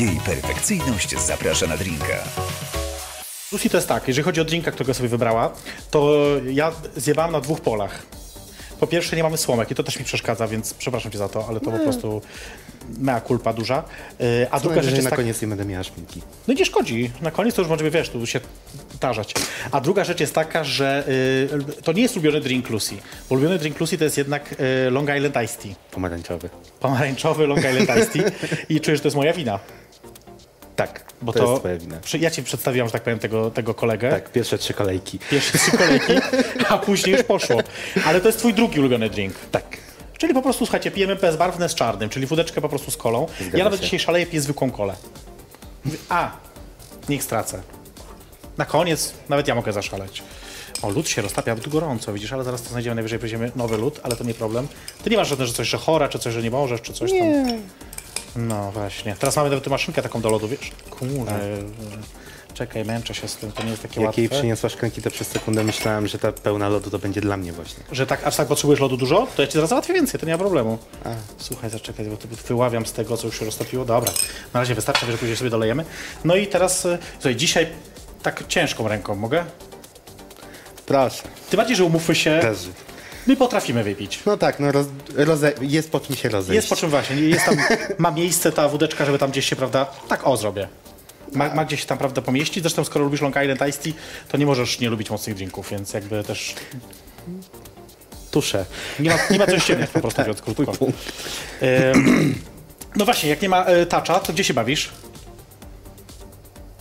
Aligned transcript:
Jej 0.00 0.20
perfekcyjność 0.26 1.18
zaprasza 1.18 1.66
na 1.66 1.76
drinka. 1.76 2.24
Lucy 3.52 3.70
to 3.70 3.76
jest 3.76 3.88
tak, 3.88 4.08
jeżeli 4.08 4.24
chodzi 4.24 4.40
o 4.40 4.44
drinka, 4.44 4.70
którego 4.70 4.94
sobie 4.94 5.08
wybrała, 5.08 5.52
to 5.90 6.16
ja 6.50 6.72
zjebałam 6.96 7.32
na 7.32 7.40
dwóch 7.40 7.60
polach. 7.60 8.02
Po 8.80 8.86
pierwsze 8.86 9.16
nie 9.16 9.22
mamy 9.22 9.36
słomek 9.36 9.70
i 9.70 9.74
to 9.74 9.82
też 9.82 9.98
mi 9.98 10.04
przeszkadza, 10.04 10.48
więc 10.48 10.74
przepraszam 10.74 11.12
cię 11.12 11.18
za 11.18 11.28
to, 11.28 11.46
ale 11.48 11.60
to 11.60 11.70
po 11.70 11.78
prostu 11.78 12.22
mea 12.98 13.20
culpa 13.20 13.52
duża. 13.52 13.84
Yy, 14.18 14.46
A 14.50 14.60
druga 14.60 14.82
rzecz 14.82 14.84
że 14.84 14.90
jest 14.90 15.04
na 15.04 15.10
tak, 15.10 15.18
koniec 15.18 15.42
nie 15.42 15.48
będę 15.48 15.64
miała 15.64 15.84
szpinki. 15.84 16.22
no 16.48 16.54
nie 16.54 16.64
szkodzi, 16.64 17.10
na 17.20 17.30
koniec 17.30 17.54
to 17.54 17.62
już 17.62 17.68
możemy, 17.68 17.90
wiesz, 17.90 18.08
tu 18.08 18.26
się 18.26 18.40
tarzać. 19.00 19.34
A 19.70 19.80
druga 19.80 20.04
rzecz 20.04 20.20
jest 20.20 20.34
taka, 20.34 20.64
że 20.64 21.04
yy, 21.52 21.82
to 21.82 21.92
nie 21.92 22.02
jest 22.02 22.16
ulubiony 22.16 22.40
drink 22.40 22.70
Lucy, 22.70 22.94
bo 23.28 23.34
ulubiony 23.34 23.58
drink 23.58 23.80
Lucy 23.80 23.98
to 23.98 24.04
jest 24.04 24.18
jednak 24.18 24.54
yy, 24.84 24.90
Long 24.90 25.08
Island 25.16 25.36
Iced 25.44 25.62
Tea. 25.62 25.74
Pomarańczowy. 25.90 26.50
Pomarańczowy 26.80 27.46
Long 27.46 27.60
Island 27.60 27.90
Iced 27.98 28.12
Tea 28.12 28.48
i 28.68 28.80
czuję, 28.80 28.96
że 28.96 29.02
to 29.02 29.06
jest 29.06 29.16
moja 29.16 29.32
wina. 29.32 29.58
Tak, 30.86 31.04
Bo 31.22 31.32
to, 31.32 31.38
to, 31.38 31.50
jest 31.50 31.60
twoja 31.60 31.78
wina. 31.78 31.96
Ja 32.20 32.30
ci 32.30 32.42
przedstawiłam, 32.42 32.88
że 32.88 32.92
tak 32.92 33.02
powiem, 33.02 33.18
tego, 33.18 33.50
tego 33.50 33.74
kolegę. 33.74 34.10
Tak, 34.10 34.32
pierwsze 34.32 34.58
trzy 34.58 34.74
kolejki. 34.74 35.18
Pierwsze 35.30 35.58
trzy 35.58 35.70
kolejki, 35.70 36.12
a 36.68 36.78
później 36.78 37.16
już 37.16 37.24
poszło. 37.24 37.60
Ale 38.06 38.20
to 38.20 38.28
jest 38.28 38.38
twój 38.38 38.54
drugi 38.54 38.80
ulubiony 38.80 39.10
drink. 39.10 39.34
Tak. 39.50 39.64
Czyli 40.18 40.34
po 40.34 40.42
prostu, 40.42 40.66
słuchajcie, 40.66 40.90
pijemy 40.90 41.16
bezbarwne 41.16 41.68
z 41.68 41.74
czarnym, 41.74 42.10
czyli 42.10 42.26
wódeczkę 42.26 42.60
po 42.60 42.68
prostu 42.68 42.90
z 42.90 42.96
kolą. 42.96 43.26
Zgadza 43.40 43.58
ja 43.58 43.64
nawet 43.64 43.80
się. 43.80 43.84
dzisiaj 43.84 44.00
szaleję, 44.00 44.26
piję 44.26 44.42
zwykłą 44.42 44.70
kolę. 44.70 44.94
A, 46.08 46.30
niech 47.08 47.22
stracę. 47.22 47.62
Na 48.58 48.64
koniec 48.64 49.12
nawet 49.28 49.48
ja 49.48 49.54
mogę 49.54 49.72
zaszaleć. 49.72 50.22
O, 50.82 50.90
lód 50.90 51.08
się 51.08 51.22
roztapia, 51.22 51.56
tu 51.56 51.70
gorąco, 51.70 52.12
widzisz, 52.12 52.32
ale 52.32 52.44
zaraz 52.44 52.62
to 52.62 52.68
znajdziemy, 52.68 52.94
najwyżej 52.94 53.18
weźmiemy 53.18 53.52
nowy 53.56 53.76
lód, 53.76 54.00
ale 54.02 54.16
to 54.16 54.24
nie 54.24 54.34
problem. 54.34 54.68
Ty 55.04 55.10
nie 55.10 55.16
masz 55.16 55.28
żadnego, 55.28 55.46
że 55.48 55.54
coś, 55.54 55.68
że 55.68 55.78
chora, 55.78 56.08
czy 56.08 56.18
coś, 56.18 56.34
że 56.34 56.42
nie 56.42 56.50
możesz, 56.50 56.80
czy 56.80 56.92
coś 56.92 57.10
tam. 57.10 57.18
No 58.36 58.72
właśnie. 58.72 59.16
Teraz 59.18 59.36
mamy 59.36 59.50
nawet 59.50 59.66
maszynkę 59.66 60.02
taką 60.02 60.20
do 60.20 60.30
lodu, 60.30 60.48
wiesz? 60.48 60.70
Kurde. 60.90 61.38
Czekaj, 62.54 62.84
męczę 62.84 63.14
się 63.14 63.28
z 63.28 63.36
tym, 63.36 63.52
to 63.52 63.62
nie 63.62 63.70
jest 63.70 63.82
takie 63.82 64.00
Jak 64.00 64.06
łatwe. 64.06 64.20
jej 64.20 64.30
przyniosła 64.30 64.68
szklanki, 64.68 65.02
to 65.02 65.10
przez 65.10 65.28
sekundę 65.28 65.64
myślałem, 65.64 66.06
że 66.06 66.18
ta 66.18 66.32
pełna 66.32 66.68
lodu 66.68 66.90
to 66.90 66.98
będzie 66.98 67.20
dla 67.20 67.36
mnie 67.36 67.52
właśnie. 67.52 67.84
Że 67.92 68.06
tak, 68.06 68.24
aż 68.26 68.36
tak 68.36 68.48
potrzebujesz 68.48 68.80
lodu 68.80 68.96
dużo, 68.96 69.26
to 69.36 69.42
ja 69.42 69.48
ci 69.48 69.54
zaraz 69.54 69.70
załatwię 69.70 69.94
więcej, 69.94 70.20
to 70.20 70.26
nie 70.26 70.32
ma 70.32 70.38
problemu. 70.38 70.78
Słuchaj, 71.38 71.70
zaczekaj, 71.70 72.06
bo 72.06 72.16
wyławiam 72.48 72.86
z 72.86 72.92
tego, 72.92 73.16
co 73.16 73.26
już 73.26 73.38
się 73.38 73.44
roztopiło. 73.44 73.84
Dobra, 73.84 74.12
na 74.54 74.60
razie 74.60 74.74
wystarczy, 74.74 75.06
że 75.06 75.18
później 75.18 75.36
sobie 75.36 75.50
dolejemy. 75.50 75.84
No 76.24 76.36
i 76.36 76.46
teraz, 76.46 76.86
e, 76.86 76.98
słuchaj, 77.14 77.36
dzisiaj 77.36 77.66
tak 78.22 78.46
ciężką 78.48 78.88
ręką 78.88 79.14
mogę? 79.14 79.44
Proszę. 80.86 81.22
Tym 81.50 81.56
bardziej, 81.56 81.76
że 81.76 81.84
umówmy 81.84 82.14
się. 82.14 82.40
My 83.26 83.36
potrafimy 83.36 83.84
wypić. 83.84 84.20
No 84.26 84.36
tak, 84.36 84.60
no 84.60 84.72
roz, 84.72 84.86
roze, 85.16 85.52
jest 85.60 85.90
po 85.90 86.00
czym 86.00 86.16
się 86.16 86.28
rozejść. 86.28 86.54
Jest 86.54 86.68
po 86.68 86.76
czym 86.76 86.90
właśnie, 86.90 87.16
jest 87.16 87.44
tam, 87.44 87.56
ma 87.98 88.10
miejsce 88.10 88.52
ta 88.52 88.68
wódeczka, 88.68 89.04
żeby 89.04 89.18
tam 89.18 89.30
gdzieś 89.30 89.48
się, 89.48 89.56
prawda, 89.56 89.86
tak 90.08 90.26
o 90.26 90.36
zrobię. 90.36 90.68
Ma, 91.32 91.54
ma 91.54 91.64
gdzieś 91.64 91.80
się 91.80 91.86
tam, 91.86 91.98
prawda, 91.98 92.22
pomieścić. 92.22 92.62
Zresztą, 92.62 92.84
skoro 92.84 93.04
lubisz 93.04 93.20
Long 93.20 93.36
Island 93.36 93.60
Iced 93.68 93.82
Tea, 93.82 93.92
to 94.28 94.36
nie 94.36 94.46
możesz 94.46 94.80
nie 94.80 94.90
lubić 94.90 95.10
mocnych 95.10 95.36
drinków, 95.36 95.70
więc 95.70 95.92
jakby 95.92 96.24
też 96.24 96.54
Tuszę. 98.30 98.64
Nie 99.00 99.10
ma, 99.10 99.16
nie 99.30 99.38
ma 99.38 99.46
co 99.46 99.58
ściemniać 99.58 99.90
po 99.90 100.00
prostu, 100.00 100.20
mówiąc 100.22 100.42
krótko. 100.42 100.72
Ym, 101.62 102.34
no 102.96 103.04
właśnie, 103.04 103.30
jak 103.30 103.42
nie 103.42 103.48
ma 103.48 103.64
e, 103.64 103.86
tacza, 103.86 104.20
to 104.20 104.32
gdzie 104.32 104.44
się 104.44 104.54
bawisz? 104.54 104.90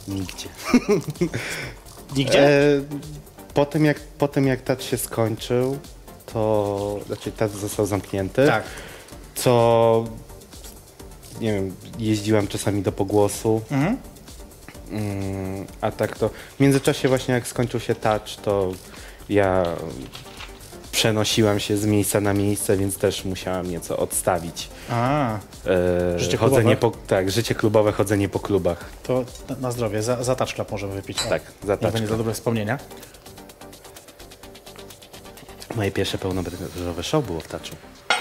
Nigdzie. 0.07 0.47
Nigdzie? 2.15 2.47
E, 2.47 2.81
po, 3.53 3.65
tym 3.65 3.85
jak, 3.85 3.99
po 3.99 4.27
tym 4.27 4.47
jak 4.47 4.61
touch 4.61 4.83
się 4.83 4.97
skończył, 4.97 5.79
to 6.33 6.99
znaczy 7.07 7.31
touch 7.31 7.51
został 7.51 7.85
zamknięty, 7.85 8.47
tak. 8.47 8.63
co 9.35 10.03
nie 11.41 11.53
wiem, 11.53 11.75
jeździłem 11.99 12.47
czasami 12.47 12.81
do 12.81 12.91
pogłosu. 12.91 13.61
Mhm. 13.71 13.97
Mm, 14.91 15.65
a 15.81 15.91
tak 15.91 16.17
to 16.17 16.29
w 16.57 16.59
międzyczasie 16.59 17.07
właśnie 17.09 17.33
jak 17.33 17.47
skończył 17.47 17.79
się 17.79 17.95
touch, 17.95 18.35
to 18.43 18.71
ja 19.29 19.63
przenosiłem 20.91 21.59
się 21.59 21.77
z 21.77 21.85
miejsca 21.85 22.21
na 22.21 22.33
miejsce, 22.33 22.77
więc 22.77 22.97
też 22.97 23.25
musiałem 23.25 23.71
nieco 23.71 23.97
odstawić. 23.97 24.69
A, 24.89 25.37
E, 26.15 26.19
Życie 26.19 26.37
chodzenie 26.37 26.75
klubowe? 26.77 26.97
po, 26.97 27.07
tak, 27.07 27.31
życie 27.31 27.55
klubowe, 27.55 27.91
chodzenie 27.91 28.29
po 28.29 28.39
klubach. 28.39 28.85
to 29.03 29.23
na- 29.59 29.71
zdrowie, 29.71 30.03
za, 30.03 30.23
za 30.23 30.35
touch 30.35 30.49
club 30.53 30.71
możemy 30.71 30.93
wypić. 30.93 31.17
Tak, 31.29 31.41
za 31.67 31.77
touch 31.77 31.91
będzie 31.93 32.07
za 32.07 32.07
club. 32.07 32.17
dobre 32.17 32.33
wspomnienia. 32.33 32.77
Moje 35.75 35.91
pierwsze 35.91 36.17
pełnometrażowe 36.17 37.03
show 37.03 37.25
było 37.25 37.39
w 37.39 37.47
touchu. 37.47 37.75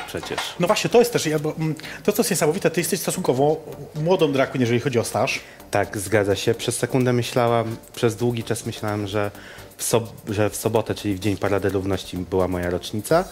Przecież. 0.06 0.38
No 0.60 0.66
właśnie, 0.66 0.90
to 0.90 0.98
jest 0.98 1.12
też, 1.12 1.26
ja, 1.26 1.38
bo, 1.38 1.54
mm, 1.56 1.74
to 2.04 2.12
co 2.12 2.20
jest 2.20 2.30
niesamowite, 2.30 2.70
ty 2.70 2.80
jesteś 2.80 3.00
stosunkowo 3.00 3.64
młodą 3.94 4.32
drag 4.32 4.50
queen, 4.50 4.60
jeżeli 4.60 4.80
chodzi 4.80 4.98
o 4.98 5.04
staż. 5.04 5.40
Tak, 5.70 5.98
zgadza 5.98 6.36
się. 6.36 6.54
Przez 6.54 6.76
sekundę 6.76 7.12
myślałam, 7.12 7.76
przez 7.94 8.16
długi 8.16 8.44
czas 8.44 8.66
myślałem, 8.66 9.06
że 9.06 9.30
w, 9.78 10.00
że 10.28 10.50
w 10.50 10.56
sobotę, 10.56 10.94
czyli 10.94 11.14
w 11.14 11.18
Dzień 11.18 11.36
Parady 11.36 11.68
Równości 11.68 12.16
była 12.16 12.48
moja 12.48 12.70
rocznica, 12.70 13.24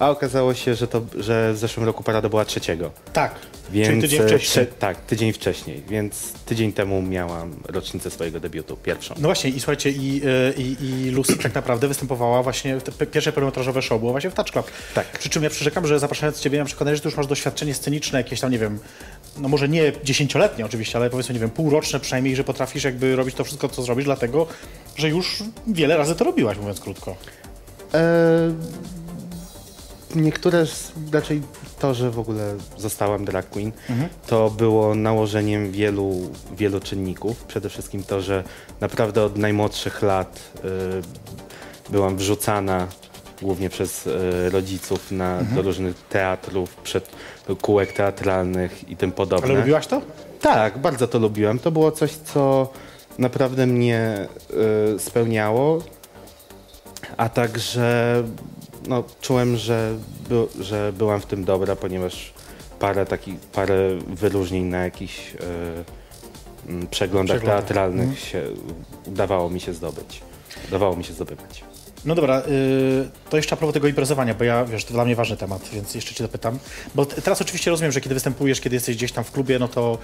a 0.00 0.10
okazało 0.10 0.54
się, 0.54 0.74
że, 0.74 0.86
to, 0.86 1.02
że 1.18 1.52
w 1.52 1.56
zeszłym 1.56 1.86
roku 1.86 2.02
parada 2.02 2.28
była 2.28 2.44
trzeciego. 2.44 2.90
Tak, 3.12 3.34
Więc, 3.72 3.88
czyli 3.88 4.00
tydzień 4.00 4.20
e, 4.22 4.26
wcześniej. 4.26 4.66
trze- 4.66 4.72
tak, 4.78 5.00
tydzień 5.00 5.32
wcześniej, 5.32 5.82
więc 5.88 6.32
tydzień 6.32 6.72
temu 6.72 7.02
miałam 7.02 7.56
rocznicę 7.68 8.10
swojego 8.10 8.40
debiutu, 8.40 8.76
pierwszą. 8.76 9.14
No 9.18 9.28
właśnie, 9.28 9.50
i 9.50 9.60
słuchajcie, 9.60 9.90
i, 9.90 10.22
y, 10.24 10.62
i, 10.62 10.76
i 11.06 11.10
Lucy 11.10 11.36
tak 11.36 11.54
naprawdę 11.54 11.88
występowała 11.88 12.42
właśnie, 12.42 12.80
te 12.80 13.06
pierwsze 13.06 13.32
pełnometrażowe 13.32 13.82
show 13.82 14.00
było 14.00 14.12
właśnie 14.12 14.30
w 14.30 14.34
Touch 14.34 14.50
Club. 14.50 14.70
Tak. 14.94 15.18
Przy 15.18 15.28
czym 15.28 15.42
ja 15.42 15.50
przyrzekam, 15.50 15.86
że 15.86 15.98
zapraszając 15.98 16.40
Ciebie, 16.40 16.58
ja 16.58 16.64
przekonany, 16.64 16.96
że 16.96 17.02
Ty 17.02 17.08
już 17.08 17.16
masz 17.16 17.26
doświadczenie 17.26 17.74
sceniczne, 17.74 18.18
jakieś 18.18 18.40
tam, 18.40 18.52
nie 18.52 18.58
wiem, 18.58 18.78
no 19.38 19.48
może 19.48 19.68
nie 19.68 19.92
dziesięcioletnie 20.04 20.64
oczywiście, 20.66 20.98
ale 20.98 21.10
powiedzmy, 21.10 21.34
nie 21.34 21.40
wiem, 21.40 21.50
półroczne 21.50 22.00
przynajmniej, 22.00 22.36
że 22.36 22.44
potrafisz 22.44 22.84
jakby 22.84 23.16
robić 23.16 23.34
to 23.34 23.44
wszystko, 23.44 23.68
co 23.68 23.82
zrobisz, 23.82 24.04
dlatego, 24.04 24.46
że 24.96 25.08
już 25.08 25.42
wiele 25.66 25.96
razy 25.96 26.14
to 26.14 26.24
robiłaś, 26.24 26.58
mówiąc 26.58 26.80
krótko. 26.80 27.16
E, 27.94 28.00
niektóre, 30.14 30.66
z- 30.66 30.92
raczej 31.12 31.42
to, 31.78 31.94
że 31.94 32.10
w 32.10 32.18
ogóle 32.18 32.54
zostałam 32.78 33.24
drag 33.24 33.50
queen, 33.50 33.72
to 34.26 34.50
było 34.50 34.94
nałożeniem 34.94 35.70
wielu, 35.72 36.30
wielu 36.56 36.80
czynników. 36.80 37.44
Przede 37.44 37.68
wszystkim 37.68 38.02
to, 38.04 38.20
że 38.20 38.44
naprawdę 38.80 39.22
od 39.24 39.36
najmłodszych 39.38 40.02
lat 40.02 40.40
e, 41.88 41.92
byłam 41.92 42.16
wrzucana 42.16 42.86
głównie 43.42 43.70
przez 43.70 44.06
e, 44.06 44.50
rodziców 44.50 45.10
na, 45.12 45.42
do 45.42 45.62
różnych 45.62 45.96
teatrów, 46.08 46.76
przed 46.76 47.10
kółek 47.62 47.92
teatralnych 47.92 48.88
i 48.90 48.96
tym 48.96 49.12
podobne. 49.12 49.48
Ale 49.50 49.58
lubiłaś 49.58 49.86
to? 49.86 50.02
Tak, 50.40 50.78
bardzo 50.78 51.08
to 51.08 51.18
lubiłem. 51.18 51.58
To 51.58 51.70
było 51.70 51.92
coś, 51.92 52.12
co 52.12 52.72
naprawdę 53.18 53.66
mnie 53.66 54.28
y, 54.94 54.98
spełniało, 54.98 55.82
a 57.16 57.28
także 57.28 58.22
no, 58.86 59.04
czułem, 59.20 59.56
że, 59.56 59.94
by, 60.28 60.46
że 60.64 60.92
byłam 60.92 61.20
w 61.20 61.26
tym 61.26 61.44
dobra, 61.44 61.76
ponieważ 61.76 62.32
parę 62.78 63.06
takich, 63.06 63.40
parę 63.40 63.98
wyróżnień 64.06 64.64
na 64.64 64.84
jakichś 64.84 65.34
mm, 66.68 66.86
przeglądach 66.86 67.36
Przeglądach. 67.36 67.64
teatralnych 67.64 68.18
się, 68.20 68.42
udawało 69.06 69.50
mi 69.50 69.60
się 69.60 69.74
zdobyć. 69.74 70.22
Udawało 70.68 70.96
mi 70.96 71.04
się 71.04 71.12
zdobywać. 71.12 71.64
No 72.04 72.14
dobra, 72.14 72.40
y, 72.40 73.08
to 73.30 73.36
jeszcze 73.36 73.52
a 73.54 73.56
propos 73.56 73.74
tego 73.74 73.88
imprezowania, 73.88 74.34
bo 74.34 74.44
ja, 74.44 74.64
wiesz, 74.64 74.84
to 74.84 74.94
dla 74.94 75.04
mnie 75.04 75.16
ważny 75.16 75.36
temat, 75.36 75.68
więc 75.72 75.94
jeszcze 75.94 76.14
cię 76.14 76.24
zapytam. 76.24 76.58
Bo 76.94 77.06
teraz 77.06 77.40
oczywiście 77.42 77.70
rozumiem, 77.70 77.92
że 77.92 78.00
kiedy 78.00 78.14
występujesz, 78.14 78.60
kiedy 78.60 78.76
jesteś 78.76 78.96
gdzieś 78.96 79.12
tam 79.12 79.24
w 79.24 79.30
klubie, 79.32 79.58
no 79.58 79.68
to, 79.68 79.98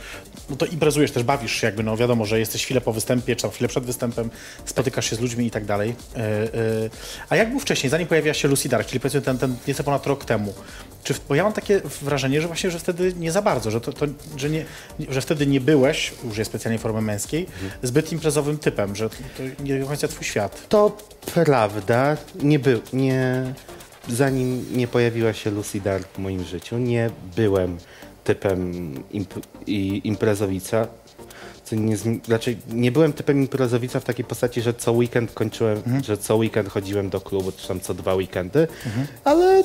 no 0.51 0.57
to 0.57 0.67
imprezujesz 0.67 1.11
też, 1.11 1.23
bawisz 1.23 1.53
się 1.53 1.67
jakby, 1.67 1.83
no 1.83 1.97
wiadomo, 1.97 2.25
że 2.25 2.39
jesteś 2.39 2.65
chwilę 2.65 2.81
po 2.81 2.93
występie, 2.93 3.37
czy 3.37 3.43
tam 3.43 3.51
chwilę 3.51 3.69
przed 3.69 3.85
występem, 3.85 4.31
spotykasz 4.65 5.11
się 5.11 5.17
z 5.17 5.21
ludźmi 5.21 5.47
i 5.47 5.51
tak 5.51 5.65
dalej. 5.65 5.91
Y, 6.17 6.21
y, 6.59 6.91
a 7.29 7.37
jak 7.37 7.51
był 7.51 7.61
wcześniej, 7.61 7.91
zanim 7.91 8.07
pojawiła 8.09 8.35
się 8.35 8.49
Lucy 8.49 8.69
Dark, 8.69 8.89
czyli 8.89 9.01
powiedzmy 9.01 9.21
ten, 9.23 9.39
ten 9.39 9.57
nieco 9.69 9.85
ponad 9.85 10.07
rok 10.07 10.25
temu, 10.25 10.55
czy, 11.05 11.15
bo 11.29 11.35
ja 11.35 11.43
mam 11.45 11.53
takie 11.53 11.81
wrażenie, 12.03 12.41
że 12.41 12.47
właśnie, 12.47 12.71
że 12.71 12.79
wtedy 12.79 13.15
nie 13.19 13.33
za 13.33 13.43
bardzo, 13.43 13.71
że, 13.71 13.81
to, 13.81 13.93
to, 13.93 14.07
że, 14.37 14.51
nie, 14.51 14.65
nie- 14.99 15.07
że 15.13 15.21
wtedy 15.21 15.47
nie 15.47 15.61
byłeś, 15.61 16.13
użyję 16.31 16.45
specjalnej 16.45 16.79
formy 16.79 17.01
męskiej, 17.01 17.47
zbyt 17.83 18.13
imprezowym 18.13 18.59
typem, 18.59 18.97
że 18.97 19.11
to 19.11 19.17
nie 19.61 19.81
do 19.81 19.87
końca 19.87 20.09
twój 20.09 20.25
świat. 20.25 20.69
To 20.69 20.97
prawda, 21.35 21.86
nie 22.43 22.59
był, 22.59 22.81
nie, 22.93 23.53
zanim 24.09 24.77
nie 24.77 24.89
pojawiła 24.89 25.33
się 25.33 25.51
Lucy 25.51 25.81
Dark 25.81 26.09
w 26.09 26.19
moim 26.19 26.45
życiu, 26.45 26.79
nie 26.79 27.11
byłem 27.37 27.79
typem 28.25 28.95
imp, 29.11 29.35
i 29.67 30.01
imprezowica. 30.05 30.87
Nie, 31.73 31.97
raczej 32.29 32.57
nie 32.73 32.93
byłem 32.93 33.13
typem 33.13 33.41
imprezowica 33.41 34.01
w 34.01 34.05
takiej 34.05 34.25
postaci, 34.25 34.63
że 34.63 34.75
co 34.75 34.93
weekend 34.93 35.33
kończyłem, 35.33 35.83
że 36.05 36.19
co 36.19 36.37
weekend 36.37 36.69
chodziłem 36.69 37.11
do 37.11 37.21
klubu, 37.21 37.53
czy 37.53 37.69
tam 37.69 37.81
co 37.81 37.95
dwa 37.95 38.15
weekendy, 38.15 38.69
ale 39.25 39.59
e, 39.59 39.65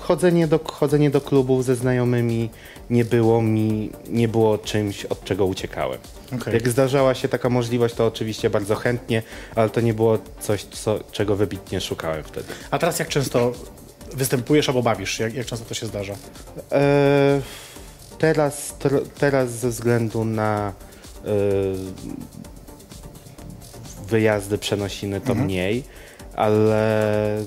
chodzenie, 0.00 0.46
do, 0.46 0.60
chodzenie 0.64 1.10
do 1.10 1.20
klubów 1.20 1.64
ze 1.64 1.76
znajomymi 1.76 2.50
nie 2.90 3.04
było 3.04 3.42
mi, 3.42 3.90
nie 4.08 4.28
było 4.28 4.58
czymś, 4.58 5.04
od 5.04 5.24
czego 5.24 5.46
uciekałem. 5.46 5.98
Okej. 6.34 6.54
Jak 6.54 6.68
zdarzała 6.68 7.14
się 7.14 7.28
taka 7.28 7.50
możliwość, 7.50 7.94
to 7.94 8.06
oczywiście 8.06 8.50
bardzo 8.50 8.74
chętnie, 8.74 9.22
ale 9.54 9.70
to 9.70 9.80
nie 9.80 9.94
było 9.94 10.18
coś, 10.40 10.64
co, 10.64 10.98
czego 11.12 11.36
wybitnie 11.36 11.80
szukałem 11.80 12.24
wtedy. 12.24 12.46
A 12.70 12.78
teraz 12.78 12.98
jak 12.98 13.08
często 13.08 13.52
występujesz 14.14 14.68
albo 14.68 14.82
bawisz? 14.82 15.18
Jak, 15.18 15.34
jak 15.34 15.46
często 15.46 15.66
to 15.66 15.74
się 15.74 15.86
zdarza? 15.86 16.14
E, 16.72 17.40
teraz, 18.18 18.74
tro, 18.78 19.00
teraz 19.18 19.50
ze 19.50 19.68
względu 19.68 20.24
na 20.24 20.72
y, 21.26 21.30
wyjazdy, 24.08 24.58
przenosiny 24.58 25.20
to 25.20 25.34
mniej, 25.34 25.84
ale 26.36 27.44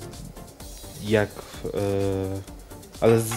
jak 1.03 1.29
ale 3.01 3.19
z, 3.19 3.31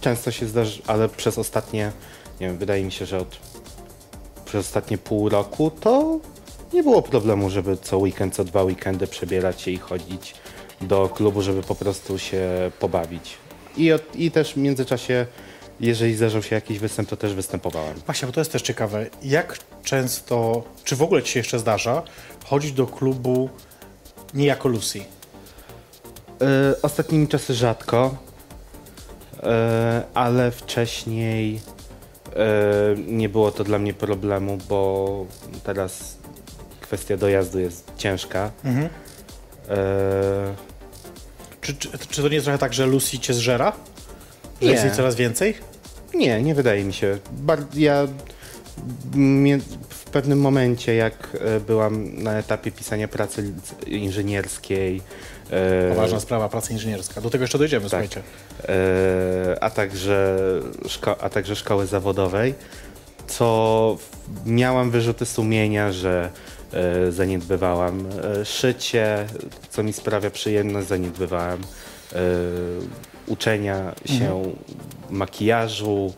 często 0.00 0.30
się 0.30 0.46
zdarza, 0.46 0.82
ale 0.86 1.08
przez 1.08 1.38
ostatnie, 1.38 1.92
nie 2.40 2.46
wiem, 2.46 2.58
wydaje 2.58 2.84
mi 2.84 2.92
się, 2.92 3.06
że 3.06 3.18
od 3.18 3.36
przez 4.44 4.66
ostatnie 4.66 4.98
pół 4.98 5.28
roku 5.28 5.70
to 5.70 6.20
nie 6.72 6.82
było 6.82 7.02
problemu, 7.02 7.50
żeby 7.50 7.76
co 7.76 7.98
weekend, 7.98 8.34
co 8.34 8.44
dwa 8.44 8.62
weekendy 8.62 9.06
przebierać 9.06 9.60
się 9.60 9.70
i 9.70 9.78
chodzić 9.78 10.34
do 10.80 11.08
klubu, 11.08 11.42
żeby 11.42 11.62
po 11.62 11.74
prostu 11.74 12.18
się 12.18 12.70
pobawić. 12.78 13.36
I, 13.76 13.92
od, 13.92 14.16
i 14.16 14.30
też 14.30 14.52
w 14.52 14.56
międzyczasie, 14.56 15.26
jeżeli 15.80 16.14
zdarzał 16.14 16.42
się 16.42 16.54
jakiś 16.54 16.78
występ, 16.78 17.08
to 17.08 17.16
też 17.16 17.34
występowałem. 17.34 17.94
Właśnie, 18.06 18.26
bo 18.26 18.32
to 18.32 18.40
jest 18.40 18.52
też 18.52 18.62
ciekawe. 18.62 19.06
Jak 19.22 19.58
często, 19.84 20.62
czy 20.84 20.96
w 20.96 21.02
ogóle 21.02 21.22
ci 21.22 21.32
się 21.32 21.40
jeszcze 21.40 21.58
zdarza, 21.58 22.02
chodzić 22.44 22.72
do 22.72 22.86
klubu 22.86 23.50
nie 24.34 24.46
jako 24.46 24.68
Lucy? 24.68 25.04
E, 26.42 26.74
ostatnimi 26.82 27.28
czasy 27.28 27.54
rzadko, 27.54 28.16
e, 29.42 30.02
ale 30.14 30.50
wcześniej 30.50 31.60
e, 32.36 32.40
nie 33.06 33.28
było 33.28 33.50
to 33.50 33.64
dla 33.64 33.78
mnie 33.78 33.94
problemu, 33.94 34.58
bo 34.68 35.26
teraz 35.64 36.16
kwestia 36.80 37.16
dojazdu 37.16 37.58
jest 37.58 37.92
ciężka. 37.96 38.50
Mhm. 38.64 38.88
Czy, 41.60 41.74
czy, 41.74 41.88
czy 42.10 42.22
to 42.22 42.28
nie 42.28 42.34
jest 42.34 42.44
trochę 42.44 42.58
tak, 42.58 42.74
że 42.74 42.86
Lucy 42.86 43.18
cię 43.18 43.34
zżera? 43.34 43.72
Że 44.60 44.66
Nie. 44.66 44.72
jest 44.72 44.84
jej 44.84 44.94
coraz 44.94 45.14
więcej? 45.14 45.54
Nie, 46.14 46.42
nie 46.42 46.54
wydaje 46.54 46.84
mi 46.84 46.92
się. 46.92 47.18
Bar- 47.32 47.74
ja 47.74 48.06
w 49.88 50.04
pewnym 50.04 50.40
momencie, 50.40 50.94
jak 50.94 51.36
byłam 51.66 52.22
na 52.22 52.38
etapie 52.38 52.72
pisania 52.72 53.08
pracy 53.08 53.52
inżynierskiej, 53.86 55.02
Poważna 55.88 56.20
sprawa, 56.20 56.48
praca 56.48 56.72
inżynierska. 56.72 57.20
Do 57.20 57.30
tego 57.30 57.44
jeszcze 57.44 57.58
dojdziemy, 57.58 57.88
słuchajcie. 57.88 58.22
e, 58.68 59.64
a, 59.64 59.70
także 59.70 60.38
a 61.20 61.28
także 61.28 61.56
szkoły 61.56 61.86
zawodowej, 61.86 62.54
co 63.26 63.96
miałam 64.46 64.90
wyrzuty 64.90 65.26
sumienia, 65.26 65.92
że 65.92 66.30
e, 66.72 67.12
zaniedbywałam 67.12 68.08
e, 68.40 68.44
szycie, 68.44 69.26
co 69.70 69.82
mi 69.82 69.92
sprawia 69.92 70.30
przyjemność, 70.30 70.88
zaniedbywałam 70.88 71.58
e, 72.12 72.16
uczenia 73.26 73.92
się 74.04 74.52
makijażu. 75.10 76.12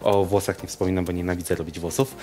O 0.00 0.24
włosach 0.24 0.62
nie 0.62 0.68
wspominam, 0.68 1.04
bo 1.04 1.12
nienawidzę 1.12 1.54
robić 1.54 1.80
włosów. 1.80 2.16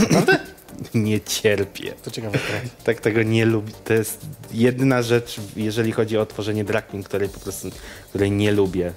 Naprawdę? 0.00 0.38
nie 0.94 1.20
cierpię. 1.20 1.92
To 2.02 2.10
ciekawe. 2.10 2.38
Tak 2.84 3.00
tego 3.00 3.22
nie 3.22 3.44
lubię. 3.44 3.72
To 3.84 3.92
jest 3.92 4.26
jedyna 4.52 5.02
rzecz, 5.02 5.40
jeżeli 5.56 5.92
chodzi 5.92 6.18
o 6.18 6.26
tworzenie 6.26 6.64
drag 6.64 6.86
queen, 6.86 7.02
której 7.02 7.28
po 7.28 7.40
prostu 7.40 7.70
której 8.08 8.30
nie 8.30 8.52
lubię. 8.52 8.92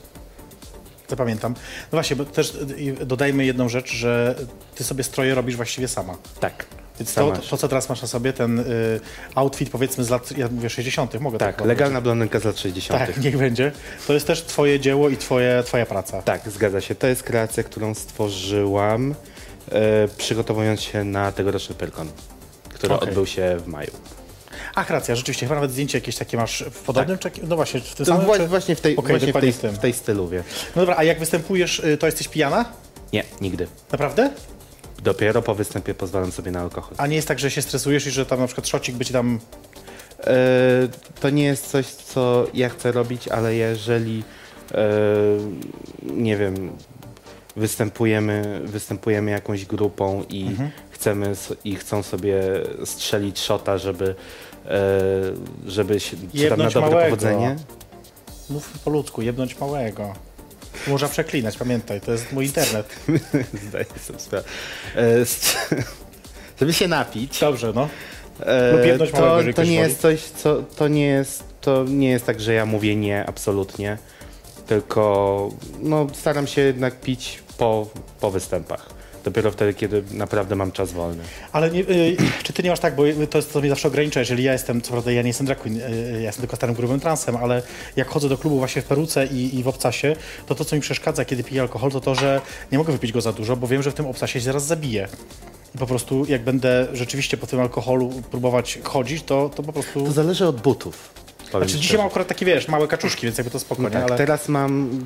Zapamiętam. 1.07 1.53
No 1.81 1.89
właśnie, 1.91 2.15
bo 2.15 2.25
też 2.25 2.55
y, 3.01 3.05
dodajmy 3.05 3.45
jedną 3.45 3.69
rzecz, 3.69 3.93
że 3.93 4.35
ty 4.75 4.83
sobie 4.83 5.03
stroje 5.03 5.35
robisz 5.35 5.55
właściwie 5.55 5.87
sama. 5.87 6.17
Tak. 6.39 6.65
Więc 6.99 7.13
to, 7.13 7.31
to, 7.49 7.57
co 7.57 7.67
teraz 7.67 7.89
masz 7.89 8.01
na 8.01 8.07
sobie, 8.07 8.33
ten 8.33 8.59
y, 8.59 8.63
outfit 9.35 9.69
powiedzmy 9.69 10.03
z 10.03 10.09
lat, 10.09 10.37
ja 10.37 10.47
mówię 10.51 10.69
60., 10.69 11.19
mogę 11.19 11.37
tak 11.37 11.55
Tak, 11.55 11.67
legalna 11.67 12.01
blondynka 12.01 12.39
z 12.39 12.43
lat 12.43 12.59
60. 12.59 13.05
Tak, 13.05 13.17
niech 13.17 13.37
będzie. 13.37 13.71
To 14.07 14.13
jest 14.13 14.27
też 14.27 14.43
twoje 14.43 14.79
dzieło 14.79 15.09
i 15.09 15.17
twoje, 15.17 15.63
twoja 15.65 15.85
praca. 15.85 16.21
Tak, 16.21 16.49
zgadza 16.49 16.81
się. 16.81 16.95
To 16.95 17.07
jest 17.07 17.23
kreacja, 17.23 17.63
którą 17.63 17.93
stworzyłam, 17.93 19.15
przygotowując 20.17 20.81
się 20.81 21.03
na 21.03 21.31
tegoroczny 21.31 21.75
Pyrkon, 21.75 22.09
który 22.69 22.93
Okej. 22.93 23.09
odbył 23.09 23.25
się 23.25 23.57
w 23.59 23.67
maju. 23.67 23.91
Ach, 24.75 24.89
racja, 24.89 25.15
rzeczywiście, 25.15 25.45
chyba 25.45 25.55
nawet 25.55 25.71
zdjęcie 25.71 25.97
jakieś 25.97 26.15
takie 26.15 26.37
masz 26.37 26.63
w 26.71 26.79
podobnym, 26.79 27.17
czy, 27.17 27.31
no 27.43 27.55
właśnie, 27.55 27.79
w 27.79 27.95
tym 27.95 28.05
To 28.05 28.11
samym, 28.17 28.37
czy... 28.37 28.47
właśnie 28.47 28.75
w 28.75 28.81
tej, 28.81 28.95
Okej, 28.95 29.09
właśnie 29.09 29.33
w 29.33 29.61
tej, 29.61 29.71
w 29.71 29.79
tej 29.79 29.93
styluwie. 29.93 30.43
No 30.75 30.81
dobra, 30.81 30.95
a 30.97 31.03
jak 31.03 31.19
występujesz, 31.19 31.79
y, 31.79 31.97
to 31.97 32.05
jesteś 32.05 32.27
pijana? 32.27 32.65
Nie, 33.13 33.23
nigdy. 33.41 33.67
Naprawdę? 33.91 34.29
Dopiero 35.03 35.41
po 35.41 35.55
występie 35.55 35.93
pozwalam 35.93 36.31
sobie 36.31 36.51
na 36.51 36.61
alkohol. 36.61 36.93
A 36.97 37.07
nie 37.07 37.15
jest 37.15 37.27
tak, 37.27 37.39
że 37.39 37.51
się 37.51 37.61
stresujesz 37.61 38.07
i 38.07 38.11
że 38.11 38.25
tam 38.25 38.39
na 38.39 38.47
przykład 38.47 38.67
szocik 38.67 38.95
by 38.95 39.05
ci 39.05 39.13
tam... 39.13 39.39
E, 40.23 40.33
to 41.19 41.29
nie 41.29 41.43
jest 41.43 41.67
coś, 41.67 41.85
co 41.85 42.47
ja 42.53 42.69
chcę 42.69 42.91
robić, 42.91 43.27
ale 43.27 43.55
jeżeli 43.55 44.23
e, 44.73 44.87
nie 46.03 46.37
wiem, 46.37 46.71
występujemy, 47.57 48.61
występujemy 48.63 49.31
jakąś 49.31 49.65
grupą 49.65 50.23
i 50.29 50.47
Mhm. 50.47 50.71
chcemy 50.91 51.33
i 51.63 51.75
chcą 51.75 52.03
sobie 52.03 52.41
strzelić 52.85 53.39
szota, 53.39 53.77
żeby 53.77 54.15
e, 54.65 54.69
żeby 55.67 55.99
się, 55.99 56.17
czy 56.35 56.49
tam 56.49 56.59
na 56.59 56.65
dobre 56.69 56.81
małego. 56.81 57.03
powodzenie. 57.15 57.55
Mów 58.49 58.79
po 58.79 58.89
ludzku, 58.91 59.21
jebnąć 59.21 59.59
małego. 59.59 60.13
Można 60.87 61.07
przeklinać, 61.07 61.57
pamiętaj, 61.57 62.01
to 62.01 62.11
jest 62.11 62.31
mój 62.33 62.45
internet. 62.45 62.95
Zdaję 63.69 63.85
sobie 64.01 64.19
sprawę. 64.19 64.47
E, 64.95 65.03
żeby 66.59 66.73
się 66.73 66.87
napić. 66.87 67.39
Dobrze, 67.39 67.71
no. 67.75 67.89
E, 68.45 68.87
jedność 68.87 69.13
małego, 69.13 69.49
to, 69.53 69.55
to 69.55 69.63
nie 69.63 69.75
jest 69.75 69.99
coś, 70.01 70.21
co 70.23 70.63
to 70.63 70.87
nie 70.87 71.05
jest, 71.05 71.43
to 71.61 71.83
nie 71.87 72.09
jest 72.09 72.25
tak, 72.25 72.41
że 72.41 72.53
ja 72.53 72.65
mówię 72.65 72.95
nie 72.95 73.25
absolutnie, 73.25 73.97
tylko 74.67 75.49
no, 75.81 76.07
staram 76.13 76.47
się 76.47 76.61
jednak 76.61 76.99
pić 77.01 77.43
po, 77.57 77.87
po 78.19 78.31
występach. 78.31 78.89
Dopiero 79.23 79.51
wtedy, 79.51 79.73
kiedy 79.73 80.03
naprawdę 80.11 80.55
mam 80.55 80.71
czas 80.71 80.91
wolny. 80.91 81.23
Ale 81.51 81.71
nie, 81.71 81.79
y, 81.79 82.17
czy 82.43 82.53
ty 82.53 82.63
nie 82.63 82.69
masz 82.69 82.79
tak, 82.79 82.95
bo 82.95 83.03
to 83.29 83.37
jest 83.37 83.53
to 83.53 83.59
mnie 83.59 83.69
zawsze 83.69 83.87
ogranicza, 83.87 84.19
jeżeli 84.19 84.43
ja 84.43 84.53
jestem, 84.53 84.81
co 84.81 84.91
prawda 84.91 85.11
ja 85.11 85.21
nie 85.21 85.27
jestem 85.27 85.45
drag 85.45 85.59
queen, 85.59 85.77
y, 85.77 86.11
ja 86.11 86.19
jestem 86.19 86.41
tylko 86.41 86.55
starym 86.55 86.75
grubym 86.75 86.99
transem, 86.99 87.35
ale 87.35 87.61
jak 87.95 88.07
chodzę 88.07 88.29
do 88.29 88.37
klubu 88.37 88.57
właśnie 88.57 88.81
w 88.81 88.85
peruce 88.85 89.25
i, 89.25 89.59
i 89.59 89.63
w 89.63 89.67
obcasie, 89.67 90.15
to 90.45 90.55
to, 90.55 90.65
co 90.65 90.75
mi 90.75 90.81
przeszkadza, 90.81 91.25
kiedy 91.25 91.43
piję 91.43 91.61
alkohol, 91.61 91.91
to 91.91 92.01
to, 92.01 92.15
że 92.15 92.41
nie 92.71 92.77
mogę 92.77 92.93
wypić 92.93 93.11
go 93.11 93.21
za 93.21 93.33
dużo, 93.33 93.55
bo 93.55 93.67
wiem, 93.67 93.83
że 93.83 93.91
w 93.91 93.93
tym 93.93 94.05
obcasie 94.05 94.39
się 94.39 94.45
zaraz 94.45 94.65
zabiję. 94.65 95.07
I 95.75 95.77
po 95.77 95.87
prostu 95.87 96.25
jak 96.25 96.43
będę 96.43 96.87
rzeczywiście 96.93 97.37
po 97.37 97.47
tym 97.47 97.59
alkoholu 97.59 98.09
próbować 98.31 98.79
chodzić, 98.83 99.23
to, 99.23 99.49
to 99.49 99.63
po 99.63 99.73
prostu... 99.73 100.05
To 100.05 100.11
zależy 100.11 100.47
od 100.47 100.61
butów. 100.61 101.26
Powiem 101.51 101.69
Znaczy 101.69 101.81
dzisiaj 101.81 101.97
mam 101.97 102.07
akurat 102.07 102.27
takie, 102.27 102.45
wiesz, 102.45 102.67
małe 102.67 102.87
kaczuszki, 102.87 103.25
więc 103.25 103.37
jakby 103.37 103.51
to 103.51 103.55
No 103.55 103.59
spokojnie, 103.59 103.91
tak, 103.91 104.03
ale... 104.03 104.17
teraz 104.17 104.49
mam, 104.49 105.05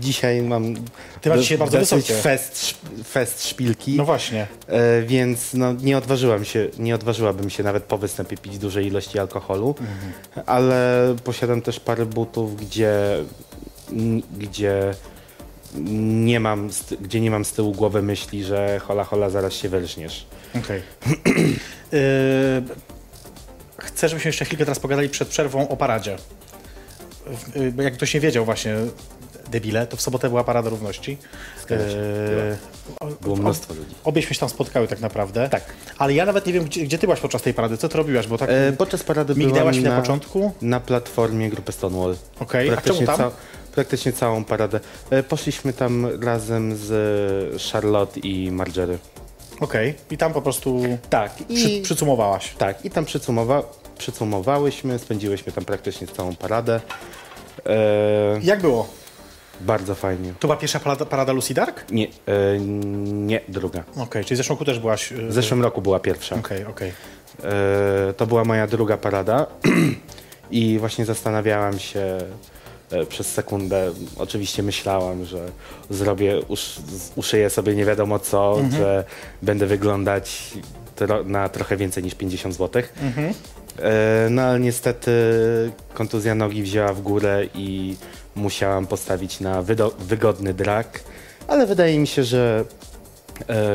dzisiaj 0.00 0.42
mam 0.42 0.74
Ty 1.20 1.28
masz 1.30 1.40
dzisiaj 1.40 1.58
bardzo 1.58 1.78
wysokie. 1.78 2.14
fest, 2.14 2.74
fest 3.04 3.46
szpilki. 3.48 3.96
No 3.96 4.04
właśnie. 4.04 4.46
E, 4.66 5.02
więc 5.02 5.54
no, 5.54 5.72
nie 5.72 5.98
odważyłam 5.98 6.44
się, 6.44 6.68
nie 6.78 6.94
odważyłabym 6.94 7.50
się 7.50 7.62
nawet 7.62 7.84
po 7.84 7.98
występie 7.98 8.36
pić 8.36 8.58
dużej 8.58 8.86
ilości 8.86 9.18
alkoholu, 9.18 9.74
ale 10.46 11.16
posiadam 11.24 11.62
też 11.62 11.80
parę 11.80 12.06
butów, 12.06 12.56
gdzie, 12.56 12.94
gdzie 14.38 14.94
nie 15.92 16.40
mam, 16.40 16.72
z, 16.72 16.84
gdzie 17.00 17.20
nie 17.20 17.30
mam 17.30 17.44
z 17.44 17.52
tyłu 17.52 17.72
głowy 17.72 18.02
myśli, 18.02 18.44
że 18.44 18.78
hola 18.78 19.04
hola 19.04 19.30
zaraz 19.30 19.52
się 19.52 19.68
wyrżniesz. 19.68 20.26
Okej. 20.56 20.82
Yy, 21.92 22.62
chcę, 23.78 24.08
żebyśmy 24.08 24.28
jeszcze 24.28 24.44
chwilkę 24.44 24.64
teraz 24.64 24.78
pogadali 24.78 25.08
przed 25.08 25.28
przerwą 25.28 25.68
o 25.68 25.76
paradzie. 25.76 26.16
Bo 27.72 27.82
Jak 27.82 27.94
ktoś 27.94 28.14
nie 28.14 28.20
wiedział 28.20 28.44
właśnie, 28.44 28.74
debile, 29.50 29.86
to 29.86 29.96
w 29.96 30.00
sobotę 30.00 30.28
była 30.28 30.44
Parada 30.44 30.70
Równości. 30.70 31.18
Yy, 31.70 31.76
Było 33.20 33.36
mnóstwo 33.36 33.74
ludzi. 33.74 33.94
Obieśmy 34.04 34.34
się 34.34 34.40
tam 34.40 34.48
spotkały 34.48 34.88
tak 34.88 35.00
naprawdę. 35.00 35.48
Tak. 35.48 35.62
Ale 35.98 36.14
ja 36.14 36.26
nawet 36.26 36.46
nie 36.46 36.52
wiem, 36.52 36.64
gdzie, 36.64 36.84
gdzie 36.84 36.98
ty 36.98 37.06
byłaś 37.06 37.20
podczas 37.20 37.42
tej 37.42 37.54
parady, 37.54 37.76
co 37.76 37.88
ty 37.88 37.98
robiłaś, 37.98 38.26
bo 38.26 38.38
tak 38.38 38.50
E, 38.50 38.72
podczas 38.72 39.02
parady 39.02 39.34
migdałaś 39.34 39.76
byłam 39.78 39.90
na, 39.90 39.96
na, 39.96 40.02
początku. 40.02 40.52
na 40.62 40.80
platformie 40.80 41.50
grupy 41.50 41.72
Stonewall. 41.72 42.16
Okej, 42.40 42.70
a 42.70 42.76
czemu 42.76 43.06
tam? 43.06 43.16
ca- 43.16 43.30
praktycznie 43.74 44.12
całą 44.12 44.44
paradę. 44.44 44.80
E, 45.10 45.22
poszliśmy 45.22 45.72
tam 45.72 46.22
razem 46.24 46.76
z 46.76 47.62
Charlotte 47.72 48.20
i 48.20 48.50
Margery. 48.52 48.98
Okej, 49.60 49.94
i 50.10 50.16
tam 50.18 50.32
po 50.32 50.42
prostu 50.42 50.82
Tak, 51.10 51.32
przy, 51.34 51.70
i... 51.70 51.82
przycumowałaś. 51.82 52.54
Tak, 52.58 52.84
i 52.84 52.90
tam 52.90 53.04
przycumowa 53.04 53.62
przycumowałyśmy, 53.98 54.98
spędziłyśmy 54.98 55.52
tam 55.52 55.64
praktycznie 55.64 56.06
całą 56.06 56.36
paradę. 56.36 56.80
E, 57.66 57.76
Jak 58.42 58.60
było? 58.60 58.88
bardzo 59.60 59.94
fajnie. 59.94 60.32
To 60.40 60.48
była 60.48 60.56
pierwsza 60.56 60.80
parada, 60.80 61.04
parada 61.04 61.32
Lucy 61.32 61.54
Dark? 61.54 61.90
Nie, 61.90 62.06
e, 62.06 62.58
nie, 63.04 63.40
druga. 63.48 63.84
Okej, 63.96 64.24
czyli 64.24 64.34
w 64.34 64.38
zeszłym 64.38 64.54
roku 64.54 64.64
też 64.64 64.78
byłaś... 64.78 65.10
yy, 65.10 65.28
W 65.28 65.32
zeszłym 65.32 65.62
roku 65.62 65.82
była 65.82 66.00
pierwsza. 66.00 66.36
Okej, 66.36 66.64
okej. 66.64 66.92
E, 67.44 68.12
to 68.16 68.26
była 68.26 68.44
moja 68.44 68.66
druga 68.66 68.96
parada 68.96 69.46
i 70.50 70.78
właśnie 70.78 71.04
zastanawiałam 71.04 71.78
się 71.78 72.00
e, 72.00 72.24
przez 73.08 73.26
sekundę. 73.32 73.90
Oczywiście 74.16 74.62
myślałam, 74.62 75.24
że 75.24 75.48
zrobię, 75.90 76.40
usz, 76.48 76.76
uszyję 77.16 77.50
sobie 77.50 77.74
nie 77.74 77.84
wiadomo 77.84 78.18
co, 78.18 78.56
że 78.78 79.04
będę 79.42 79.66
wyglądać 79.66 80.52
tro, 80.96 81.24
na 81.24 81.48
trochę 81.48 81.76
więcej 81.76 82.02
niż 82.04 82.14
50 82.14 82.54
zł. 82.54 82.82
E, 83.78 84.26
no 84.30 84.42
ale 84.42 84.60
niestety 84.60 85.10
kontuzja 85.94 86.34
nogi 86.34 86.62
wzięła 86.62 86.92
w 86.92 87.02
górę 87.02 87.46
i 87.54 87.96
musiałam 88.36 88.86
postawić 88.86 89.40
na 89.40 89.62
wygodny 89.98 90.54
drag. 90.54 91.00
ale 91.48 91.66
wydaje 91.66 91.98
mi 91.98 92.06
się, 92.06 92.24
że 92.24 92.64
e, 93.48 93.74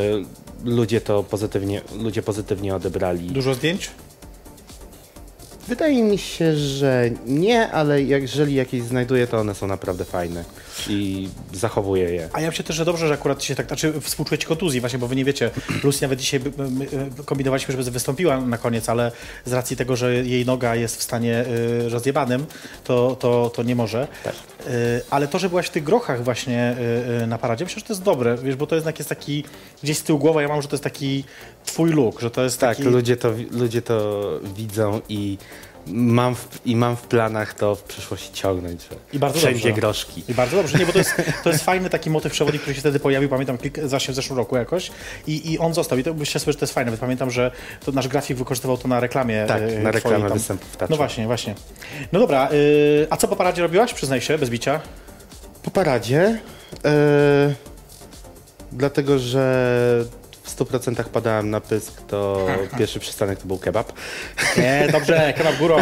ludzie 0.65 1.01
to 1.01 1.23
pozytywnie, 1.23 1.81
ludzie 1.99 2.23
pozytywnie 2.23 2.75
odebrali. 2.75 3.27
Dużo 3.27 3.53
zdjęć? 3.53 3.91
Wydaje 5.67 6.03
mi 6.03 6.17
się, 6.17 6.55
że 6.55 7.09
nie, 7.25 7.71
ale 7.71 8.01
jeżeli 8.01 8.55
jakieś 8.55 8.81
znajduję, 8.83 9.27
to 9.27 9.37
one 9.37 9.55
są 9.55 9.67
naprawdę 9.67 10.05
fajne 10.05 10.43
i 10.89 11.29
zachowuję 11.53 12.03
je. 12.09 12.29
A 12.33 12.41
ja 12.41 12.47
myślę 12.47 12.65
też, 12.65 12.75
że 12.75 12.85
dobrze, 12.85 13.07
że 13.07 13.13
akurat 13.13 13.43
się 13.43 13.55
tak, 13.55 13.67
znaczy 13.67 13.93
współczujecie 14.01 14.47
kontuzji 14.47 14.79
właśnie, 14.79 14.99
bo 14.99 15.07
wy 15.07 15.15
nie 15.15 15.25
wiecie, 15.25 15.51
Lucy 15.83 16.01
nawet 16.01 16.19
dzisiaj 16.19 16.39
y, 17.19 17.23
kombinowaliśmy, 17.25 17.71
żeby 17.71 17.91
wystąpiła 17.91 18.41
na 18.41 18.57
koniec, 18.57 18.89
ale 18.89 19.11
z 19.45 19.53
racji 19.53 19.77
tego, 19.77 19.95
że 19.95 20.15
jej 20.15 20.45
noga 20.45 20.75
jest 20.75 20.97
w 20.97 21.03
stanie 21.03 21.45
y, 21.85 21.89
rozjebanym, 21.89 22.45
to, 22.83 23.17
to, 23.19 23.51
to 23.55 23.63
nie 23.63 23.75
może. 23.75 24.07
Tak. 24.23 24.33
Y, 24.67 25.01
ale 25.09 25.27
to, 25.27 25.39
że 25.39 25.49
byłaś 25.49 25.67
w 25.67 25.71
tych 25.71 25.83
grochach 25.83 26.23
właśnie 26.23 26.75
y, 27.23 27.27
na 27.27 27.37
paradzie, 27.37 27.65
myślę, 27.65 27.79
że 27.79 27.85
to 27.85 27.93
jest 27.93 28.03
dobre, 28.03 28.37
wiesz, 28.43 28.55
bo 28.55 28.67
to 28.67 28.75
jednak 28.75 28.99
jest 28.99 29.09
taki, 29.09 29.43
gdzieś 29.83 29.97
z 29.97 30.03
tyłu 30.03 30.19
głowy 30.19 30.41
ja 30.41 30.47
mam, 30.47 30.61
że 30.61 30.67
to 30.67 30.73
jest 30.75 30.83
taki 30.83 31.23
twój 31.65 31.91
look, 31.91 32.21
że 32.21 32.31
to 32.31 32.43
jest 32.43 32.59
Tak, 32.59 32.77
taki... 32.77 32.89
ludzie 32.89 33.17
to, 33.17 33.31
ludzie 33.51 33.81
to 33.81 34.23
widzą 34.55 35.01
i 35.09 35.37
mam 35.87 36.35
w, 36.35 36.47
i 36.65 36.75
mam 36.75 36.95
w 36.95 37.01
planach 37.01 37.53
to 37.53 37.75
w 37.75 37.83
przyszłości 37.83 38.33
ciągnąć. 38.33 38.81
Że 38.81 38.95
I 39.13 39.19
bardzo 39.19 39.39
wszędzie 39.39 39.63
dobrze. 39.67 39.81
groszki. 39.81 40.23
I 40.27 40.33
bardzo 40.33 40.57
dobrze, 40.57 40.77
nie, 40.77 40.85
bo 40.85 40.91
to 40.91 40.97
jest, 40.97 41.15
to 41.43 41.49
jest 41.49 41.63
fajny 41.65 41.89
taki 41.89 42.09
motyw 42.09 42.31
przewodnik, 42.31 42.61
który 42.61 42.75
się 42.75 42.81
wtedy 42.81 42.99
pojawił, 42.99 43.29
pamiętam, 43.29 43.57
właśnie 43.85 44.11
w 44.11 44.15
zeszłym 44.15 44.37
roku 44.37 44.55
jakoś 44.57 44.91
i, 45.27 45.51
i 45.51 45.59
on 45.59 45.73
został 45.73 45.97
i 45.97 46.03
to 46.03 46.13
myślę 46.13 46.39
sobie, 46.39 46.53
że 46.53 46.59
to 46.59 46.63
jest 46.63 46.73
fajne, 46.73 46.97
pamiętam, 46.97 47.31
że 47.31 47.51
to 47.85 47.91
nasz 47.91 48.07
grafik 48.07 48.37
wykorzystywał 48.37 48.77
to 48.77 48.87
na 48.87 48.99
reklamie 48.99 49.45
Tak, 49.47 49.61
e, 49.61 49.79
na 49.79 49.91
reklamę 49.91 50.27
tam. 50.27 50.37
występów. 50.37 50.77
No 50.89 50.95
właśnie, 50.95 51.25
właśnie. 51.25 51.55
No 52.11 52.19
dobra, 52.19 52.49
y, 52.51 53.07
a 53.09 53.17
co 53.17 53.27
po 53.27 53.35
paradzie 53.35 53.61
robiłaś? 53.61 53.93
Przyznaj 53.93 54.21
się, 54.21 54.37
bez 54.37 54.49
bicia. 54.49 54.79
Po 55.63 55.71
paradzie, 55.71 56.39
e, 56.85 57.53
dlatego 58.71 59.19
że 59.19 60.05
w 60.43 60.57
100% 60.57 61.03
padałem 61.03 61.49
na 61.49 61.61
pysk, 61.61 62.01
to 62.07 62.47
pierwszy 62.77 62.99
przystanek 62.99 63.39
to 63.39 63.47
był 63.47 63.57
kebab. 63.57 63.93
Nie, 64.57 64.87
dobrze, 64.91 65.33
kebab 65.37 65.57
górą. 65.57 65.77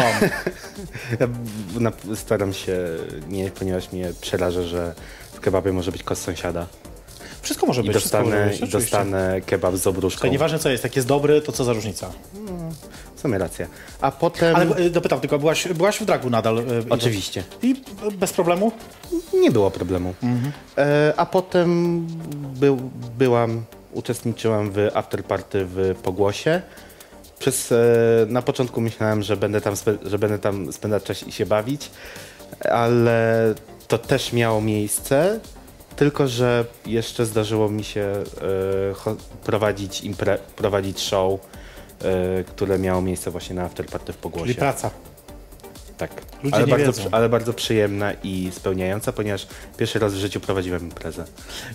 Staram 2.14 2.52
się 2.52 2.76
nie, 3.28 3.50
ponieważ 3.50 3.92
mnie 3.92 4.12
przeraża, 4.20 4.62
że 4.62 4.94
w 5.32 5.40
kebabie 5.40 5.72
może 5.72 5.92
być 5.92 6.02
kost 6.02 6.22
sąsiada. 6.22 6.66
Wszystko 7.42 7.66
może 7.66 7.82
I 7.82 7.84
być, 7.84 7.94
może 7.94 8.04
dostanę, 8.04 8.46
być, 8.46 8.60
i 8.60 8.68
dostanę 8.68 9.40
kebab 9.46 9.76
z 9.76 9.86
obruszką. 9.86 10.18
Tutaj 10.18 10.30
nieważne 10.30 10.58
co 10.58 10.70
jest, 10.70 10.84
jak 10.84 10.96
jest 10.96 11.08
dobry, 11.08 11.40
to 11.40 11.52
co 11.52 11.64
za 11.64 11.72
różnica. 11.72 12.10
W 13.16 13.20
sumie 13.20 13.38
racja. 13.38 13.66
A 14.00 14.10
potem... 14.10 14.56
Ale 14.56 14.78
y, 14.78 14.90
dopytam 14.90 15.20
tylko, 15.20 15.38
byłaś, 15.38 15.68
byłaś 15.68 16.00
w 16.00 16.04
dragu 16.04 16.30
nadal? 16.30 16.58
y, 16.58 16.64
Oczywiście. 16.90 17.44
I 17.62 17.82
bez 18.14 18.32
problemu? 18.32 18.72
Nie 19.34 19.50
było 19.50 19.70
problemu. 19.70 20.14
Mhm. 20.22 20.52
E, 20.78 21.12
a 21.16 21.26
potem 21.26 22.00
był, 22.60 22.90
byłam, 23.18 23.64
uczestniczyłam 23.92 24.70
w 24.70 24.90
afterparty 24.94 25.64
w 25.64 25.94
Pogłosie. 26.02 26.62
Przez, 27.38 27.72
e, 27.72 27.76
na 28.28 28.42
początku 28.42 28.80
myślałem, 28.80 29.22
że 29.22 29.36
będę, 29.36 29.60
tam 29.60 29.74
że 30.04 30.18
będę 30.18 30.38
tam 30.38 30.72
spędzać 30.72 31.02
czas 31.02 31.22
i 31.22 31.32
się 31.32 31.46
bawić, 31.46 31.90
ale 32.70 33.54
to 33.88 33.98
też 33.98 34.32
miało 34.32 34.60
miejsce, 34.60 35.40
tylko 35.96 36.28
że 36.28 36.64
jeszcze 36.86 37.26
zdarzyło 37.26 37.68
mi 37.68 37.84
się 37.84 38.00
e, 38.00 38.24
prowadzić, 39.44 40.02
prowadzić 40.56 41.00
show, 41.00 41.40
e, 41.40 42.44
które 42.44 42.78
miało 42.78 43.02
miejsce 43.02 43.30
właśnie 43.30 43.56
na 43.56 43.62
afterparty 43.62 44.12
w 44.12 44.16
Pogłosie. 44.16 44.46
Czyli 44.46 44.58
praca. 44.58 44.90
Tak, 45.98 46.10
Ludzie 46.42 46.56
ale, 46.56 46.64
nie 46.64 46.70
bardzo, 46.70 46.92
wiedzą. 46.92 47.08
ale 47.12 47.28
bardzo 47.28 47.52
przyjemna 47.52 48.12
i 48.22 48.50
spełniająca, 48.52 49.12
ponieważ 49.12 49.46
pierwszy 49.76 49.98
raz 49.98 50.14
w 50.14 50.16
życiu 50.16 50.40
prowadziłem 50.40 50.82
imprezę. 50.82 51.24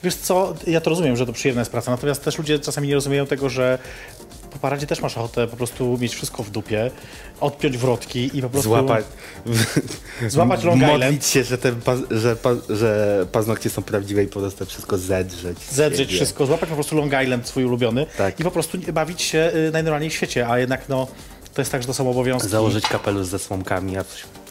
Wiesz 0.03 0.15
co, 0.15 0.55
ja 0.67 0.81
to 0.81 0.89
rozumiem, 0.89 1.17
że 1.17 1.25
to 1.25 1.33
przyjemna 1.33 1.61
jest 1.61 1.71
praca, 1.71 1.91
natomiast 1.91 2.23
też 2.23 2.37
ludzie 2.37 2.59
czasami 2.59 2.87
nie 2.87 2.93
rozumieją 2.95 3.25
tego, 3.27 3.49
że 3.49 3.79
po 4.51 4.59
paradzie 4.59 4.87
też 4.87 5.01
masz 5.01 5.17
ochotę 5.17 5.47
po 5.47 5.57
prostu 5.57 5.97
mieć 6.01 6.15
wszystko 6.15 6.43
w 6.43 6.49
dupie, 6.49 6.91
odpiąć 7.39 7.77
wrotki 7.77 8.37
i 8.37 8.41
po 8.41 8.49
prostu... 8.49 8.69
Złapać, 8.69 9.05
Złapać 10.27 10.63
Long 10.63 10.81
Island. 10.81 11.03
modlić 11.03 11.25
się, 11.25 11.43
że, 11.43 11.57
te 11.57 11.71
paz, 11.71 11.99
że, 12.11 12.35
że 12.69 13.25
paznokcie 13.31 13.69
są 13.69 13.81
prawdziwe 13.81 14.23
i 14.23 14.27
po 14.27 14.39
prostu 14.39 14.65
wszystko 14.65 14.97
zedrzeć. 14.97 15.57
Zedrzeć 15.71 16.09
wszystko, 16.09 16.45
złapać 16.45 16.69
po 16.69 16.75
prostu 16.75 16.95
Long 16.95 17.13
Island 17.23 17.47
swój 17.47 17.65
ulubiony 17.65 18.05
Tak. 18.17 18.39
i 18.39 18.43
po 18.43 18.51
prostu 18.51 18.77
bawić 18.93 19.21
się 19.21 19.51
y, 19.67 19.71
najnormalniej 19.71 20.09
w 20.09 20.13
świecie, 20.13 20.47
a 20.47 20.59
jednak 20.59 20.89
no, 20.89 21.07
to 21.57 21.61
jest 21.61 21.71
tak, 21.71 21.81
że 21.81 21.87
to 21.87 21.93
są 21.93 22.09
obowiązki. 22.11 22.49
Założyć 22.49 22.87
kapelusz 22.87 23.27
ze 23.27 23.39
słomkami, 23.39 23.97
a, 23.97 24.03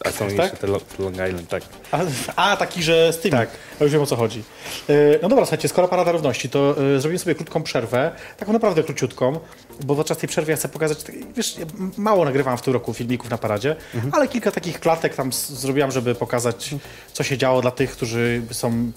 a 0.05 0.11
są 0.11 0.17
Tak? 0.27 0.37
jeszcze 0.37 0.57
te 0.57 0.67
lo- 0.67 0.79
Long 0.99 1.15
Island, 1.15 1.49
tak. 1.49 1.63
A, 1.91 1.99
a 2.51 2.57
taki, 2.57 2.83
że 2.83 3.13
z 3.13 3.17
tymi. 3.19 3.31
Tak. 3.31 3.49
Ja 3.79 3.83
już 3.83 3.93
wiem 3.93 4.01
o 4.01 4.05
co 4.05 4.15
chodzi. 4.15 4.43
Y, 4.89 5.19
No 5.21 5.29
dobra, 5.29 5.45
słuchajcie, 5.45 5.67
skoro 5.67 5.87
Parada 5.87 6.11
Równości, 6.11 6.49
to 6.49 6.75
y, 6.95 7.01
zrobimy 7.01 7.19
sobie 7.19 7.35
krótką 7.35 7.63
przerwę, 7.63 8.11
taką 8.37 8.53
naprawdę 8.53 8.83
króciutką, 8.83 9.39
bo 9.83 9.95
podczas 9.95 10.17
tej 10.17 10.29
przerwy 10.29 10.51
ja 10.51 10.57
chcę 10.57 10.69
pokazać, 10.69 11.03
tak, 11.03 11.15
wiesz, 11.33 11.55
mało 11.97 12.25
nagrywam 12.25 12.57
w 12.57 12.61
tym 12.61 12.73
roku 12.73 12.93
filmików 12.93 13.29
na 13.29 13.37
Paradzie, 13.37 13.75
Mhm. 13.95 14.13
ale 14.15 14.27
kilka 14.27 14.51
takich 14.51 14.79
klatek 14.79 15.15
tam 15.15 15.33
zrobiłam, 15.33 15.91
żeby 15.91 16.15
pokazać, 16.15 16.75
co 17.13 17.23
się 17.23 17.37
działo 17.37 17.61
dla 17.61 17.71
tych, 17.71 17.91
którzy 17.91 18.41
są 18.51 18.91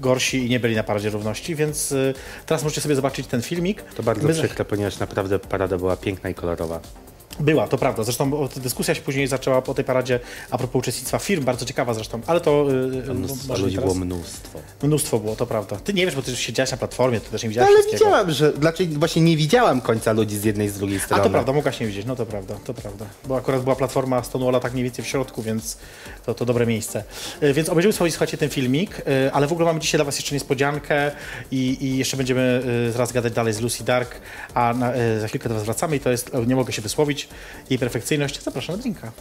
gorsi 0.00 0.46
i 0.46 0.50
nie 0.50 0.60
byli 0.60 0.76
na 0.76 0.82
Paradzie 0.82 1.10
Równości, 1.10 1.54
więc 1.54 1.92
y, 1.92 2.14
teraz 2.46 2.62
możecie 2.62 2.80
sobie 2.80 2.94
zobaczyć 2.94 3.26
ten 3.26 3.42
filmik. 3.42 3.82
To 3.82 4.02
bardzo 4.02 4.28
My- 4.28 4.34
przykre, 4.34 4.64
ponieważ 4.64 4.98
naprawdę 4.98 5.38
parada 5.38 5.78
była 5.78 5.96
piękna 5.96 6.30
i 6.30 6.34
kolorowa. 6.34 6.80
Była, 7.42 7.68
to 7.68 7.78
prawda. 7.78 8.04
Zresztą 8.04 8.48
dyskusja 8.56 8.94
się 8.94 9.02
później 9.02 9.26
zaczęła 9.26 9.62
po 9.62 9.74
tej 9.74 9.84
paradzie 9.84 10.20
a 10.50 10.58
propos 10.58 10.78
uczestnictwa 10.80 11.18
firm, 11.18 11.44
bardzo 11.44 11.64
ciekawa 11.66 11.94
zresztą, 11.94 12.20
ale 12.26 12.40
to 12.40 12.66
y, 13.10 13.14
Mnóstwo, 13.14 13.54
nie 13.54 13.60
ludzi 13.60 13.76
teraz. 13.76 13.92
było 13.92 14.04
mnóstwo. 14.04 14.58
Mnóstwo 14.82 15.18
było, 15.18 15.36
to 15.36 15.46
prawda. 15.46 15.76
Ty 15.76 15.94
nie 15.94 16.06
wiesz, 16.06 16.14
bo 16.16 16.22
ty 16.22 16.30
już 16.30 16.40
siedziałeś 16.40 16.70
na 16.70 16.76
platformie, 16.76 17.20
ty 17.20 17.30
też 17.30 17.42
nie 17.42 17.46
No, 17.48 17.50
widziałeś 17.50 17.70
ale 17.74 17.92
widziałam, 17.92 18.30
że, 18.30 18.52
dlaczego 18.52 18.98
właśnie 18.98 19.22
nie 19.22 19.36
widziałam 19.36 19.80
końca 19.80 20.12
ludzi 20.12 20.38
z 20.38 20.44
jednej 20.44 20.66
i 20.66 20.70
z 20.70 20.78
drugiej 20.78 20.98
A 20.98 21.00
strony. 21.00 21.22
to 21.24 21.30
prawda, 21.30 21.52
mogłaś 21.52 21.80
nie 21.80 21.86
widzieć, 21.86 22.06
no 22.06 22.16
to 22.16 22.26
prawda, 22.26 22.54
to 22.64 22.74
prawda. 22.74 23.04
Bo 23.26 23.36
akurat 23.36 23.62
była 23.62 23.76
platforma 23.76 24.22
Stonewalla 24.24 24.60
tak 24.60 24.72
mniej 24.72 24.84
więcej 24.84 25.04
w 25.04 25.08
środku, 25.08 25.42
więc 25.42 25.76
to, 26.26 26.34
to 26.34 26.44
dobre 26.44 26.66
miejsce. 26.66 27.04
Y, 27.42 27.52
Więc 27.52 27.68
obejrzymy 27.68 27.92
sobie, 27.92 28.10
słuchajcie, 28.10 28.38
ten 28.38 28.48
filmik, 28.50 28.98
y, 28.98 29.32
ale 29.32 29.46
w 29.46 29.52
ogóle 29.52 29.66
mamy 29.66 29.80
dzisiaj 29.80 29.98
dla 29.98 30.04
was 30.04 30.16
jeszcze 30.16 30.34
niespodziankę 30.34 31.10
i, 31.50 31.78
i 31.86 31.96
jeszcze 31.98 32.16
będziemy 32.16 32.62
zaraz 32.92 33.12
gadać 33.12 33.32
dalej 33.32 33.52
z 33.52 33.60
Lucy 33.60 33.84
Dark, 33.84 34.14
a 34.54 34.74
na, 34.74 34.92
za 35.20 35.28
chwilkę 35.28 35.48
do 35.48 35.54
was 35.54 35.64
wracamy 35.64 35.96
i 35.96 36.00
to 36.00 36.10
jest, 36.10 36.30
nie 36.46 36.56
mogę 36.56 36.72
się 36.72 36.82
wysłowić, 36.82 37.28
jej 37.70 37.78
perfekcyjność. 37.78 38.42
Zapraszam 38.42 38.76
na 38.76 38.82
drinka. 38.82 39.12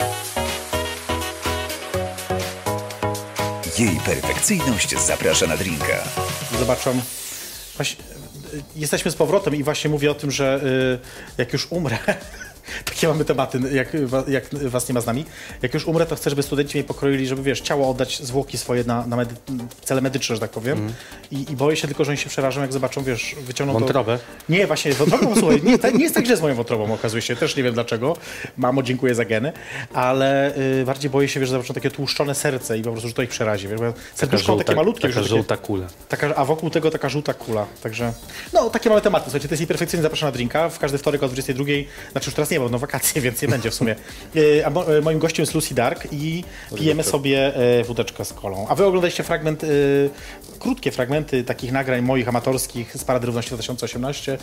Jej 3.80 4.00
perfekcyjność 4.06 5.00
zaprasza 5.00 5.48
na 5.48 5.58
drinka. 5.58 6.04
zobaczą. 6.60 7.02
Właśnie, 7.76 8.04
y, 8.54 8.64
jesteśmy 8.76 9.12
z 9.12 9.16
powrotem 9.16 9.56
i 9.56 9.64
właśnie 9.64 9.90
mówię 9.90 10.12
o 10.12 10.16
tym, 10.16 10.32
że 10.32 10.62
y, 10.64 11.38
jak 11.38 11.54
już 11.54 11.68
umrę, 11.72 11.98
takie 12.86 13.08
mamy 13.08 13.26
tematy, 13.26 13.60
jak, 13.74 13.88
jak 14.28 14.70
was 14.70 14.90
nie 14.90 14.94
ma 14.94 15.02
z 15.02 15.06
nami, 15.06 15.26
jak 15.62 15.74
już 15.74 15.88
umrę, 15.88 16.06
to 16.06 16.16
chcę, 16.16 16.30
żeby 16.30 16.44
studenci 16.44 16.78
mnie 16.78 16.84
pokroili, 16.84 17.28
żeby 17.28 17.44
wiesz, 17.44 17.62
ciało 17.62 17.90
oddać, 17.90 18.20
zwłoki 18.20 18.58
swoje 18.58 18.84
na, 18.84 19.08
na 19.08 19.16
medy- 19.18 19.36
cele 19.82 20.02
medyczne, 20.02 20.36
że 20.36 20.40
tak 20.40 20.52
powiem. 20.52 20.94
I, 21.32 21.52
I 21.52 21.56
boję 21.56 21.78
się 21.78 21.88
tylko, 21.88 22.06
że 22.06 22.12
oni 22.12 22.18
się 22.18 22.30
przerażą, 22.30 22.62
jak 22.62 22.74
zobaczą, 22.74 23.04
wiesz, 23.04 23.36
wyciągną 23.42 23.80
Wątrobę? 23.80 24.18
To... 24.18 24.54
Nie, 24.54 24.68
właśnie, 24.68 24.94
wątrobą, 24.94 25.36
słuchaj, 25.40 25.62
nie, 25.64 25.80
tak- 25.80 25.94
nie 25.94 26.04
jest 26.04 26.16
tak 26.16 26.26
źle 26.26 26.38
z 26.38 26.42
moją 26.42 26.56
wątrobą, 26.56 26.94
okazuje 26.94 27.22
się, 27.22 27.36
też 27.36 27.56
nie 27.56 27.64
wiem 27.64 27.74
dlaczego. 27.74 28.18
Mamo, 28.58 28.84
dziękuję 28.84 29.16
za 29.16 29.26
geny, 29.26 29.54
ale 29.94 30.58
y, 30.58 30.86
bardziej 30.86 31.10
boję 31.10 31.28
się, 31.28 31.40
wiesz, 31.40 31.50
że 31.50 31.54
zobaczą 31.54 31.74
takie 31.74 31.92
tłuszczone 31.92 32.36
serce 32.36 32.78
i 32.78 32.82
po 32.82 32.92
prostu, 32.92 33.08
że 33.08 33.14
to 33.14 33.22
ich 33.22 33.30
przerazi, 33.30 33.68
wiesz, 33.68 33.80
serduszko 34.16 34.56
takie 34.56 34.76
malutkie, 34.76 35.02
taka 35.02 35.14
że 35.14 35.20
takie, 35.20 35.30
żółta 35.30 35.58
kula. 35.58 35.88
Taka, 36.10 36.36
a 36.36 36.46
wokół 36.46 36.70
tego 36.70 36.92
taka 36.92 37.10
żółta 37.10 37.34
kula. 37.34 37.66
Także, 37.84 38.14
no, 38.54 38.70
takie 38.70 38.90
małe 38.90 39.02
tematy. 39.02 39.24
Słuchajcie, 39.24 39.48
to 39.48 39.54
jest 39.56 39.68
perfekcyjnie 39.68 40.04
zapraszam 40.04 40.28
na 40.28 40.32
drinka. 40.32 40.70
W 40.70 40.80
każdy 40.80 40.98
wtorek 40.98 41.24
o 41.24 41.28
22. 41.28 41.66
Znaczy 42.12 42.28
już 42.28 42.36
teraz 42.36 42.51
nie, 42.52 42.60
bo 42.60 42.70
no 42.70 42.80
wakacje, 42.80 43.22
więc 43.22 43.42
nie 43.42 43.48
będzie 43.48 43.72
w 43.72 43.74
sumie. 43.74 43.96
E, 44.36 44.66
A 44.66 44.70
e, 44.70 45.02
moim 45.02 45.20
gościem 45.20 45.44
jest 45.44 45.54
Lucy 45.54 45.76
Dark 45.76 46.08
i 46.12 46.44
pijemy 46.76 47.04
sobie 47.04 47.56
e, 47.56 47.84
wódeczkę 47.84 48.26
z 48.26 48.34
kolą. 48.34 48.66
A 48.70 48.76
wy 48.76 48.86
oglądaliście 48.86 49.24
fragment, 49.24 49.66
krótkie 50.60 50.92
fragmenty 50.92 51.44
takich 51.44 51.72
nagrań 51.72 52.02
moich 52.02 52.28
amatorskich 52.28 52.98
z 52.98 53.04
Parady 53.04 53.26
Równości 53.26 53.50
2018, 53.50 54.34
e, 54.34 54.38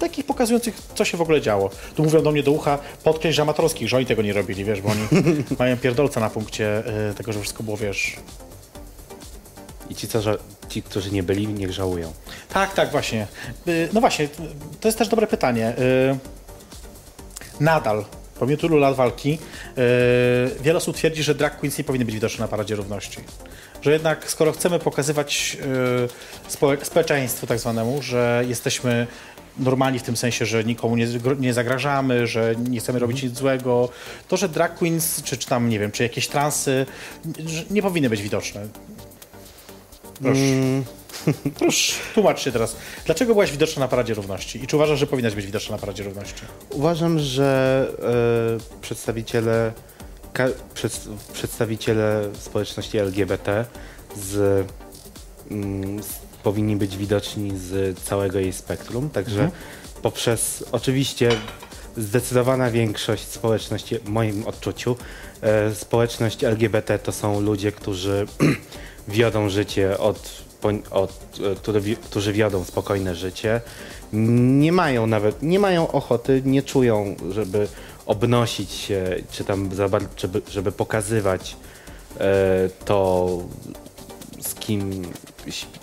takich 0.00 0.26
pokazujących, 0.26 0.74
co 0.94 1.04
się 1.04 1.16
w 1.16 1.20
ogóle 1.20 1.40
działo. 1.40 1.70
Tu 1.94 2.02
mówią 2.04 2.22
do 2.22 2.32
mnie 2.32 2.42
do 2.42 2.52
ucha, 2.52 2.78
podkreśl, 3.04 3.36
że 3.36 3.42
amatorskich, 3.42 3.88
że 3.88 3.96
oni 3.96 4.06
tego 4.06 4.22
nie 4.22 4.32
robili, 4.32 4.64
wiesz, 4.64 4.80
bo 4.80 4.88
oni 4.88 5.06
mają 5.58 5.76
pierdolca 5.76 6.20
na 6.20 6.30
punkcie 6.30 6.82
tego, 7.16 7.32
że 7.32 7.40
wszystko 7.40 7.62
było, 7.62 7.76
wiesz, 7.76 8.16
I 9.90 9.94
ci, 9.94 10.08
co, 10.08 10.20
ci, 10.68 10.82
którzy 10.82 11.10
nie 11.10 11.22
byli, 11.22 11.48
niech 11.48 11.72
żałują. 11.72 12.12
Tak, 12.52 12.74
tak, 12.74 12.90
właśnie. 12.90 13.26
No 13.92 14.00
właśnie, 14.00 14.28
to 14.80 14.88
jest 14.88 14.98
też 14.98 15.08
dobre 15.08 15.26
pytanie. 15.26 15.74
Nadal, 17.60 18.04
pomimo 18.38 18.60
tylu 18.60 18.76
lat 18.78 18.96
walki, 18.96 19.38
y, 20.58 20.62
wiele 20.62 20.76
osób 20.78 20.96
twierdzi, 20.96 21.22
że 21.22 21.34
drag 21.34 21.58
queens 21.58 21.78
nie 21.78 21.84
powinny 21.84 22.04
być 22.04 22.14
widoczne 22.14 22.44
na 22.44 22.48
Paradzie 22.48 22.76
Równości. 22.76 23.18
Że 23.82 23.92
jednak 23.92 24.30
skoro 24.30 24.52
chcemy 24.52 24.78
pokazywać 24.78 25.56
y, 26.48 26.50
spo- 26.52 26.84
społeczeństwu 26.84 27.46
tak 27.46 27.58
zwanemu, 27.58 28.02
że 28.02 28.44
jesteśmy 28.48 29.06
normalni 29.58 29.98
w 29.98 30.02
tym 30.02 30.16
sensie, 30.16 30.46
że 30.46 30.64
nikomu 30.64 30.96
nie, 30.96 31.06
nie 31.38 31.54
zagrażamy, 31.54 32.26
że 32.26 32.54
nie 32.68 32.80
chcemy 32.80 32.98
robić 32.98 33.22
nic 33.22 33.36
złego, 33.38 33.88
to, 34.28 34.36
że 34.36 34.48
drag 34.48 34.74
queens, 34.74 35.22
czy, 35.22 35.36
czy 35.36 35.46
tam, 35.48 35.68
nie 35.68 35.78
wiem, 35.78 35.92
czy 35.92 36.02
jakieś 36.02 36.28
transy, 36.28 36.86
nie 37.70 37.82
powinny 37.82 38.10
być 38.10 38.22
widoczne. 38.22 38.66
Proszę. 40.22 40.40
Mm, 40.40 40.84
Proszę, 41.58 41.92
tłumacz 42.14 42.40
się 42.40 42.52
teraz. 42.52 42.76
Dlaczego 43.06 43.34
byłaś 43.34 43.50
widoczna 43.50 43.80
na 43.80 43.88
Paradzie 43.88 44.14
Równości? 44.14 44.64
I 44.64 44.66
czy 44.66 44.76
uważasz, 44.76 44.98
że 44.98 45.06
powinnaś 45.06 45.34
być 45.34 45.46
widoczna 45.46 45.76
na 45.76 45.80
Paradzie 45.80 46.02
Równości? 46.04 46.42
Uważam, 46.70 47.18
że 47.18 47.88
e, 48.78 48.80
przedstawiciele, 48.80 49.72
ka, 50.32 50.46
przed, 50.74 51.08
przedstawiciele 51.32 52.28
społeczności 52.38 52.98
LGBT 52.98 53.64
z, 54.16 54.66
mm, 55.50 56.02
z, 56.02 56.08
powinni 56.42 56.76
być 56.76 56.96
widoczni 56.96 57.58
z 57.58 57.98
całego 58.00 58.38
jej 58.38 58.52
spektrum, 58.52 59.10
także 59.10 59.50
poprzez 60.02 60.64
oczywiście 60.72 61.30
zdecydowana 61.96 62.70
większość 62.70 63.28
społeczności, 63.28 63.98
w 63.98 64.08
moim 64.08 64.46
odczuciu, 64.46 64.96
e, 65.40 65.74
społeczność 65.74 66.44
LGBT 66.44 66.98
to 66.98 67.12
są 67.12 67.40
ludzie, 67.40 67.72
którzy 67.72 68.26
wiodą 69.08 69.48
życie 69.48 69.98
od, 69.98 70.41
od 70.90 71.20
którzy 72.04 72.32
wiodą 72.32 72.64
spokojne 72.64 73.14
życie, 73.14 73.60
nie 74.12 74.72
mają 74.72 75.06
nawet, 75.06 75.42
nie 75.42 75.58
mają 75.58 75.88
ochoty, 75.88 76.42
nie 76.44 76.62
czują, 76.62 77.16
żeby 77.30 77.68
obnosić 78.06 78.70
się, 78.70 79.16
czy 79.30 79.44
tam 79.44 79.70
żeby, 80.16 80.42
żeby 80.50 80.72
pokazywać 80.72 81.56
e, 82.20 82.24
to, 82.84 83.38
z 84.40 84.54
kim, 84.54 85.02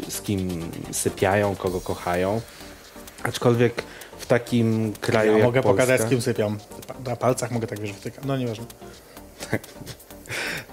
z 0.09 0.21
kim 0.21 0.71
sypiają, 0.91 1.55
kogo 1.55 1.81
kochają. 1.81 2.41
Aczkolwiek 3.23 3.83
w 4.19 4.25
takim 4.25 4.93
kraju 5.01 5.31
Ja 5.31 5.37
jak 5.37 5.45
mogę 5.45 5.61
Polska, 5.61 5.83
pokazać, 5.83 6.07
z 6.07 6.09
kim 6.09 6.21
sypiam. 6.21 6.57
Na 7.05 7.15
palcach 7.15 7.51
mogę 7.51 7.67
tak 7.67 7.79
wiesz, 7.79 7.91
wtykać. 7.91 8.25
No 8.25 8.37
nieważne. 8.37 8.65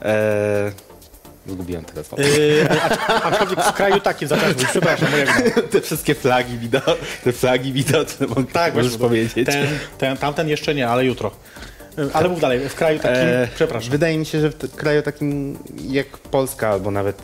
E, 0.02 0.72
zgubiłem 1.48 1.84
teraz. 1.84 2.10
Yy, 2.18 2.68
a- 3.08 3.22
aczkolwiek 3.22 3.60
w 3.60 3.72
kraju 3.72 4.00
takim, 4.00 4.28
mówić, 4.28 4.64
przepraszam. 4.70 5.08
Te 5.72 5.80
wszystkie 5.80 6.14
flagi 6.14 6.58
widoczne, 6.58 6.94
te 7.24 7.32
flagi 7.32 7.72
widoczne, 7.72 8.26
mogę 8.26 8.44
Tak, 8.44 8.74
możesz 8.74 8.96
powiedzieć. 8.96 9.46
Ten, 9.46 9.66
ten, 9.98 10.16
tamten 10.16 10.48
jeszcze 10.48 10.74
nie, 10.74 10.88
ale 10.88 11.04
jutro. 11.04 11.30
Yy, 11.96 12.10
Ale 12.12 12.28
mów 12.28 12.40
dalej, 12.40 12.68
w 12.68 12.74
kraju 12.74 12.98
takim, 12.98 13.22
E, 13.22 13.48
przepraszam. 13.54 13.90
Wydaje 13.90 14.18
mi 14.18 14.26
się, 14.26 14.40
że 14.40 14.50
w 14.50 14.76
kraju 14.76 15.02
takim 15.02 15.58
jak 15.88 16.06
Polska, 16.18 16.68
albo 16.68 16.90
nawet, 16.90 17.22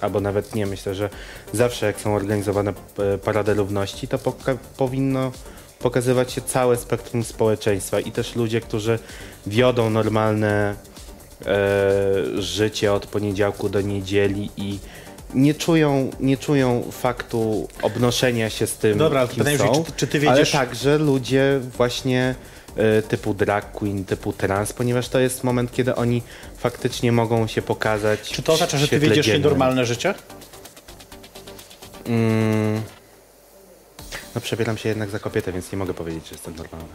albo 0.00 0.20
nawet 0.20 0.54
nie, 0.54 0.66
myślę, 0.66 0.94
że 0.94 1.08
zawsze 1.52 1.86
jak 1.86 2.00
są 2.00 2.14
organizowane 2.14 2.72
e, 3.14 3.18
parady 3.18 3.54
równości, 3.54 4.08
to 4.08 4.18
poka- 4.18 4.56
powinno 4.76 5.32
pokazywać 5.78 6.32
się 6.32 6.40
całe 6.40 6.76
spektrum 6.76 7.24
społeczeństwa 7.24 8.00
i 8.00 8.12
też 8.12 8.36
ludzie, 8.36 8.60
którzy 8.60 8.98
wiodą 9.46 9.90
normalne 9.90 10.74
życie 12.38 12.92
od 12.92 13.06
poniedziałku 13.06 13.68
do 13.68 13.80
niedzieli 13.80 14.50
i 14.56 14.78
nie 15.34 15.54
czują, 15.54 16.10
nie 16.20 16.36
czują 16.36 16.82
faktu 16.92 17.68
obnoszenia 17.82 18.50
się 18.50 18.66
z 18.66 18.76
tym, 18.76 18.98
Dobra, 18.98 19.20
ale 19.20 19.28
kim 19.28 19.38
pytanie 19.38 19.58
są, 19.58 19.84
czy- 19.84 19.92
czy 19.96 20.06
ty 20.06 20.18
ale 20.18 20.26
wiedziesz- 20.38 20.52
także 20.52 20.98
ludzie 20.98 21.60
właśnie 21.76 22.34
e, 22.76 23.02
typu 23.02 23.34
drag 23.34 23.72
queen, 23.72 24.04
typu 24.04 24.32
trans, 24.32 24.72
ponieważ 24.72 25.08
to 25.08 25.18
jest 25.20 25.44
moment, 25.44 25.72
kiedy 25.72 25.94
oni 25.94 26.22
faktycznie 26.58 27.12
mogą 27.12 27.46
się 27.46 27.62
pokazać. 27.62 28.20
Czy 28.20 28.42
to 28.42 28.52
oznacza, 28.52 28.78
że 28.78 28.88
ty 28.88 28.98
wiedziesz 28.98 29.26
dziennym. 29.26 29.42
nienormalne 29.42 29.86
życie? 29.86 30.14
Mm, 32.06 32.82
no 34.34 34.40
przebieram 34.40 34.78
się 34.78 34.88
jednak 34.88 35.10
za 35.10 35.18
kobietę, 35.18 35.52
więc 35.52 35.72
nie 35.72 35.78
mogę 35.78 35.94
powiedzieć, 35.94 36.28
że 36.28 36.34
jestem 36.34 36.56
normalny. 36.56 36.88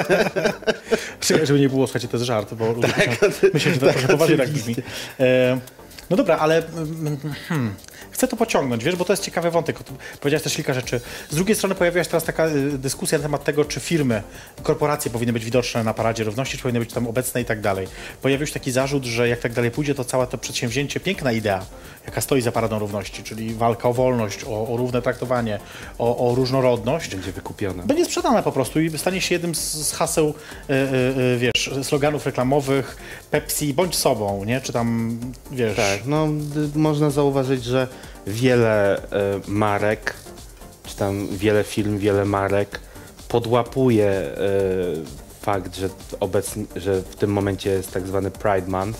Czekaj, 1.20 1.46
żeby 1.46 1.60
nie 1.60 1.68
było, 1.68 1.86
słuchajcie, 1.86 2.08
to 2.08 2.16
jest 2.16 2.26
żart, 2.26 2.54
bo 2.54 2.72
ludzie 2.72 2.88
myślą, 2.88 3.28
myślą, 3.54 3.72
że 3.72 3.80
to 3.80 3.92
trochę 3.92 4.08
poważnie 4.08 4.36
tak 4.36 4.50
brzmi. 4.50 4.76
E, 5.20 5.60
no 6.10 6.16
dobra, 6.16 6.38
ale 6.38 6.66
mm, 6.66 7.18
hmm, 7.48 7.74
chcę 8.10 8.28
to 8.28 8.36
pociągnąć, 8.36 8.84
wiesz, 8.84 8.96
bo 8.96 9.04
to 9.04 9.12
jest 9.12 9.22
ciekawy 9.22 9.50
wątek. 9.50 9.78
Powiedziałeś 10.20 10.42
też 10.42 10.54
kilka 10.54 10.74
rzeczy. 10.74 11.00
Z 11.30 11.34
drugiej 11.34 11.56
strony 11.56 11.74
pojawiła 11.74 12.04
się 12.04 12.10
teraz 12.10 12.24
taka 12.24 12.48
y, 12.48 12.78
dyskusja 12.78 13.18
na 13.18 13.22
temat 13.22 13.44
tego, 13.44 13.64
czy 13.64 13.80
firmy, 13.80 14.22
korporacje 14.62 15.10
powinny 15.10 15.32
być 15.32 15.44
widoczne 15.44 15.84
na 15.84 15.94
Paradzie 15.94 16.24
Równości, 16.24 16.56
czy 16.56 16.62
powinny 16.62 16.80
być 16.80 16.92
tam 16.92 17.06
obecne 17.06 17.40
i 17.40 17.44
tak 17.44 17.60
dalej. 17.60 17.86
Pojawił 18.22 18.46
się 18.46 18.52
taki 18.52 18.72
zarzut, 18.72 19.04
że 19.04 19.28
jak 19.28 19.40
tak 19.40 19.52
dalej 19.52 19.70
pójdzie, 19.70 19.94
to 19.94 20.04
całe 20.04 20.26
to 20.26 20.38
przedsięwzięcie, 20.38 21.00
piękna 21.00 21.32
idea, 21.32 21.66
jaka 22.06 22.20
stoi 22.20 22.40
za 22.40 22.52
Paradą 22.52 22.78
Równości, 22.78 23.22
czyli 23.22 23.54
walka 23.54 23.88
o 23.88 23.92
wolność, 23.92 24.44
o, 24.44 24.68
o 24.68 24.76
równe 24.76 25.02
traktowanie, 25.02 25.58
o, 25.98 26.28
o 26.30 26.34
różnorodność, 26.34 27.10
Będzie 27.10 27.32
wykupiona. 27.32 27.82
będzie 27.82 28.04
sprzedane 28.04 28.42
po 28.42 28.52
prostu 28.52 28.80
i 28.80 28.98
stanie 28.98 29.20
się 29.20 29.34
jednym 29.34 29.54
z, 29.54 29.92
haseł, 29.92 30.34
e, 30.70 30.72
e, 30.72 31.36
wiesz, 31.38 31.70
sloganów 31.82 32.26
reklamowych 32.26 32.96
Pepsi, 33.30 33.74
bądź 33.74 33.96
sobą, 33.96 34.44
nie? 34.44 34.60
Czy 34.60 34.72
tam, 34.72 35.18
wiesz... 35.50 35.76
Tak, 35.76 36.06
no 36.06 36.28
można 36.74 37.10
zauważyć, 37.10 37.64
że 37.64 37.88
wiele 38.26 38.96
e, 38.96 39.00
marek, 39.48 40.14
czy 40.84 40.96
tam 40.96 41.28
wiele 41.28 41.64
firm, 41.64 41.98
wiele 41.98 42.24
marek 42.24 42.80
podłapuje 43.28 44.30
fakt, 45.40 45.76
że 45.76 45.88
obecnie, 46.20 46.64
że 46.76 47.02
w 47.02 47.16
tym 47.16 47.30
momencie 47.32 47.70
jest 47.70 47.92
tak 47.92 48.06
zwany 48.06 48.30
Pride 48.30 48.66
Month 48.66 48.98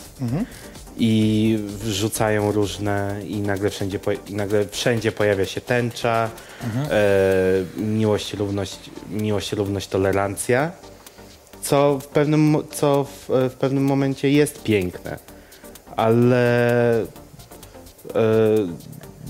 i 0.98 1.58
wrzucają 1.60 2.52
różne 2.52 3.20
i 3.28 3.40
nagle 3.40 3.70
wszędzie, 3.70 4.00
i 4.28 4.34
nagle 4.34 4.68
wszędzie 4.68 5.12
pojawia 5.12 5.44
się 5.44 5.60
tęcza, 5.60 6.30
e, 6.90 7.80
miłość, 7.80 8.34
równość, 8.34 8.78
miłość, 9.10 9.52
równość, 9.52 9.88
tolerancja, 9.88 10.70
co 11.62 11.98
w 11.98 12.06
pewnym, 12.06 12.56
co 12.70 13.04
w, 13.04 13.28
w 13.28 13.54
pewnym 13.54 13.84
momencie 13.84 14.30
jest 14.30 14.62
piękne. 14.62 15.18
Ale 15.96 17.00
e, 17.00 17.06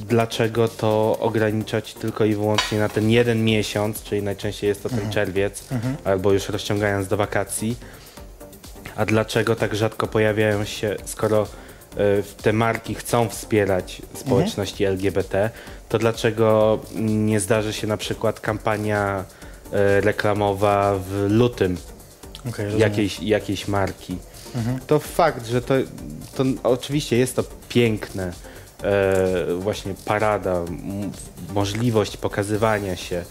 dlaczego 0.08 0.68
to 0.68 1.18
ograniczać 1.20 1.94
tylko 1.94 2.24
i 2.24 2.34
wyłącznie 2.34 2.78
na 2.78 2.88
ten 2.88 3.10
jeden 3.10 3.44
miesiąc, 3.44 4.02
czyli 4.02 4.22
najczęściej 4.22 4.68
jest 4.68 4.82
to 4.82 4.88
ten 4.88 5.12
czerwiec, 5.12 5.64
albo 6.04 6.32
już 6.32 6.48
rozciągając 6.48 7.08
do 7.08 7.16
wakacji, 7.16 7.76
a 8.96 9.06
dlaczego 9.06 9.56
tak 9.56 9.74
rzadko 9.74 10.06
pojawiają 10.06 10.64
się, 10.64 10.96
skoro 11.04 11.46
e, 11.96 11.96
te 12.42 12.52
marki 12.52 12.94
chcą 12.94 13.28
wspierać 13.28 14.02
społeczności 14.14 14.84
LGBT, 14.84 15.50
to 15.88 15.98
dlaczego 15.98 16.78
nie 16.96 17.40
zdarzy 17.40 17.72
się 17.72 17.86
na 17.86 17.96
przykład 17.96 18.40
kampania 18.40 19.24
e, 19.72 20.00
reklamowa 20.00 20.98
w 21.08 21.26
lutym 21.30 21.76
rozumiem. 22.44 22.78
jakiejś, 22.78 23.20
jakiejś 23.20 23.68
marki. 23.68 24.18
To 24.86 24.98
fakt, 24.98 25.46
że 25.46 25.62
to, 25.62 25.74
to 26.36 26.44
oczywiście 26.62 27.16
jest 27.16 27.36
to 27.36 27.44
piękne, 27.68 28.32
e, 28.82 29.54
właśnie 29.58 29.94
parada, 30.04 30.64
możliwość 31.54 32.16
pokazywania 32.16 32.96
się 32.96 33.24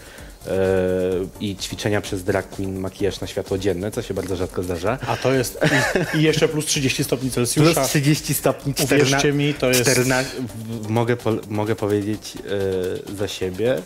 i 1.40 1.56
ćwiczenia 1.56 2.00
przez 2.00 2.24
drag 2.24 2.48
queen 2.50 2.78
makijaż 2.80 3.20
na 3.20 3.26
światło 3.26 3.58
dzienne, 3.58 3.90
co 3.90 4.02
się 4.02 4.14
bardzo 4.14 4.36
rzadko 4.36 4.62
zdarza. 4.62 4.98
A 5.06 5.16
to 5.16 5.32
jest... 5.32 5.58
I, 6.14 6.18
I 6.18 6.22
jeszcze 6.22 6.48
plus 6.48 6.66
30 6.66 7.04
stopni 7.04 7.30
Plus 7.30 7.34
Celsjusza. 7.52 7.84
30 7.84 8.34
stopni, 8.34 8.74
Uwierzcie 8.84 9.32
mi, 9.32 9.54
to 9.54 9.68
jest- 9.68 9.80
14, 9.82 10.32
w- 10.82 10.88
mogę, 10.88 11.16
po, 11.16 11.32
mogę 11.48 11.76
powiedzieć 11.76 12.32
e, 13.10 13.16
za 13.16 13.28
siebie, 13.28 13.82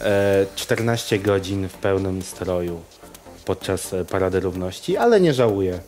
e, 0.00 0.46
14 0.56 1.18
godzin 1.18 1.68
w 1.68 1.72
pełnym 1.74 2.22
stroju 2.22 2.80
podczas 3.44 3.92
e, 3.92 4.04
Parady 4.04 4.40
Równości, 4.40 4.96
ale 4.96 5.20
nie 5.20 5.34
żałuję. 5.34 5.78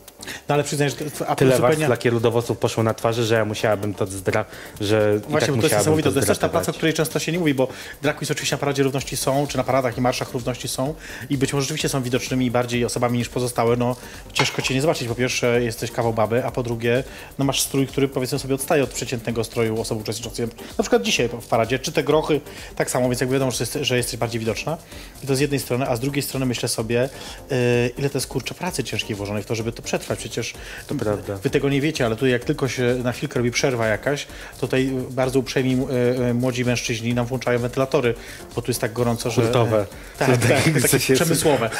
No 0.48 0.54
ale 0.54 0.64
przyznaję, 0.64 0.90
że 0.90 0.96
to, 0.96 1.37
Tyle 1.37 1.56
zupełnie... 1.56 2.20
do 2.20 2.30
włosów 2.30 2.59
poszło 2.59 2.83
na 2.83 2.94
twarzy, 2.94 3.24
że 3.24 3.35
ja 3.35 3.44
musiałabym 3.44 3.94
to 3.94 4.06
zdra... 4.06 4.44
że 4.80 5.18
Właśnie, 5.18 5.46
tak 5.46 5.56
bo 5.56 5.62
to 5.62 5.66
jest 5.68 5.78
niesamowite. 5.78 6.12
To 6.12 6.16
jest 6.16 6.28
też 6.28 6.38
ta 6.38 6.48
praca, 6.48 6.70
o 6.70 6.74
której 6.74 6.94
często 6.94 7.18
się 7.18 7.33
nie 7.33 7.38
mówi, 7.38 7.54
bo 7.54 7.68
drag 8.02 8.16
queens 8.16 8.30
oczywiście 8.30 8.56
na 8.56 8.61
Paradzie 8.61 8.83
Równości 8.83 9.16
są, 9.16 9.46
czy 9.46 9.56
na 9.56 9.64
paradach 9.64 9.98
i 9.98 10.00
marszach 10.00 10.33
równości 10.33 10.68
są 10.68 10.94
i 11.30 11.38
być 11.38 11.52
może 11.52 11.62
rzeczywiście 11.62 11.88
są 11.88 12.02
widocznymi 12.02 12.50
bardziej 12.50 12.85
osobami 12.85 13.18
niż 13.18 13.28
pozostałe. 13.28 13.76
No, 13.76 13.96
ciężko 14.33 14.62
cię 14.62 14.74
nie 14.74 14.80
zobaczyć. 14.80 15.09
Po 15.09 15.14
pierwsze, 15.14 15.62
jesteś 15.62 15.90
kawał 15.90 16.12
baby, 16.12 16.44
a 16.44 16.50
po 16.50 16.62
drugie, 16.62 17.04
no 17.38 17.44
masz 17.44 17.61
strój, 17.61 17.87
który 17.87 18.09
powiedzmy 18.09 18.38
sobie 18.38 18.54
odstaje 18.54 18.83
od 18.83 18.90
przeciętnego 18.90 19.44
stroju 19.44 19.80
osób 19.80 20.00
uczestniczących. 20.00 20.50
Na 20.78 20.83
przykład 20.83 21.02
dzisiaj 21.02 21.28
w 21.28 21.46
paradzie, 21.46 21.78
czy 21.78 21.92
te 21.92 22.04
grochy, 22.04 22.40
tak 22.76 22.90
samo, 22.90 23.09
więc 23.09 23.20
jakby 23.20 23.35
wiadomo, 23.35 23.50
że, 23.50 23.62
jest, 23.62 23.78
że 23.80 23.96
jesteś 23.96 24.16
bardziej 24.16 24.40
widoczna. 24.40 24.78
I 25.24 25.26
to 25.26 25.37
z 25.37 25.40
jednej 25.40 25.61
strony, 25.61 25.88
a 25.88 25.96
z 25.96 26.00
drugiej 26.00 26.22
strony 26.22 26.46
myślę 26.46 26.68
sobie, 26.68 27.09
yy, 27.50 27.56
ile 27.98 28.11
to 28.11 28.18
jest 28.18 28.26
kurczę 28.26 28.54
pracy 28.54 28.85
ciężkiej 28.85 29.16
włożonej 29.16 29.42
w 29.42 29.46
to, 29.46 29.54
żeby 29.54 29.72
to 29.72 29.83
przetrwać. 29.83 30.10
Przecież 30.16 30.55
To 30.87 30.94
prawda. 30.94 31.37
Wy 31.37 31.51
tego 31.51 31.68
nie 31.68 31.81
wiecie, 31.81 32.07
ale 32.07 32.14
tutaj 32.16 32.31
jak 32.31 32.44
tylko 32.44 32.68
się 32.68 32.96
na 33.05 33.12
chwilkę 33.12 33.38
robi 33.38 33.51
przerwa 33.51 33.87
jakaś, 33.87 34.27
to 34.55 34.61
tutaj 34.61 34.90
bardzo 35.11 35.38
uprzejmi 35.38 35.73
e, 35.75 36.29
e, 36.29 36.35
młodzi 36.35 36.64
mężczyźni 36.64 37.14
nam 37.14 37.27
włączają 37.27 37.59
wentylatory, 37.59 38.14
bo 38.57 38.62
tu 38.62 38.70
jest 38.70 38.81
tak 38.81 38.92
gorąco, 38.92 39.31
że... 39.31 39.42
Hurtowe. 39.42 39.87
Tak, 40.18 40.29
tak, 40.37 40.49
takiego, 40.51 40.88
takie 40.88 41.14
przemysłowe. 41.14 41.70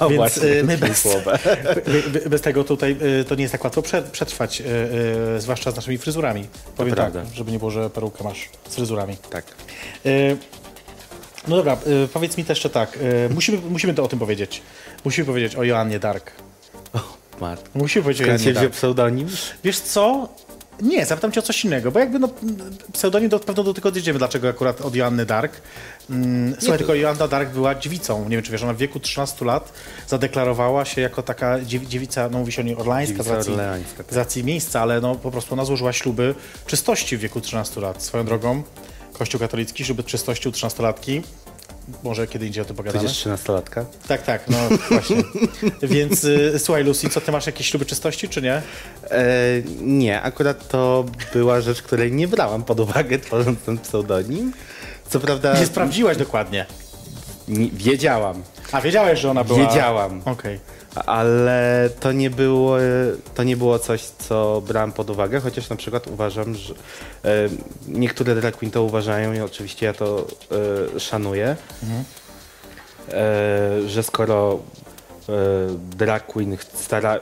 O, 0.00 0.08
Więc 0.08 0.16
właśnie, 0.16 0.48
e, 0.48 0.62
my 0.62 0.78
bez, 0.78 1.08
bez 2.30 2.40
tego 2.40 2.64
tutaj 2.64 2.96
e, 3.20 3.24
to 3.24 3.34
nie 3.34 3.42
jest 3.42 3.52
tak 3.52 3.64
łatwo 3.64 3.82
prze- 3.82 4.02
przetrwać, 4.12 4.60
e, 4.60 4.64
e, 5.36 5.40
zwłaszcza 5.40 5.70
z 5.70 5.76
naszymi 5.76 5.98
fryzurami. 5.98 6.46
Powiem 6.76 6.94
tak, 6.94 7.12
żeby 7.34 7.52
nie 7.52 7.58
było, 7.58 7.70
że 7.70 7.90
perukę 7.90 8.24
masz 8.24 8.48
z 8.68 8.74
fryzurami. 8.74 9.16
Tak. 9.30 9.44
E, 10.06 10.10
No 11.48 11.56
dobra, 11.56 11.72
e, 11.72 12.08
powiedz 12.12 12.36
mi 12.36 12.44
też 12.44 12.58
jeszcze 12.58 12.70
tak, 12.70 12.98
e, 13.26 13.28
musimy, 13.34 13.58
musimy 13.70 13.94
to 13.94 14.04
o 14.04 14.08
tym 14.08 14.18
powiedzieć. 14.18 14.62
Musimy 15.04 15.26
powiedzieć 15.26 15.56
o 15.56 15.64
Joannie 15.64 15.98
Dark. 15.98 16.30
Matko. 17.42 17.78
Musimy 17.78 18.02
powiedzieć 18.02 18.22
o 18.22 18.24
Skąd 18.24 18.40
Joannie 18.40 18.54
się 18.54 18.60
wziął 18.60 18.70
pseudonim? 18.70 19.28
Wiesz 19.64 19.80
co? 19.80 20.28
Nie, 20.82 21.06
zapytam 21.06 21.32
cię 21.32 21.40
o 21.40 21.42
coś 21.42 21.64
innego, 21.64 21.92
bo 21.92 21.98
jakby 21.98 22.18
no, 22.18 22.28
pseudonim 22.92 23.28
do, 23.28 23.40
pewno 23.40 23.64
do 23.64 23.74
tego 23.74 23.92
dojdziemy, 23.92 24.18
dlaczego 24.18 24.48
akurat 24.48 24.80
od 24.80 24.96
Joanny 24.96 25.26
Dark. 25.26 25.52
Mm, 26.10 26.56
słuchaj, 26.58 26.78
tylko 26.78 26.94
Joanna 26.94 27.28
Dark 27.28 27.50
była 27.50 27.74
dziewicą, 27.74 28.22
nie 28.22 28.36
wiem 28.36 28.42
czy 28.42 28.52
wiesz, 28.52 28.62
ona 28.62 28.74
w 28.74 28.76
wieku 28.76 29.00
13 29.00 29.44
lat 29.44 29.72
zadeklarowała 30.08 30.84
się 30.84 31.00
jako 31.00 31.22
taka 31.22 31.60
dziew, 31.60 31.86
dziewica, 31.86 32.28
no 32.28 32.38
mówi 32.38 32.52
się 32.52 32.62
o 32.62 32.64
niej 32.64 32.76
orlańska, 32.76 33.22
z 33.22 33.26
racji, 33.26 33.52
orleańska, 33.52 33.96
tak. 33.96 34.14
z 34.14 34.16
racji 34.16 34.44
miejsca, 34.44 34.80
ale 34.80 35.00
no 35.00 35.14
po 35.14 35.30
prostu 35.30 35.54
ona 35.54 35.64
złożyła 35.64 35.92
śluby 35.92 36.34
czystości 36.66 37.16
w 37.16 37.20
wieku 37.20 37.40
13 37.40 37.80
lat. 37.80 38.02
Swoją 38.02 38.24
drogą, 38.24 38.62
Kościół 39.12 39.40
katolicki, 39.40 39.84
śluby 39.84 40.04
czystości 40.04 40.48
u 40.48 40.52
13-latki. 40.52 41.22
Może 42.02 42.26
kiedy 42.26 42.46
indziej 42.46 42.62
o 42.62 42.64
tym 42.64 42.76
pogadamy. 42.76 43.04
Przecież 43.08 43.26
13-latka. 43.26 43.84
Tak, 44.08 44.22
tak, 44.22 44.48
no 44.48 44.56
właśnie. 44.90 45.16
Więc 45.82 46.24
y, 46.24 46.58
słuchaj 46.58 46.84
Lucy, 46.84 47.08
co 47.10 47.20
ty 47.20 47.32
masz 47.32 47.46
jakieś 47.46 47.70
śluby 47.70 47.86
czystości, 47.86 48.28
czy 48.28 48.42
nie? 48.42 48.54
E, 49.10 49.22
nie, 49.80 50.22
akurat 50.22 50.68
to 50.68 51.04
była 51.32 51.60
rzecz, 51.60 51.82
której 51.82 52.12
nie 52.12 52.28
brałam 52.28 52.62
pod 52.64 52.80
uwagę, 52.80 53.18
tworząc 53.18 53.58
ten 53.60 53.78
pseudonim. 53.78 54.52
Co 55.08 55.20
prawda 55.20 55.58
Nie 55.60 55.66
sprawdziłaś 55.66 56.16
dokładnie. 56.16 56.66
nie, 57.48 57.68
wiedziałam, 57.70 58.42
A 58.72 58.80
wiedziałeś, 58.80 59.20
że 59.20 59.30
ona 59.30 59.44
była... 59.44 59.58
Wiedziałam. 59.58 60.22
Okej. 60.24 60.60
Ale 60.94 61.90
to 62.00 62.12
nie, 62.12 62.30
było, 62.30 62.76
to 63.34 63.42
nie 63.42 63.56
było 63.56 63.78
coś, 63.78 64.02
co 64.02 64.62
brałem 64.66 64.92
pod 64.92 65.10
uwagę, 65.10 65.40
chociaż 65.40 65.68
na 65.68 65.76
przykład 65.76 66.06
uważam, 66.06 66.54
że 66.54 66.74
e, 66.74 67.48
niektóre 67.88 68.34
drag 68.34 68.56
queen 68.56 68.70
to 68.70 68.82
uważają 68.82 69.32
i 69.32 69.40
oczywiście 69.40 69.86
ja 69.86 69.92
to 69.92 70.26
e, 70.96 71.00
szanuję, 71.00 71.56
e, 73.08 73.88
że 73.88 74.02
skoro 74.02 74.58
e, 75.28 75.32
drag 75.96 76.26
queen 76.26 76.56
stara, 76.74 77.20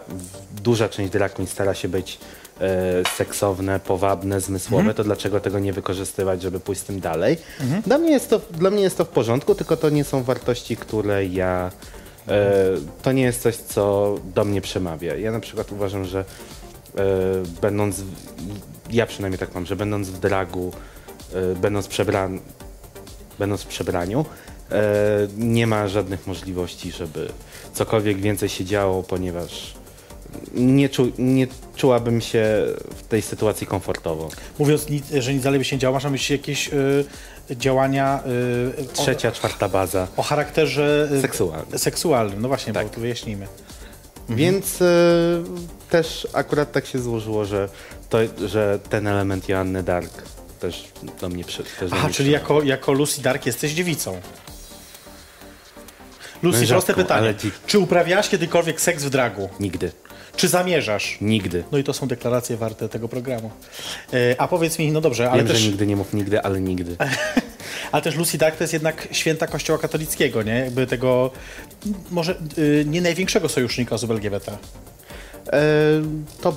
duża 0.62 0.88
część 0.88 1.12
drag 1.12 1.32
queen 1.32 1.48
stara 1.48 1.74
się 1.74 1.88
być 1.88 2.18
e, 2.60 2.68
seksowne, 3.16 3.80
powabne, 3.80 4.40
zmysłowe, 4.40 4.94
to 4.94 5.04
dlaczego 5.04 5.40
tego 5.40 5.58
nie 5.58 5.72
wykorzystywać, 5.72 6.42
żeby 6.42 6.60
pójść 6.60 6.80
z 6.80 6.84
tym 6.84 7.00
dalej? 7.00 7.38
Dla, 7.86 7.98
mnie 7.98 8.10
jest 8.10 8.30
to, 8.30 8.40
dla 8.50 8.70
mnie 8.70 8.82
jest 8.82 8.98
to 8.98 9.04
w 9.04 9.08
porządku, 9.08 9.54
tylko 9.54 9.76
to 9.76 9.90
nie 9.90 10.04
są 10.04 10.22
wartości, 10.22 10.76
które 10.76 11.26
ja 11.26 11.70
E, 11.70 11.99
to 13.02 13.12
nie 13.12 13.22
jest 13.22 13.42
coś, 13.42 13.56
co 13.56 14.14
do 14.34 14.44
mnie 14.44 14.60
przemawia. 14.60 15.16
Ja 15.16 15.32
na 15.32 15.40
przykład 15.40 15.72
uważam, 15.72 16.04
że 16.04 16.20
e, 16.20 17.04
będąc, 17.62 18.02
ja 18.90 19.06
przynajmniej 19.06 19.38
tak 19.38 19.54
mam, 19.54 19.66
że 19.66 19.76
będąc 19.76 20.08
w 20.08 20.18
dragu, 20.18 20.72
e, 21.34 21.54
będąc, 21.54 21.88
przebran, 21.88 22.40
będąc 23.38 23.62
w 23.62 23.66
przebraniu, 23.66 24.24
e, 24.70 25.28
nie 25.36 25.66
ma 25.66 25.88
żadnych 25.88 26.26
możliwości, 26.26 26.92
żeby 26.92 27.28
cokolwiek 27.74 28.20
więcej 28.20 28.48
się 28.48 28.64
działo, 28.64 29.02
ponieważ 29.02 29.74
nie, 30.54 30.88
czu, 30.88 31.12
nie 31.18 31.46
czułabym 31.76 32.20
się 32.20 32.44
w 32.96 33.02
tej 33.08 33.22
sytuacji 33.22 33.66
komfortowo. 33.66 34.28
Mówiąc, 34.58 34.86
że 35.18 35.34
nic 35.34 35.42
dalej 35.42 35.58
by 35.58 35.64
się 35.64 35.78
działo, 35.78 35.94
masz 35.94 36.04
na 36.04 36.10
myśli 36.10 36.32
jakieś 36.36 36.68
y, 36.68 37.04
działania 37.50 38.20
y, 38.80 38.86
Trzecia, 38.92 39.32
czwarta 39.32 39.68
baza. 39.68 40.06
o, 40.16 40.22
charakterze 40.22 41.08
y, 41.12 41.20
Seksualnym. 41.20 41.78
seksualnym. 41.78 42.42
No 42.42 42.48
właśnie, 42.48 42.72
Tak. 42.72 42.86
bo 42.94 43.00
wyjaśnijmy. 43.00 43.46
Więc 44.28 44.82
e, 44.82 44.86
też 45.90 46.28
akurat 46.32 46.72
tak 46.72 46.86
się 46.86 46.98
złożyło, 46.98 47.44
że, 47.44 47.68
to, 48.08 48.18
że 48.48 48.78
ten 48.90 49.06
element 49.06 49.48
Joanny 49.48 49.82
Dark 49.82 50.10
też 50.60 50.84
do 51.20 51.28
mnie 51.28 51.44
przy, 51.44 51.64
też 51.64 51.90
do 51.90 51.96
Aha, 51.96 52.04
mnie 52.06 52.14
czyli 52.14 52.30
jako, 52.30 52.62
jako 52.62 52.92
Lucy 52.92 53.22
Dark 53.22 53.46
jesteś 53.46 53.72
dziewicą. 53.72 54.20
Lucy, 56.42 56.66
proste 56.66 56.94
pytanie. 56.94 57.34
dzi- 57.34 57.50
Czy 57.66 57.78
uprawiałaś 57.78 58.28
kiedykolwiek 58.28 58.80
seks 58.80 59.04
w 59.04 59.10
dragu? 59.10 59.48
Nigdy. 59.60 59.92
Czy 60.36 60.48
zamierzasz? 60.48 61.18
Nigdy. 61.20 61.64
No 61.72 61.78
i 61.78 61.84
to 61.84 61.92
są 61.92 62.08
deklaracje 62.08 62.56
warte 62.56 62.88
tego 62.88 63.08
programu. 63.08 63.50
E, 64.12 64.40
a 64.40 64.48
powiedz 64.48 64.78
mi, 64.78 64.92
no 64.92 65.00
dobrze, 65.00 65.30
ale 65.30 65.42
Wiem, 65.42 65.52
też, 65.52 65.60
że 65.60 65.68
nigdy 65.68 65.86
nie 65.86 65.96
mów 65.96 66.14
nigdy, 66.14 66.42
ale 66.42 66.60
nigdy. 66.60 66.96
ale 67.92 68.02
też 68.02 68.16
Lucy 68.16 68.38
Dark 68.38 68.56
to 68.56 68.64
jest 68.64 68.72
jednak 68.72 69.08
święta 69.12 69.46
kościoła 69.46 69.78
katolickiego, 69.78 70.42
nie? 70.42 70.54
Jakby 70.54 70.86
tego, 70.86 71.30
może 72.10 72.34
y, 72.58 72.84
nie 72.88 73.00
największego 73.00 73.48
sojusznika 73.48 73.94
osób 73.94 74.10
LGBT. 74.10 74.52
E, 74.52 75.60
to 76.40 76.50
e, 76.50 76.54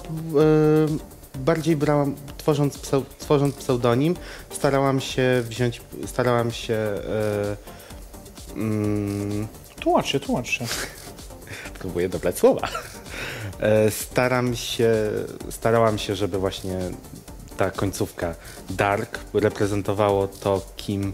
bardziej 1.40 1.76
brałam, 1.76 2.16
tworząc, 2.38 2.78
pseu, 2.78 3.06
tworząc 3.20 3.56
pseudonim, 3.56 4.16
starałam 4.50 5.02
się 5.02 5.44
wziąć, 5.50 5.82
starałam 6.06 6.52
się 6.52 6.74
e, 6.74 7.56
mm, 8.56 9.48
Tłumacz 9.84 10.08
się, 10.08 10.20
tłumacz 10.20 10.50
się. 10.50 10.66
próbuję 11.80 12.10
dobrać 12.10 12.38
słowa. 12.38 12.68
E, 13.60 13.92
Staram 13.92 14.56
się, 14.56 14.94
starałam 15.50 15.98
się, 15.98 16.16
żeby 16.16 16.38
właśnie 16.38 16.80
ta 17.58 17.72
końcówka 17.72 18.36
Dark 18.70 19.20
reprezentowało 19.34 20.28
to, 20.28 20.66
kim 20.78 21.14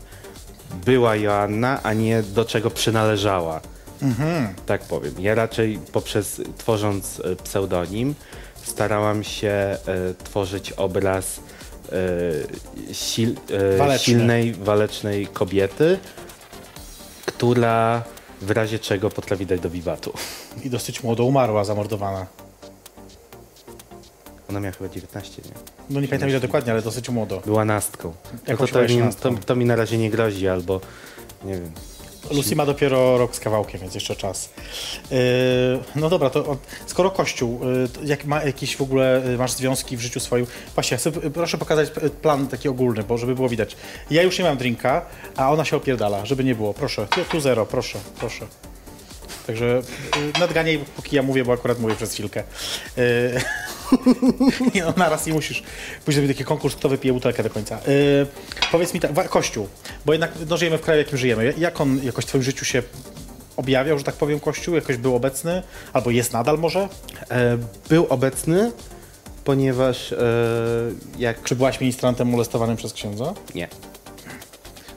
była 0.85 1.15
Joanna, 1.15 1.83
a 1.83 1.93
nie 1.93 2.23
do 2.23 2.45
czego 2.45 2.69
przynależała. 2.69 3.61
Tak 4.65 4.81
powiem. 4.81 5.13
Ja 5.19 5.35
raczej 5.35 5.79
poprzez 5.91 6.41
tworząc 6.57 7.19
e, 7.19 7.35
pseudonim 7.35 8.15
starałam 8.63 9.23
się 9.23 9.49
e, 9.49 9.77
tworzyć 10.23 10.71
obraz 10.71 11.39
sil, 13.07 13.29
silnej, 13.97 14.53
walecznej 14.53 15.27
kobiety, 15.27 15.99
która 17.25 18.03
w 18.41 18.51
razie 18.51 18.79
czego 18.79 19.09
potrafi 19.09 19.45
dać 19.45 19.59
do 19.59 19.69
wiwatu. 19.69 20.13
I 20.63 20.69
dosyć 20.69 21.03
młodo 21.03 21.25
umarła, 21.25 21.63
zamordowana. 21.63 22.25
Ona 24.49 24.59
miała 24.59 24.73
chyba 24.75 24.89
19, 24.89 25.41
nie? 25.45 25.51
No 25.89 26.01
nie 26.01 26.07
pamiętam 26.07 26.29
ile 26.29 26.39
dokładnie, 26.39 26.71
ale 26.71 26.81
dosyć 26.81 27.09
młodo. 27.09 27.41
Była 27.45 27.65
nastką. 27.65 28.13
No 28.47 28.57
to, 28.57 28.67
to, 28.67 28.81
mi, 28.81 29.13
to, 29.21 29.31
to 29.45 29.55
mi 29.55 29.65
na 29.65 29.75
razie 29.75 29.97
nie 29.97 30.09
grozi, 30.09 30.47
albo 30.47 30.81
nie 31.45 31.53
wiem. 31.53 31.71
Lucy 32.31 32.55
ma 32.55 32.65
dopiero 32.65 33.17
rok 33.17 33.35
z 33.35 33.39
kawałkiem, 33.39 33.81
więc 33.81 33.95
jeszcze 33.95 34.15
czas. 34.15 34.49
Yy, 35.11 35.17
no 35.95 36.09
dobra, 36.09 36.29
to 36.29 36.57
skoro 36.85 37.11
Kościół, 37.11 37.59
to 37.93 38.03
jak 38.03 38.25
ma 38.25 38.43
jakieś 38.43 38.75
w 38.75 38.81
ogóle, 38.81 39.21
yy, 39.25 39.37
masz 39.37 39.51
związki 39.51 39.97
w 39.97 40.01
życiu 40.01 40.19
swoim, 40.19 40.47
właśnie, 40.75 40.97
chcę, 40.97 41.11
proszę 41.11 41.57
pokazać 41.57 41.91
plan 42.21 42.47
taki 42.47 42.69
ogólny, 42.69 43.03
bo 43.03 43.17
żeby 43.17 43.35
było 43.35 43.49
widać. 43.49 43.75
Ja 44.11 44.23
już 44.23 44.39
nie 44.39 44.45
mam 44.45 44.57
drinka, 44.57 45.05
a 45.35 45.51
ona 45.51 45.65
się 45.65 45.77
opierdala, 45.77 46.25
żeby 46.25 46.43
nie 46.43 46.55
było, 46.55 46.73
proszę, 46.73 47.07
tu, 47.07 47.25
tu 47.25 47.39
zero, 47.39 47.65
proszę, 47.65 47.99
proszę. 48.19 48.47
Także 49.47 49.81
nadganiaj, 50.39 50.79
póki 50.95 51.15
ja 51.15 51.23
mówię, 51.23 51.45
bo 51.45 51.53
akurat 51.53 51.79
mówię 51.79 51.95
przez 51.95 52.13
chwilkę. 52.13 52.43
Yy, 52.97 53.03
nie 54.75 54.83
no, 54.83 54.93
naraz 54.97 55.25
nie 55.25 55.33
musisz. 55.33 55.63
Później 56.05 56.21
będzie 56.21 56.33
taki 56.33 56.45
konkurs, 56.47 56.75
kto 56.75 56.89
wypije 56.89 57.13
butelkę 57.13 57.43
do 57.43 57.49
końca. 57.49 57.79
Yy, 57.87 58.27
powiedz 58.71 58.93
mi 58.93 58.99
tak, 58.99 59.29
Kościół, 59.29 59.67
bo 60.05 60.13
jednak 60.13 60.31
no, 60.49 60.57
żyjemy 60.57 60.77
w 60.77 60.81
kraju, 60.81 61.03
w 61.03 61.05
jakim 61.05 61.17
żyjemy. 61.17 61.53
Jak 61.57 61.81
on 61.81 61.99
jakoś 62.03 62.25
w 62.25 62.27
twoim 62.27 62.43
życiu 62.43 62.65
się 62.65 62.83
objawiał, 63.57 63.97
że 63.97 64.03
tak 64.03 64.15
powiem, 64.15 64.39
Kościół? 64.39 64.75
Jakoś 64.75 64.97
był 64.97 65.15
obecny? 65.15 65.63
Albo 65.93 66.11
jest 66.11 66.33
nadal 66.33 66.57
może? 66.57 66.89
E, 67.31 67.57
był 67.89 68.05
obecny, 68.09 68.71
ponieważ 69.43 70.11
e, 70.11 70.17
jak... 71.19 71.43
Czy 71.43 71.55
byłaś 71.55 71.79
ministrantem 71.81 72.27
molestowanym 72.29 72.77
przez 72.77 72.93
księdza? 72.93 73.33
Nie. 73.55 73.67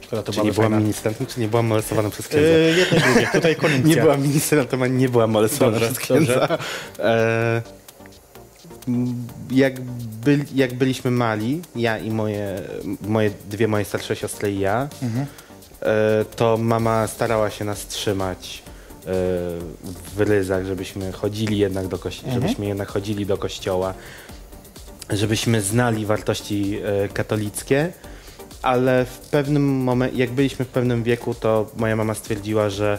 Szkoda, 0.00 0.22
to 0.22 0.32
Czy 0.32 0.40
nie 0.40 0.52
byłam 0.52 0.70
fajna. 0.70 0.80
ministrantem, 0.80 1.26
czy 1.26 1.40
nie 1.40 1.48
byłam 1.48 1.66
molestowana 1.66 2.10
przez 2.10 2.28
księdza? 2.28 2.46
Yy, 2.48 2.74
jedno 2.78 2.98
i 2.98 3.00
drugie, 3.00 3.28
tutaj 3.32 3.56
koniunkcja. 3.62 3.94
nie 3.96 4.02
byłam 4.02 4.22
ministrantem, 4.22 4.82
ani 4.82 4.96
nie 4.96 5.08
byłam 5.08 5.30
molestowana 5.30 5.78
Dobrze, 5.78 5.86
przez 5.94 6.04
księdza. 6.04 6.58
E, 6.98 7.56
m, 7.56 7.62
jak, 9.50 9.80
byli, 10.24 10.44
jak 10.54 10.74
byliśmy 10.74 11.10
mali, 11.10 11.62
ja 11.76 11.98
i 11.98 12.10
moje, 12.10 12.62
moje 13.08 13.30
dwie 13.50 13.68
moje 13.68 13.84
starsze 13.84 14.16
siostry 14.16 14.52
i 14.52 14.60
ja, 14.60 14.88
e, 15.82 16.24
to 16.36 16.56
mama 16.58 17.06
starała 17.06 17.50
się 17.50 17.64
nas 17.64 17.86
trzymać 17.86 18.62
e, 18.62 19.04
w 20.16 20.20
ryzach, 20.20 20.66
żebyśmy 20.66 21.12
chodzili 21.12 21.58
jednak 21.58 21.88
do 21.88 21.98
kościoła, 21.98 22.32
żebyśmy 22.34 22.66
jednak 22.66 22.88
chodzili 22.88 23.26
do 23.26 23.38
kościoła, 23.38 23.94
żebyśmy 25.10 25.60
znali 25.62 26.06
wartości 26.06 26.78
e, 26.84 27.08
katolickie, 27.08 27.92
ale 28.62 29.04
w 29.04 29.18
pewnym 29.18 29.82
momencie, 29.82 30.16
jak 30.18 30.30
byliśmy 30.30 30.64
w 30.64 30.68
pewnym 30.68 31.02
wieku, 31.02 31.34
to 31.34 31.70
moja 31.76 31.96
mama 31.96 32.14
stwierdziła, 32.14 32.70
że 32.70 32.98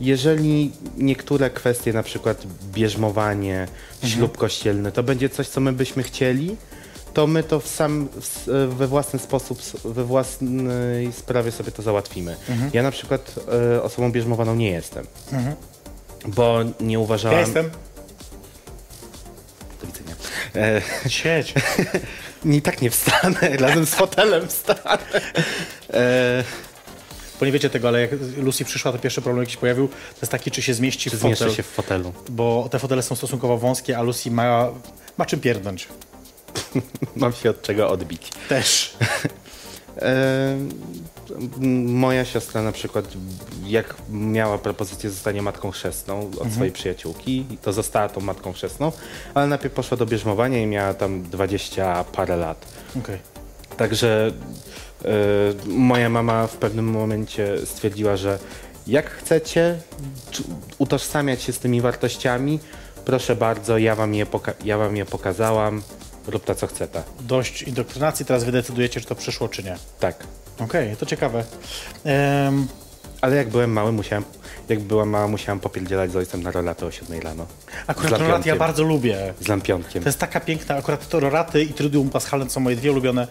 jeżeli 0.00 0.72
niektóre 0.96 1.50
kwestie, 1.50 1.92
na 1.92 2.02
przykład 2.02 2.46
bierzmowanie, 2.72 3.68
ślub 4.04 4.36
kościelny, 4.36 4.92
to 4.92 5.02
będzie 5.02 5.28
coś, 5.28 5.48
co 5.48 5.60
my 5.60 5.72
byśmy 5.72 6.02
chcieli, 6.02 6.56
to 7.14 7.26
my 7.26 7.42
to 7.42 7.60
w 7.60 7.68
sam, 7.68 8.08
w, 8.20 8.46
we 8.76 8.86
własny 8.86 9.18
sposób, 9.18 9.62
we 9.84 10.04
własnej 10.04 11.12
sprawie 11.12 11.52
sobie 11.52 11.72
to 11.72 11.82
załatwimy. 11.82 12.36
Ja 12.72 12.82
na 12.82 12.90
przykład 12.90 13.34
e, 13.76 13.82
osobą 13.82 14.12
bierzmowaną 14.12 14.54
nie 14.54 14.70
jestem, 14.70 15.06
bo 16.26 16.58
nie 16.80 16.98
uważałam... 16.98 17.38
Ja 17.38 17.44
jestem. 17.44 17.70
Do 19.80 19.86
widzenia. 19.86 20.16
E, 20.56 20.82
Siedź. 21.08 21.54
nie, 22.44 22.56
i 22.56 22.62
tak 22.62 22.82
nie 22.82 22.90
wstanę, 22.90 23.56
razem 23.60 23.86
z 23.86 23.94
fotelem 23.94 24.48
wstanę. 24.48 24.98
E, 25.92 26.44
Bo 27.40 27.46
nie 27.46 27.52
wiecie 27.52 27.70
tego, 27.70 27.88
ale 27.88 28.00
jak 28.00 28.10
Lucy 28.36 28.64
przyszła, 28.64 28.92
to 28.92 28.98
pierwszy 28.98 29.22
problem 29.22 29.42
jakiś 29.42 29.56
pojawił, 29.56 29.88
to 29.88 30.18
jest 30.22 30.32
taki, 30.32 30.50
czy 30.50 30.62
się 30.62 30.74
zmieści 30.74 31.10
czy 31.10 31.16
w 31.16 31.20
fotel. 31.20 31.50
się 31.50 31.62
w 31.62 31.66
fotelu? 31.66 32.12
bo 32.28 32.68
te 32.70 32.78
fotele 32.78 33.02
są 33.02 33.16
stosunkowo 33.16 33.58
wąskie, 33.58 33.98
a 33.98 34.02
Lucy 34.02 34.30
ma 34.30 34.70
Ma 35.18 35.26
czym 35.26 35.40
pierdnąć. 35.40 35.88
Mam 37.16 37.32
się 37.32 37.50
od 37.50 37.62
czego 37.62 37.90
odbić. 37.90 38.32
Też. 38.48 38.90
E, 40.02 40.58
moja 41.86 42.24
siostra 42.24 42.62
na 42.62 42.72
przykład, 42.72 43.04
jak 43.66 43.94
miała 44.10 44.58
propozycję 44.58 45.10
zostania 45.10 45.42
matką 45.42 45.70
chrzestną 45.70 46.30
od 46.40 46.52
swojej 46.52 46.72
przyjaciółki, 46.72 47.46
to 47.62 47.72
została 47.72 48.08
tą 48.08 48.20
matką 48.20 48.52
chrzestną, 48.52 48.92
ale 49.34 49.46
najpierw 49.46 49.74
poszła 49.74 49.96
do 49.96 50.06
bierzmowania 50.06 50.62
i 50.62 50.66
miała 50.66 50.94
tam 50.94 51.22
20 51.22 52.04
parę 52.04 52.36
lat. 52.36 52.66
Okej. 52.98 53.18
Także 53.76 54.32
moja 55.66 56.08
mama 56.08 56.46
w 56.46 56.56
pewnym 56.56 56.84
momencie 56.90 57.66
stwierdziła, 57.66 58.16
że 58.16 58.38
jak 58.86 59.10
chcecie 59.10 59.78
utożsamiać 60.78 61.42
się 61.42 61.52
z 61.52 61.58
tymi 61.58 61.80
wartościami, 61.80 62.58
proszę 63.04 63.36
bardzo, 63.36 63.78
ja 63.78 63.94
wam 63.94 64.14
je, 64.14 64.26
poka- 64.26 64.54
ja 64.64 64.78
wam 64.78 64.96
je 64.96 65.04
pokazałam, 65.04 65.82
rób 66.26 66.44
ta 66.44 66.54
co 66.54 66.66
chce 66.66 66.88
ta. 66.88 67.02
Dość 67.20 67.62
indoktrynacji, 67.62 68.26
teraz 68.26 68.44
wy 68.44 68.52
decydujecie, 68.52 69.00
czy 69.00 69.06
to 69.06 69.14
przyszło, 69.14 69.48
czy 69.48 69.62
nie. 69.62 69.76
Tak. 70.00 70.24
Okej, 70.60 70.96
to 70.96 71.06
ciekawe. 71.06 71.44
Em, 72.04 72.66
Ale 73.20 73.36
jak 73.36 73.48
byłem 73.48 73.72
mały, 73.72 73.92
musiałem, 73.92 74.24
jak 74.68 74.80
była 74.80 75.04
mała, 75.04 75.28
musiałem 75.28 75.60
popierdzielać 75.60 76.10
z 76.10 76.16
ojcem 76.16 76.42
na 76.42 76.50
rolatę 76.50 76.86
o 76.86 76.90
7 76.90 77.20
rano. 77.20 77.46
akurat 77.86 78.10
Z 78.10 78.22
roraty 78.22 78.48
ja 78.48 78.56
bardzo 78.56 78.82
lubię. 78.82 79.34
Z 79.40 79.48
lampionkiem. 79.48 80.02
To 80.02 80.08
jest 80.08 80.18
taka 80.18 80.40
piękna, 80.40 80.74
akurat 80.76 81.08
to 81.08 81.20
roraty 81.20 81.62
i 81.62 81.68
Triduum 81.72 82.10
Paschalne 82.10 82.46
to 82.46 82.52
są 82.52 82.60
moje 82.60 82.76
dwie 82.76 82.92
ulubione 82.92 83.28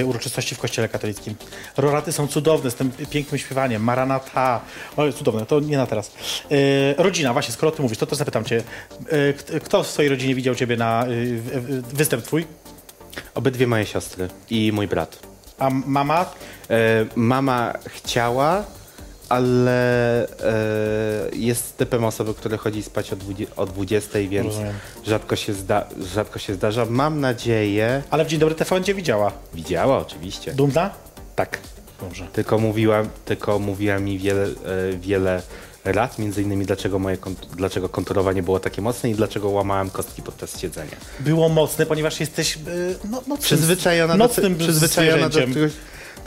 e, 0.00 0.04
uroczystości 0.04 0.54
w 0.54 0.58
kościele 0.58 0.88
katolickim. 0.88 1.34
Roraty 1.76 2.12
są 2.12 2.26
cudowne, 2.26 2.70
z 2.70 2.74
tym 2.74 2.90
pięknym 3.10 3.38
śpiewaniem, 3.38 3.82
Maranata, 3.84 4.60
o, 4.96 5.12
cudowne, 5.12 5.46
to 5.46 5.60
nie 5.60 5.76
na 5.76 5.86
teraz. 5.86 6.10
E, 6.98 7.02
rodzina, 7.02 7.32
właśnie, 7.32 7.54
skoro 7.54 7.72
ty 7.72 7.82
mówisz, 7.82 7.98
to 7.98 8.06
to 8.06 8.16
zapytam 8.16 8.44
cię, 8.44 8.62
kt- 9.36 9.60
kto 9.60 9.82
w 9.82 9.86
swojej 9.86 10.08
rodzinie 10.08 10.34
widział 10.34 10.54
ciebie 10.54 10.76
na 10.76 11.04
występ 11.92 12.24
twój? 12.24 12.46
Obydwie 13.34 13.66
moje 13.66 13.86
siostry 13.86 14.28
i 14.50 14.72
mój 14.72 14.88
brat. 14.88 15.18
A 15.58 15.70
mama? 15.70 16.26
Mama 17.16 17.72
chciała, 17.86 18.64
ale 19.28 20.24
e, 20.24 20.28
jest 21.32 21.76
typem 21.76 22.04
osoby, 22.04 22.34
która 22.34 22.56
chodzi 22.56 22.82
spać 22.82 23.12
o, 23.12 23.16
20, 23.16 23.56
o 23.56 23.66
20, 23.66 24.18
więc 24.28 24.46
Rozumiem. 24.46 24.74
rzadko 25.06 25.36
się, 25.36 25.54
zda, 25.54 25.84
rzadko 26.14 26.38
się 26.38 26.54
zdarza. 26.54 26.86
Mam 26.90 27.20
nadzieję, 27.20 28.02
Ale 28.10 28.24
w 28.24 28.28
Dzień 28.28 28.40
Dobry 28.40 28.54
TVN 28.54 28.84
cię 28.84 28.94
widziała. 28.94 29.32
widziała 29.54 29.98
oczywiście. 29.98 30.52
Dumna? 30.54 30.90
Tak. 31.36 31.58
Dobrze. 32.00 32.26
Tylko 32.32 32.58
mówiła, 32.58 33.02
tylko 33.24 33.58
mówiła 33.58 33.98
mi 33.98 34.18
wiele, 34.18 34.42
e, 34.44 34.48
wiele 35.00 35.42
rad, 35.84 36.18
między 36.18 36.42
innymi 36.42 36.66
dlaczego 36.66 36.98
moje 36.98 37.16
kont- 37.16 37.46
dlaczego 37.56 37.88
konturowanie 37.88 38.42
było 38.42 38.60
takie 38.60 38.82
mocne 38.82 39.10
i 39.10 39.14
dlaczego 39.14 39.48
łamałem 39.50 39.90
kostki 39.90 40.22
podczas 40.22 40.60
siedzenia. 40.60 40.96
Było 41.20 41.48
mocne, 41.48 41.86
ponieważ 41.86 42.20
jesteś 42.20 42.56
e, 42.56 42.60
no, 43.04 43.16
nocnym, 43.16 43.38
Przyzwyczajona, 43.38 44.12
do, 44.12 44.18
nocnym 44.18 44.58
przyzwyczajona 44.58 45.28
do 45.28 45.40
czegoś, 45.40 45.72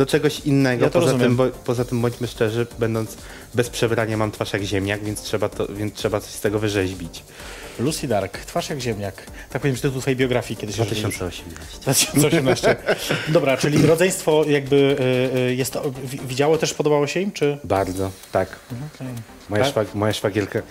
do 0.02 0.06
czegoś 0.06 0.40
innego. 0.40 0.84
Ja 0.84 0.90
to 0.90 1.00
poza, 1.00 1.12
rozumiem. 1.12 1.28
tym, 1.30 1.36
bo, 1.38 1.48
poza 1.66 1.86
tym 1.86 2.02
bądźmy 2.02 2.28
szczerzy, 2.28 2.68
będąc 2.80 3.18
bez 3.54 3.70
przebrania 3.70 4.18
mam 4.18 4.32
twarz 4.32 4.54
jak 4.54 4.64
ziemniak, 4.64 5.04
więc 5.04 5.22
trzeba, 5.22 5.50
to, 5.50 5.68
więc 5.68 5.94
trzeba 5.94 6.20
coś 6.20 6.32
z 6.32 6.42
tego 6.42 6.60
wyrzeźbić. 6.60 7.24
Lucy 7.80 8.08
Dark, 8.08 8.38
twarz 8.38 8.70
jak 8.70 8.80
ziemniak. 8.80 9.26
Tak 9.50 9.62
powiem, 9.62 9.76
że 9.76 9.82
tytuł 9.82 10.02
twojej 10.02 10.18
biografii 10.18 10.58
kiedyś. 10.60 10.78
jeżeli 10.78 11.02
już. 11.02 11.16
2018. 11.18 11.44
2018. 11.82 12.76
Dobra, 13.28 13.58
czyli 13.58 13.86
rodzeństwo 13.88 14.44
jakby 14.48 14.76
y, 14.76 15.38
y, 15.40 15.56
jest, 15.56 15.78
widziało 16.28 16.58
też, 16.58 16.74
podobało 16.74 17.08
się 17.08 17.20
im, 17.20 17.32
czy? 17.32 17.58
Bardzo, 17.64 18.12
tak. 18.32 18.60
Moja, 19.50 19.64
Tak? 19.64 19.72
szwag, 19.72 19.96
moja 19.96 20.14
szwagierka, 20.14 20.60
e, 20.60 20.64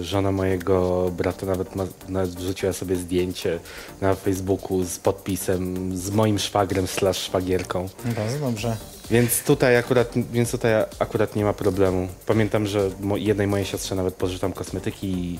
żona 0.00 0.32
mojego 0.32 1.10
brata 1.16 1.46
nawet, 1.46 1.76
ma, 1.76 1.86
nawet 2.08 2.30
wrzuciła 2.30 2.72
sobie 2.72 2.96
zdjęcie 2.96 3.60
na 4.00 4.14
Facebooku 4.14 4.84
z 4.84 4.98
podpisem 4.98 5.96
z 5.96 6.10
moim 6.10 6.38
szwagrem 6.38 6.86
slash 6.86 7.18
szwagierką. 7.18 7.88
Bardzo 8.16 8.38
dobrze. 8.38 8.76
Więc 9.10 9.42
tutaj 9.42 9.76
akurat, 9.76 10.12
więc 10.32 10.50
tutaj 10.50 10.72
akurat 10.98 11.36
nie 11.36 11.44
ma 11.44 11.52
problemu. 11.52 12.08
Pamiętam, 12.26 12.66
że 12.66 12.90
mo, 13.00 13.16
jednej 13.16 13.46
mojej 13.46 13.66
siostrze 13.66 13.94
nawet 13.94 14.14
pożyczam 14.14 14.52
kosmetyki 14.52 15.06
i 15.06 15.38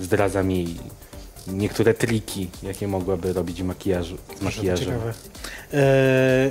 zdradzam 0.00 0.50
jej 0.50 0.76
niektóre 1.46 1.94
triki, 1.94 2.50
jakie 2.62 2.88
mogłaby 2.88 3.32
robić 3.32 3.62
makijażu, 3.62 4.16
z 4.38 4.42
makijażem. 4.42 4.86
Ciekawe. 4.86 5.14
E, 5.72 6.50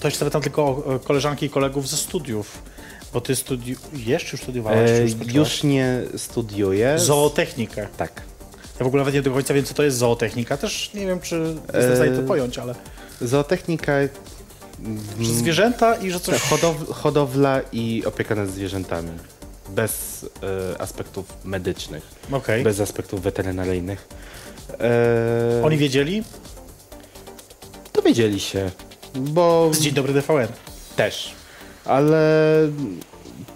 to 0.00 0.08
jeszcze 0.08 0.18
zapytam 0.18 0.42
tylko 0.42 0.64
o 0.64 1.00
koleżanki 1.04 1.46
i 1.46 1.50
kolegów 1.50 1.88
ze 1.88 1.96
studiów, 1.96 2.62
bo 3.12 3.20
ty 3.20 3.36
studiujesz, 3.36 4.24
czy 4.24 4.36
studiowałaś, 4.36 4.90
czy 4.90 4.92
E, 4.94 5.00
już 5.02 5.34
już 5.34 5.62
nie 5.62 6.00
studiuję. 6.16 6.98
Zootechnikę. 6.98 7.88
Tak. 7.96 8.22
Ja 8.80 8.84
w 8.84 8.86
ogóle 8.86 9.00
nawet 9.00 9.14
nie 9.14 9.22
do 9.22 9.30
końca 9.30 9.54
wiem, 9.54 9.64
co 9.64 9.74
to 9.74 9.82
jest 9.82 9.96
zootechnika. 9.96 10.56
Też 10.56 10.90
nie 10.94 11.06
wiem, 11.06 11.20
czy 11.20 11.54
jestem 11.74 11.92
w 11.92 11.96
stanie 11.96 12.12
to 12.12 12.22
pojąć, 12.22 12.58
ale... 12.58 12.74
Zootechnika, 13.20 13.92
Że 15.20 15.32
zwierzęta 15.32 15.94
i 15.96 16.10
że 16.10 16.20
coś... 16.20 16.40
hodow, 16.40 16.76
hodowla 16.90 17.60
i 17.72 18.02
opieka 18.06 18.34
nad 18.34 18.48
zwierzętami. 18.50 19.10
Bez 19.68 20.24
e, 20.74 20.80
aspektów 20.80 21.26
medycznych, 21.44 22.02
Okej. 22.32 22.64
bez 22.64 22.80
aspektów 22.80 23.22
weterynaryjnych. 23.22 24.08
E, 24.80 25.62
Oni 25.64 25.76
wiedzieli? 25.76 26.22
dowiedzieli 27.94 28.40
się, 28.40 28.70
bo 29.14 29.70
Z 29.74 29.80
Dzień 29.80 29.92
Dobry 29.94 30.22
TVN. 30.22 30.48
też. 30.96 31.32
Ale 31.84 32.58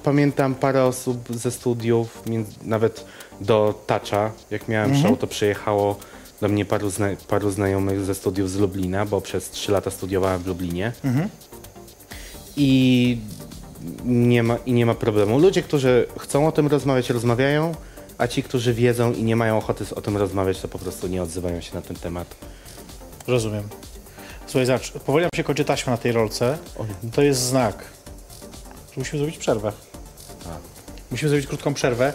pamiętam 0.05 0.55
parę 0.55 0.85
osób 0.85 1.19
ze 1.31 1.51
studiów, 1.51 2.23
nawet 2.65 3.05
do 3.41 3.83
Tacza, 3.87 4.31
jak 4.51 4.69
miałem 4.69 4.91
Mhm. 4.91 5.09
show, 5.09 5.19
to 5.21 5.27
przyjechało 5.27 5.97
do 6.41 6.49
mnie 6.49 6.65
paru, 6.65 6.91
zna, 6.91 7.07
paru 7.29 7.51
znajomych 7.51 8.05
ze 8.05 8.15
studiów 8.15 8.51
z 8.51 8.57
Lublina, 8.57 9.07
bo 9.07 9.21
przez 9.21 9.51
3 9.51 9.73
lata 9.73 9.91
studiowałem 9.91 10.43
w 10.43 10.47
Lublinie. 10.47 10.93
Mhm. 11.05 11.29
I 12.57 13.19
nie, 14.05 14.43
ma, 14.43 14.57
I 14.67 14.73
nie 14.73 14.87
ma 14.87 14.95
problemu. 14.95 15.39
Ludzie, 15.39 15.63
którzy 15.63 16.07
chcą 16.19 16.49
o 16.49 16.53
tym 16.53 16.67
rozmawiać, 16.67 17.11
rozmawiają, 17.11 17.75
a 18.19 18.27
ci, 18.27 18.43
którzy 18.43 18.75
wiedzą 18.75 19.13
i 19.13 19.23
nie 19.23 19.37
mają 19.37 19.59
ochoty 19.59 19.85
o 19.95 20.01
tym 20.01 20.17
rozmawiać, 20.17 20.61
to 20.61 20.69
po 20.69 20.79
prostu 20.79 21.07
nie 21.07 21.23
odzywają 21.23 21.61
się 21.61 21.75
na 21.75 21.83
ten 21.83 21.97
temat. 21.97 22.35
Rozumiem. 23.27 23.69
Słuchaj, 24.47 24.67
zobacz, 24.67 24.93
powoli 24.93 25.23
nam 25.23 25.31
się 25.37 25.45
kończy 25.45 25.65
taśma 25.65 25.91
na 25.93 25.97
tej 25.97 26.13
rolce. 26.13 26.59
To 27.15 27.23
jest 27.23 27.41
znak, 27.41 27.85
musimy 28.97 29.19
zrobić 29.19 29.39
przerwę. 29.39 29.73
Musimy 31.11 31.29
zrobić 31.29 31.47
krótką 31.47 31.75
przerwę. 31.75 32.13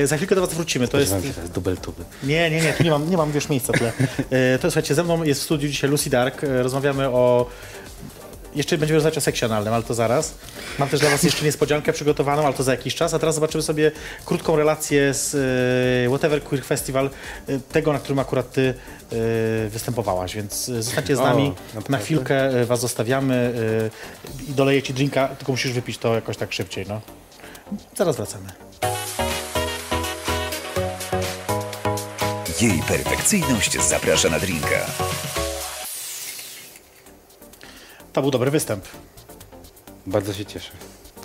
Yy, 0.00 0.06
za 0.06 0.16
chwilkę 0.16 0.34
do 0.34 0.40
Was 0.40 0.54
wrócimy. 0.54 0.88
To 0.88 1.00
jest... 1.00 1.12
Teraz 1.12 1.50
dubeltuby. 1.50 2.04
Nie, 2.22 2.50
nie, 2.50 2.60
nie, 2.60 2.72
tu 2.72 2.82
nie 2.82 2.90
mam, 2.90 3.10
nie 3.10 3.16
mam 3.16 3.32
wiesz, 3.32 3.48
miejsca 3.48 3.72
tyle. 3.72 3.92
Yy, 4.18 4.58
to 4.62 4.70
słuchajcie, 4.70 4.94
ze 4.94 5.04
mną 5.04 5.22
jest 5.22 5.40
w 5.40 5.44
studiu 5.44 5.68
dzisiaj 5.68 5.90
Lucy 5.90 6.10
Dark. 6.10 6.42
Yy, 6.42 6.62
rozmawiamy 6.62 7.08
o... 7.08 7.46
Jeszcze 8.54 8.78
będziemy 8.78 8.96
rozmawiać 8.96 9.18
o 9.18 9.20
seksie 9.20 9.44
analnym, 9.44 9.74
ale 9.74 9.82
to 9.82 9.94
zaraz. 9.94 10.34
Mam 10.78 10.88
też 10.88 11.00
dla 11.00 11.10
Was 11.10 11.22
jeszcze 11.22 11.44
niespodziankę 11.44 11.92
przygotowaną, 11.92 12.44
ale 12.44 12.54
to 12.54 12.62
za 12.62 12.70
jakiś 12.72 12.94
czas. 12.94 13.14
A 13.14 13.18
teraz 13.18 13.34
zobaczymy 13.34 13.62
sobie 13.62 13.92
krótką 14.24 14.56
relację 14.56 15.14
z 15.14 15.32
yy, 16.02 16.08
Whatever 16.10 16.42
Queer 16.42 16.64
Festival, 16.64 17.10
yy, 17.48 17.60
tego, 17.72 17.92
na 17.92 17.98
którym 17.98 18.18
akurat 18.18 18.52
Ty 18.52 18.74
yy, 19.12 19.18
występowałaś. 19.68 20.34
Więc 20.34 20.64
zostańcie 20.64 21.16
z 21.16 21.20
O, 21.20 21.24
nami. 21.24 21.48
naprawdę? 21.48 21.90
na 21.92 21.98
chwilkę 21.98 22.64
Was 22.64 22.80
zostawiamy 22.80 23.52
i 24.48 24.52
doleję 24.52 24.82
Ci 24.82 24.94
drinka, 24.94 25.28
tylko 25.28 25.52
musisz 25.52 25.72
wypić 25.72 25.98
to 25.98 26.14
jakoś 26.14 26.36
tak 26.36 26.52
szybciej. 26.52 26.86
No. 26.88 27.00
Zaraz 27.96 28.16
wracamy. 28.16 28.48
Jej 32.60 32.82
perfekcyjność 32.88 33.82
zaprasza 33.82 34.28
na 34.28 34.38
drinka. 34.38 34.86
To 38.12 38.22
był 38.22 38.30
dobry 38.30 38.50
występ. 38.50 38.84
Bardzo 40.06 40.32
się 40.32 40.44
cieszę. 40.44 40.70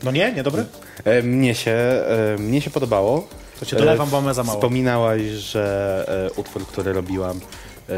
No 0.03 0.11
nie? 0.11 0.31
Nie 0.33 0.43
dobry? 0.43 0.65
E, 1.03 1.21
mnie, 1.21 1.55
się, 1.55 1.71
e, 1.71 2.35
mnie 2.39 2.61
się 2.61 2.69
podobało. 2.69 3.27
To 3.59 3.65
cię 3.65 3.75
dolewam, 3.77 4.07
E, 4.07 4.11
bo 4.11 4.21
mamy 4.21 4.33
za 4.33 4.43
mało. 4.43 4.57
Wspominałaś, 4.59 5.21
że 5.21 6.05
e, 6.29 6.33
utwór, 6.39 6.67
który 6.67 6.93
robiłam 6.93 7.39
e, 7.89 7.93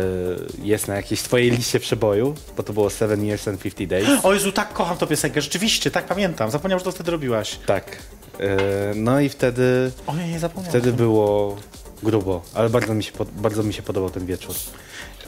jest 0.63 0.88
na 0.88 0.95
jakiejś 0.95 1.21
twojej 1.21 1.52
liście 1.52 1.80
przeboju, 1.80 2.36
bo 2.58 2.63
to 2.63 2.73
było 2.73 2.89
7 2.89 3.26
Years 3.26 3.47
and 3.47 3.62
50 3.62 3.89
Days. 3.89 4.26
O 4.26 4.34
Jezu, 4.34 4.52
tak 4.52 4.73
kocham 4.73 4.97
tę 4.97 5.08
piosenkę, 5.08 5.41
rzeczywiście, 5.41 5.91
tak 5.91 6.06
pamiętam. 6.06 6.52
Zapomniałem, 6.52 6.80
że 6.80 6.86
to 6.86 6.91
wtedy 6.91 7.12
robiłaś. 7.12 7.60
Tak. 7.65 7.97
E, 8.39 8.58
no 8.95 9.19
i 9.19 9.30
wtedy, 9.30 9.91
O 10.08 10.15
nie, 10.15 10.28
nie 10.28 10.39
zapomniałem. 10.39 10.69
wtedy 10.82 10.93
było 10.97 11.58
grubo, 12.04 12.42
ale 12.54 12.70
bardzo 12.70 12.94
mi, 12.94 13.04
się, 13.04 13.12
pod- 13.12 13.32
bardzo 13.32 13.64
mi 13.64 13.74
się 13.74 13.82
podobał 13.82 14.10
ten 14.10 14.26
wieczór. 14.26 14.56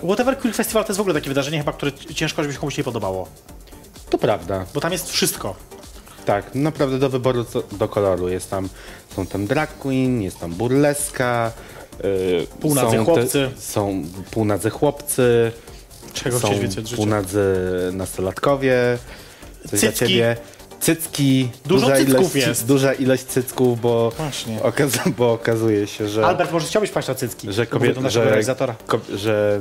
Whatever 0.04 0.38
Queer 0.38 0.56
Festival 0.56 0.84
to 0.84 0.90
jest 0.92 0.98
w 0.98 1.02
ogóle 1.02 1.14
takie 1.14 1.30
wydarzenie 1.30 1.58
chyba, 1.58 1.72
które 1.74 1.92
ciężko, 1.94 2.42
żeby 2.44 2.54
się 2.54 2.60
komuś 2.60 2.78
nie 2.78 2.84
podobało. 2.84 3.28
To 4.10 4.18
prawda. 4.18 4.66
Bo 4.74 4.82
tam 4.82 4.92
jest 4.92 5.10
wszystko. 5.10 5.56
Tak, 6.26 6.56
naprawdę 6.56 7.00
do 7.00 7.10
wyboru 7.10 7.46
co, 7.46 7.64
do 7.72 7.88
koloru. 7.88 8.30
Jest 8.30 8.50
tam, 8.50 8.70
są 9.16 9.26
tam 9.26 9.48
drag 9.48 9.78
queen, 9.78 10.22
jest 10.22 10.40
tam 10.40 10.52
burleska. 10.54 11.52
Yy, 12.04 12.48
Półnadzy 12.60 12.98
są 12.98 13.06
chłopcy. 13.06 13.52
są 13.58 14.04
półnadzy 14.32 14.70
chłopcy. 14.70 15.52
Czego 16.14 16.40
są 16.40 16.48
chcieć 16.48 16.60
więcej 16.60 16.80
od 16.84 16.88
życia? 16.90 16.98
półnadzy 17.02 17.46
nastolatkowie. 17.94 18.98
Coś 19.70 19.80
dla 19.80 19.90
Cycki. 19.92 20.00
ciebie. 20.08 20.38
Cycki, 20.80 21.50
Dużo 21.66 21.86
duża, 21.88 21.98
cycków 21.98 22.20
ilość, 22.36 22.48
jest. 22.48 22.66
duża 22.68 22.94
ilość 22.94 23.24
cycków, 23.24 23.82
bo, 23.82 24.12
Właśnie. 24.18 24.64
okaz 24.64 24.92
bo 25.18 25.32
okazuje 25.32 25.88
się, 25.88 26.08
że, 26.08 26.26
Albert, 26.26 26.52
może 26.52 26.68
chciałbyś 26.68 26.92
paść 26.92 27.08
na 27.08 27.16
cycki? 27.16 27.48
że, 27.54 27.62
Mówię 27.62 27.66
do 27.66 27.72
kobiety, 27.80 28.02
naszego 28.02 28.24
że, 28.26 28.30
realizatora. 28.30 28.76
ko, 28.88 29.00
że 29.16 29.60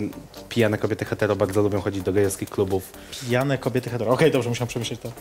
pijane 0.49 0.79
kobiety 0.79 1.05
hetero 1.05 1.37
bardzo 1.37 1.63
lubią 1.63 1.81
chodzić 1.81 2.03
do 2.03 2.13
gejowskich 2.13 2.51
klubów. 2.51 2.93
Pijane 3.21 3.59
kobiety 3.59 3.91
hetero. 3.91 4.11
Okej, 4.11 4.31
dobrze, 4.31 4.49
musiałem 4.49 4.69
przemyśleć 4.69 5.01
to. 5.01 5.13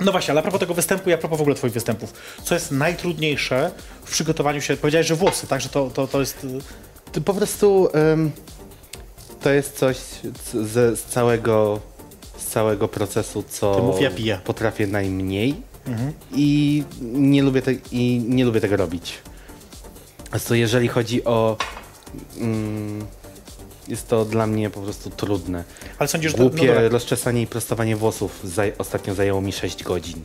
No 0.00 0.12
właśnie, 0.12 0.32
ale 0.32 0.40
a 0.40 0.42
propos 0.42 0.60
tego 0.60 0.74
występu 0.74 1.10
i 1.10 1.12
a 1.12 1.18
propos 1.18 1.38
w 1.38 1.40
ogóle 1.40 1.56
twoich 1.56 1.72
występów. 1.72 2.12
Co 2.44 2.54
jest 2.54 2.70
najtrudniejsze 2.70 3.70
w 4.04 4.10
przygotowaniu 4.10 4.60
się? 4.60 4.76
Powiedziałeś, 4.76 5.06
że 5.06 5.14
włosy, 5.14 5.46
tak? 5.46 5.60
Że 5.60 5.68
to, 5.68 5.90
to, 5.90 6.06
to 6.06 6.20
jest... 6.20 6.44
y, 6.44 6.48
To 7.12 7.20
po 7.20 7.34
prostu 7.34 7.88
em, 7.92 8.30
to 9.42 9.50
jest 9.50 9.76
coś 9.78 9.96
ze, 10.54 10.96
z, 10.96 11.04
całego, 11.04 11.80
z 11.95 11.95
całego 12.56 12.88
procesu, 12.88 13.44
co 13.48 13.82
mów, 13.82 14.00
ja 14.00 14.10
piję. 14.10 14.40
potrafię 14.44 14.86
najmniej 14.86 15.54
Mhm. 15.86 16.12
i, 16.32 16.84
nie 17.02 17.42
lubię 17.42 17.62
te, 17.62 17.72
i 17.92 18.24
nie 18.28 18.44
lubię 18.44 18.60
tego 18.60 18.76
robić. 18.76 19.18
A 20.30 20.54
jeżeli 20.54 20.88
chodzi 20.88 21.24
o... 21.24 21.56
Mm, 22.38 23.06
jest 23.88 24.08
to 24.08 24.24
dla 24.24 24.46
mnie 24.46 24.70
po 24.70 24.80
prostu 24.80 25.10
trudne. 25.10 25.64
Ale 25.98 26.08
sądzisz, 26.08 26.32
to... 26.32 26.38
Głupie 26.38 26.74
No 26.82 26.88
rozczesanie 26.88 27.42
i 27.42 27.46
prostowanie 27.46 27.96
włosów 27.96 28.44
zaj- 28.44 28.72
ostatnio 28.78 29.14
zajęło 29.14 29.40
mi 29.40 29.52
6 29.52 29.82
godzin. 29.84 30.24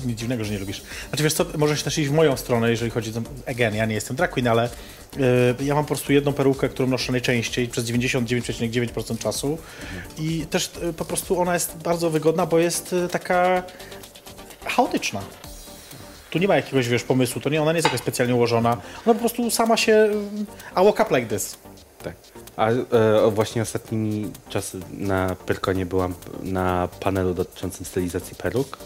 To 0.00 0.06
nic 0.06 0.18
dziwnego, 0.18 0.44
że 0.44 0.52
nie 0.52 0.58
lubisz. 0.58 0.82
Znaczy 1.08 1.24
wiesz 1.24 1.34
co, 1.34 1.46
możesz 1.58 1.82
też 1.82 1.98
iść 1.98 2.10
w 2.10 2.12
moją 2.12 2.36
stronę, 2.36 2.70
jeżeli 2.70 2.90
chodzi 2.90 3.10
o... 3.10 3.50
Again, 3.50 3.74
ja 3.74 3.86
nie 3.86 3.94
jestem 3.94 4.16
drag 4.16 4.30
queen, 4.30 4.48
ale 4.48 4.68
y, 4.68 5.64
ja 5.64 5.74
mam 5.74 5.84
po 5.84 5.88
prostu 5.88 6.12
jedną 6.12 6.32
perukę, 6.32 6.68
którą 6.68 6.88
noszę 6.88 7.12
najczęściej 7.12 7.68
przez 7.68 7.84
99,9% 7.84 9.18
czasu 9.18 9.58
i 10.18 10.46
też 10.50 10.70
y, 10.82 10.92
po 10.92 11.04
prostu 11.04 11.40
ona 11.40 11.54
jest 11.54 11.76
bardzo 11.76 12.10
wygodna, 12.10 12.46
bo 12.46 12.58
jest 12.58 12.92
y, 12.92 13.08
taka 13.08 13.62
chaotyczna. 14.64 15.20
Tu 16.30 16.38
nie 16.38 16.48
ma 16.48 16.56
jakiegoś, 16.56 16.88
wiesz, 16.88 17.02
pomysłu, 17.02 17.40
to 17.40 17.50
nie, 17.50 17.62
ona 17.62 17.72
nie 17.72 17.76
jest 17.76 17.86
jakaś 17.86 18.00
specjalnie 18.00 18.34
ułożona. 18.34 18.72
Ona 19.06 19.14
po 19.14 19.20
prostu 19.20 19.50
sama 19.50 19.76
się... 19.76 19.92
y, 20.76 20.80
I 20.80 20.84
woke 20.84 21.02
up 21.02 21.18
like 21.18 21.36
this. 21.36 21.58
Tak. 22.02 22.14
A 22.56 22.70
e, 22.70 22.84
właśnie 23.30 23.62
ostatnimi 23.62 24.32
czasy 24.48 24.80
na 24.92 25.36
Pyrkonie 25.46 25.86
byłam 25.86 26.14
na 26.42 26.88
panelu 27.00 27.34
dotyczącym 27.34 27.86
stylizacji 27.86 28.36
peruk. 28.36 28.78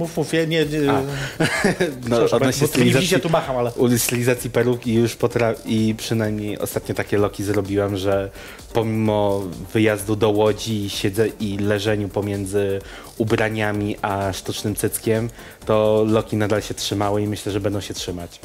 Mów, 0.00 0.16
mów, 0.16 0.32
ja 0.32 0.44
nie... 0.44 0.66
nie 0.66 0.90
A. 0.90 1.02
No, 2.08 2.16
Przepraszam, 2.16 2.36
odnośnie 2.36 2.66
stylizacji, 2.66 3.20
tu 3.20 3.30
macham, 3.30 3.56
ale... 3.56 3.70
u 3.72 3.98
stylizacji 3.98 4.50
peruk 4.50 4.86
i 4.86 4.94
już 4.94 5.16
potra- 5.16 5.54
i 5.66 5.94
przynajmniej 5.98 6.58
ostatnio 6.58 6.94
takie 6.94 7.18
loki 7.18 7.44
zrobiłam, 7.44 7.96
że 7.96 8.30
pomimo 8.72 9.42
wyjazdu 9.72 10.16
do 10.16 10.30
Łodzi 10.30 10.84
i 10.84 10.90
siedzę 10.90 11.28
i 11.40 11.58
leżeniu 11.58 12.08
pomiędzy 12.08 12.80
ubraniami 13.18 13.96
a 14.02 14.32
sztucznym 14.32 14.74
cyckiem, 14.74 15.30
to 15.66 16.04
loki 16.08 16.36
nadal 16.36 16.62
się 16.62 16.74
trzymały 16.74 17.22
i 17.22 17.26
myślę, 17.26 17.52
że 17.52 17.60
będą 17.60 17.80
się 17.80 17.94
trzymać 17.94 18.40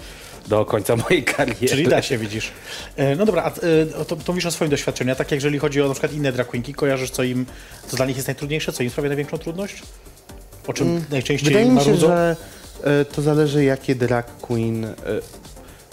do 0.47 0.65
końca 0.65 0.95
mojej 1.09 1.23
kariery. 1.23 1.67
Czyli 1.67 1.87
da 1.87 2.01
się, 2.01 2.17
widzisz. 2.17 2.51
E, 2.95 3.15
No 3.15 3.25
dobra, 3.25 3.43
a 3.43 3.49
e, 3.49 4.05
to, 4.05 4.15
to 4.15 4.31
mówisz 4.31 4.45
o 4.45 4.51
swoim 4.51 4.71
doświadczeniu. 4.71 5.11
A 5.11 5.15
tak 5.15 5.31
jeżeli 5.31 5.59
chodzi 5.59 5.81
o 5.81 5.87
na 5.87 5.93
przykład 5.93 6.13
inne 6.13 6.31
drag 6.31 6.47
queenki, 6.47 6.73
kojarzysz, 6.73 7.09
co 7.09 7.23
im, 7.23 7.45
co 7.87 7.97
dla 7.97 8.05
nich 8.05 8.15
jest 8.15 8.27
najtrudniejsze, 8.27 8.73
co 8.73 8.83
im 8.83 8.89
sprawia 8.89 9.07
największą 9.09 9.37
trudność? 9.37 9.81
O 10.67 10.73
czym 10.73 11.05
najczęściej 11.11 11.49
Wydaje 11.49 11.65
mi 11.65 11.79
się, 11.79 11.85
marudzą? 11.85 12.07
że 12.07 12.35
e, 12.83 13.05
to 13.05 13.21
zależy 13.21 13.63
jakie 13.63 13.95
drag 13.95 14.37
queen, 14.37 14.85
e, 14.85 14.95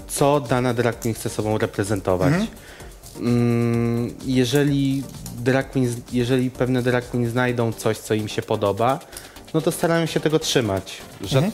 co 0.09 0.41
dana 0.41 0.75
drag 0.75 1.01
queen 1.01 1.15
chce 1.15 1.29
sobą 1.29 1.59
reprezentować. 1.59 2.35
Mm, 3.21 4.15
jeżeli, 4.27 5.03
drag 5.39 5.71
queen, 5.71 5.95
jeżeli 6.13 6.51
pewne 6.51 6.83
drag 6.83 7.11
queen 7.11 7.31
znajdą 7.31 7.73
coś, 7.73 7.99
co 7.99 8.15
im 8.15 8.29
się 8.29 8.43
podoba, 8.43 8.99
no 9.55 9.61
to 9.61 9.73
starają 9.73 10.07
się 10.07 10.21
tego 10.21 10.39
trzymać. 10.39 10.99
Że, 11.21 11.51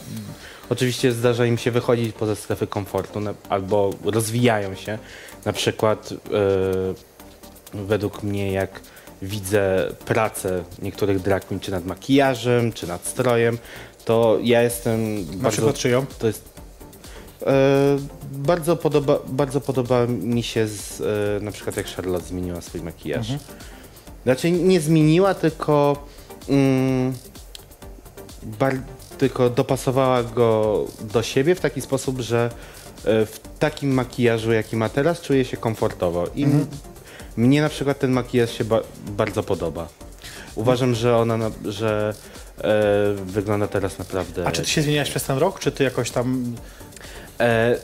Oczywiście 0.70 1.12
zdarza 1.12 1.46
im 1.46 1.58
się 1.58 1.70
wychodzić 1.70 2.12
poza 2.12 2.36
strefy 2.36 2.66
komfortu 2.66 3.20
na, 3.20 3.34
albo 3.48 3.90
rozwijają 4.04 4.74
się. 4.74 4.98
Na 5.44 5.52
przykład 5.52 6.12
e, 6.12 6.16
według 7.74 8.22
mnie 8.22 8.52
jak 8.52 8.80
widzę 9.22 9.92
pracę 10.04 10.64
niektórych 10.82 11.20
drag 11.22 11.44
queen, 11.46 11.60
czy 11.60 11.70
nad 11.70 11.86
makijażem, 11.86 12.72
czy 12.72 12.86
nad 12.86 13.06
strojem, 13.06 13.58
to 14.04 14.38
ja 14.42 14.62
jestem 14.62 15.14
Na 15.14 15.32
bardzo... 15.32 15.50
przykład 15.50 15.76
czyją? 15.78 16.06
To 16.18 16.26
jest... 16.26 16.48
E, 17.46 17.52
bardzo, 18.32 18.76
podoba, 18.76 19.18
bardzo 19.28 19.60
podoba 19.60 20.06
mi 20.06 20.42
się 20.42 20.66
z, 20.68 21.00
e, 21.40 21.44
na 21.44 21.50
przykład 21.52 21.76
jak 21.76 21.86
Charlotte 21.86 22.26
zmieniła 22.26 22.60
swój 22.60 22.80
makijaż. 22.80 23.28
Znaczy 24.24 24.50
nie 24.50 24.80
zmieniła, 24.80 25.34
tylko 25.34 26.06
mm, 26.48 27.12
tylko 29.18 29.50
dopasowała 29.50 30.22
go 30.22 30.84
do 31.12 31.22
siebie 31.22 31.54
w 31.54 31.60
taki 31.60 31.80
sposób, 31.80 32.20
że 32.20 32.50
e, 33.04 33.26
w 33.26 33.40
takim 33.58 33.94
makijażu, 33.94 34.52
jaki 34.52 34.76
ma 34.76 34.88
teraz, 34.88 35.20
czuje 35.20 35.44
się 35.44 35.56
komfortowo. 35.56 36.26
I 36.34 36.44
m- 36.44 36.66
mnie 37.38 37.62
na 37.62 37.68
przykład 37.68 37.98
ten 37.98 38.10
makijaż 38.10 38.58
się 38.58 38.64
ba 38.64 38.80
bardzo 39.06 39.42
podoba. 39.42 39.88
Uważam, 40.54 40.94
że 40.94 41.16
ona, 41.16 41.36
na, 41.36 41.50
że 41.64 42.14
e, 42.58 43.14
wygląda 43.24 43.68
teraz 43.68 43.98
naprawdę... 43.98 44.46
A 44.46 44.52
czy 44.52 44.62
ty 44.62 44.68
się 44.68 44.82
zmieniałeś 44.82 45.10
przez 45.10 45.24
ten 45.24 45.38
rok, 45.38 45.60
czy 45.60 45.72
ty 45.72 45.84
jakoś 45.84 46.10
tam... 46.10 46.56
E, 47.40 47.76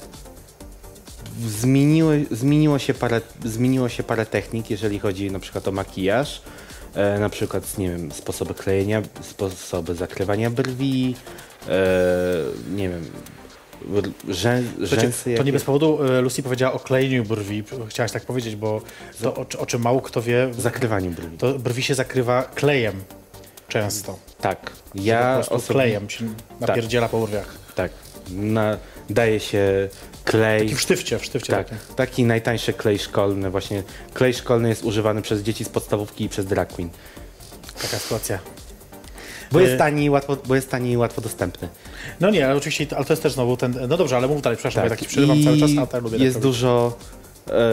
zmieniło, 1.46 2.10
zmieniło, 2.30 2.78
się 2.78 2.94
parę, 2.94 3.20
zmieniło 3.44 3.88
się 3.88 4.02
parę 4.02 4.26
technik, 4.26 4.70
jeżeli 4.70 4.98
chodzi 4.98 5.30
na 5.30 5.38
przykład 5.38 5.68
o 5.68 5.72
makijaż. 5.72 6.42
E, 6.94 7.18
na 7.18 7.28
przykład, 7.28 7.78
nie 7.78 7.90
wiem, 7.90 8.12
sposoby 8.12 8.54
klejenia, 8.54 9.02
sposoby 9.22 9.94
zakrywania 9.94 10.50
brwi, 10.50 11.16
e, 11.68 11.86
nie 12.76 12.88
wiem, 12.88 13.10
rzę, 14.28 14.62
Słuchajcie, 14.86 15.12
to 15.24 15.30
jakie- 15.30 15.44
nie 15.44 15.52
bez 15.52 15.64
powodu 15.64 15.98
e, 16.04 16.20
Lucy 16.20 16.42
powiedziała 16.42 16.72
o 16.72 16.78
klejeniu 16.78 17.24
brwi. 17.24 17.64
Chciałaś 17.88 18.12
tak 18.12 18.22
powiedzieć, 18.24 18.56
bo 18.56 18.80
to 19.22 19.34
o, 19.34 19.46
o 19.58 19.66
czym 19.66 19.82
mało 19.82 20.00
kto 20.00 20.22
wie, 20.22 20.48
Zakrywaniu 20.58 21.10
brwi. 21.10 21.38
to 21.38 21.58
brwi 21.58 21.82
się 21.82 21.94
zakrywa 21.94 22.42
klejem 22.42 23.04
często. 23.68 24.18
Tak. 24.40 24.70
Ja 24.94 25.28
po 25.28 25.34
prostu 25.34 25.54
osobiście... 25.54 25.74
klejem 25.74 26.10
się 26.10 26.24
napierdziela 26.60 27.08
po 27.08 27.26
brwiach. 27.26 27.54
Tak. 27.74 27.92
Na, 28.30 28.78
daje 29.10 29.40
się 29.40 29.88
klej. 30.24 30.70
I 30.70 30.74
w 30.74 30.80
sztywcie, 30.80 31.18
w 31.18 31.24
sztywcie 31.24 31.52
Tak, 31.52 31.68
takim. 31.68 31.94
taki 31.96 32.24
najtańszy 32.24 32.72
klej 32.72 32.98
szkolny. 32.98 33.50
Właśnie 33.50 33.82
klej 34.14 34.34
szkolny 34.34 34.68
jest 34.68 34.84
używany 34.84 35.22
przez 35.22 35.42
dzieci 35.42 35.64
z 35.64 35.68
podstawówki 35.68 36.24
i 36.24 36.28
przez 36.28 36.46
drag 36.46 36.72
queen. 36.72 36.90
Taka 37.82 37.98
sytuacja. 37.98 38.38
Bo 39.52 39.60
E, 39.60 39.62
jest 39.62 39.78
tani 39.78 40.04
i 40.04 40.10
łatwo, 40.10 40.36
bo 40.46 40.54
jest 40.54 40.70
tani 40.70 40.90
i 40.92 40.96
łatwo 40.96 41.20
dostępny. 41.20 41.68
No 42.20 42.30
nie, 42.30 42.46
ale 42.46 42.56
oczywiście, 42.56 42.86
ale 42.96 43.04
to 43.04 43.12
jest 43.12 43.22
też 43.22 43.32
znowu 43.32 43.56
ten... 43.56 43.78
No 43.88 43.96
dobrze, 43.96 44.16
ale 44.16 44.28
mów 44.28 44.42
dalej, 44.42 44.56
przepraszam, 44.56 44.82
bo 44.82 44.84
ja 44.94 44.96
tak 44.96 45.08
przerywam 45.08 45.36
i 45.38 45.44
cały 45.44 45.58
czas, 45.58 45.70
a 45.82 45.86
tak 45.86 46.02
lubię 46.02 46.18
jest 46.18 46.36
tak 46.36 46.42
dużo, 46.42 46.96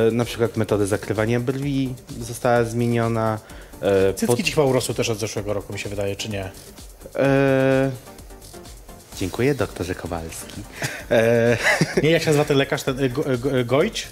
e, 0.07 0.11
na 0.11 0.25
przykład 0.25 0.57
metody 0.57 0.87
zakrywania 0.87 1.39
brwi 1.39 1.93
została 2.19 2.63
zmieniona. 2.63 3.39
E, 3.81 4.13
Cycki 4.13 4.43
ci 4.43 4.51
chyba 4.51 4.63
urosły 4.65 4.95
też 4.95 5.09
od 5.09 5.19
zeszłego 5.19 5.53
roku, 5.53 5.73
mi 5.73 5.79
się 5.79 5.89
wydaje, 5.89 6.15
czy 6.15 6.29
nie? 6.29 6.51
e, 7.15 7.91
dziękuję, 9.17 9.55
doktorze 9.55 9.95
Kowalski. 9.95 10.61
E, 11.11 11.57
Nie, 12.03 12.11
jak 12.11 12.21
się 12.21 12.27
nazywa 12.27 12.45
ten 12.45 12.57
lekarz, 12.57 12.83
ten 12.83 12.99
y, 12.99 13.09
go, 13.09 13.33
y, 13.33 13.37
go, 13.37 13.49
Gojć? 13.65 14.07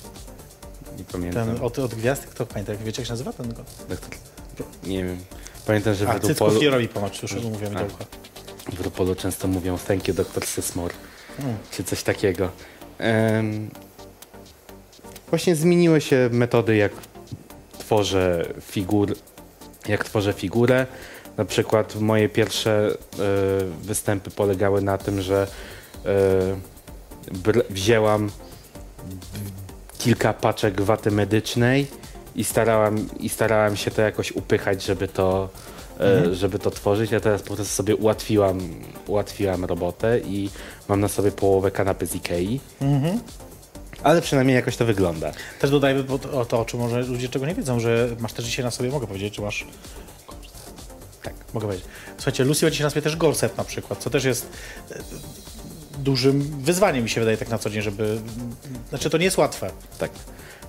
nie 0.97 1.03
pamiętam. 1.03 1.47
Ten 1.55 1.65
od, 1.65 1.79
od 1.79 1.95
gwiazd? 1.95 2.25
Kto 2.25 2.45
pamięta? 2.45 2.73
Wiecie, 2.85 3.01
jak 3.01 3.07
się 3.07 3.13
nazywa 3.13 3.33
ten? 3.33 3.53
go- 3.53 3.63
Doktor, 3.89 4.09
nie 4.83 5.03
wiem. 5.03 5.17
Pamiętam, 5.65 5.93
że 5.93 6.05
w 6.05 6.09
A, 6.09 6.13
cycków 6.19 6.39
Rupolu, 6.39 6.61
nie 6.61 6.69
robi 6.69 6.87
ponoć, 6.87 7.21
już 7.21 7.33
mówiłem 7.35 7.73
do 7.73 7.85
ucha. 7.85 8.05
w 8.73 8.81
Rupolu 8.81 9.15
często 9.15 9.47
mówią 9.47 9.77
thank 9.77 10.07
you, 10.07 10.13
doktor 10.13 10.45
Sysmore. 10.45 10.93
Hmm. 11.37 11.57
Czy 11.71 11.83
coś 11.83 12.03
takiego. 12.03 12.49
Em, 12.97 13.69
właśnie 15.29 15.55
zmieniły 15.55 16.01
się 16.01 16.29
metody, 16.31 16.75
jak 16.75 16.91
tworzę 17.79 18.45
figur, 18.61 19.15
jak 19.87 20.05
tworzę 20.05 20.33
figurę. 20.33 20.85
Na 21.37 21.45
przykład 21.45 21.95
moje 21.95 22.29
pierwsze 22.29 22.89
e, 22.89 23.17
występy 23.81 24.31
polegały 24.31 24.81
na 24.81 24.97
tym, 24.97 25.21
że 25.21 25.47
br- 27.31 27.63
wzięłam 27.69 28.29
kilka 29.99 30.33
paczek 30.33 30.81
waty 30.81 31.11
medycznej 31.11 31.87
i 32.35 32.43
starałam, 32.43 33.07
i 33.19 33.29
starałam 33.29 33.75
się 33.75 33.91
to 33.91 34.01
jakoś 34.01 34.31
upychać, 34.31 34.83
żeby 34.83 35.07
to, 35.07 35.49
e, 35.99 36.35
żeby 36.35 36.59
to 36.59 36.71
tworzyć. 36.71 37.11
Ja 37.11 37.19
teraz 37.19 37.41
po 37.41 37.55
prostu 37.55 37.75
sobie 37.75 37.95
ułatwiłam, 37.95 38.59
ułatwiłam 39.07 39.65
robotę 39.65 40.19
i 40.19 40.49
mam 40.87 40.99
na 40.99 41.07
sobie 41.07 41.31
połowę 41.31 41.71
kanapy 41.71 42.05
z 42.05 42.15
Ikei. 42.15 42.59
Ale 44.03 44.21
przynajmniej 44.21 44.55
jakoś 44.55 44.77
to 44.77 44.85
wygląda. 44.85 45.31
Też 45.59 45.71
dodajmy 45.71 46.03
bo 46.03 46.19
to, 46.19 46.41
o 46.41 46.45
to, 46.45 46.59
o 46.59 46.65
czym 46.65 46.79
może 46.79 47.01
ludzie 47.01 47.29
czego 47.29 47.45
nie 47.45 47.55
wiedzą, 47.55 47.79
że 47.79 48.09
masz 48.19 48.33
też 48.33 48.45
dzisiaj 48.45 48.65
na 48.65 48.71
sobie, 48.71 48.89
mogę 48.89 49.07
powiedzieć, 49.07 49.33
czy 49.33 49.41
masz... 49.41 49.67
Tak, 51.23 51.33
mogę 51.53 51.65
powiedzieć. 51.67 51.87
Słuchajcie, 52.17 52.43
Lucy 52.43 52.65
ma 52.65 52.71
dzisiaj 52.71 52.83
na 52.83 52.89
sobie 52.89 53.01
też 53.01 53.15
gorset 53.15 53.57
na 53.57 53.63
przykład, 53.63 53.99
co 53.99 54.09
też 54.09 54.23
jest 54.23 54.49
e, 54.91 54.95
dużym 55.97 56.61
wyzwaniem, 56.61 57.03
mi 57.03 57.09
się 57.09 57.21
wydaje, 57.21 57.37
tak 57.37 57.49
na 57.49 57.57
co 57.57 57.69
dzień, 57.69 57.81
żeby... 57.81 58.19
Znaczy, 58.89 59.09
to 59.09 59.17
nie 59.17 59.25
jest 59.25 59.37
łatwe. 59.37 59.71
Tak. 59.97 60.11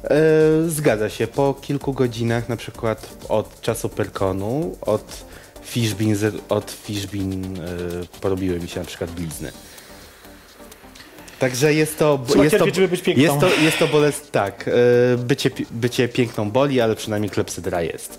E, 0.05 0.69
zgadza 0.69 1.11
się. 1.11 1.27
Po 1.27 1.55
kilku 1.55 1.93
godzinach, 1.93 2.49
na 2.49 2.57
przykład 2.57 3.17
od 3.29 3.61
czasu 3.61 3.89
Pyrkonu, 3.89 4.77
od 4.81 5.25
Fishbin, 5.63 6.17
od 6.49 6.71
Fishbin 6.71 7.57
y, 7.57 8.21
porobiły 8.21 8.61
mi 8.61 8.69
się 8.69 8.81
na 8.81 8.87
przykład 8.87 9.11
blizny. 9.11 9.53
Także 11.39 11.75
jest 11.75 11.99
to... 11.99 12.21
Trzeba 12.29 12.45
jest 12.45 12.59
to, 12.59 12.67
żeby 12.75 12.89
być 12.89 13.03
piękną. 13.03 13.25
Jest 13.25 13.41
to, 13.41 13.63
jest 13.63 13.79
to 13.79 13.89
bolest, 13.89 14.33
tak. 14.33 14.69
y, 14.69 14.73
bycie, 15.19 15.51
bycie 15.71 16.09
piękną 16.09 16.51
boli, 16.51 16.81
ale 16.81 16.97
przynajmniej 16.97 17.31
klepsydra 17.31 17.83
jest. 17.83 18.19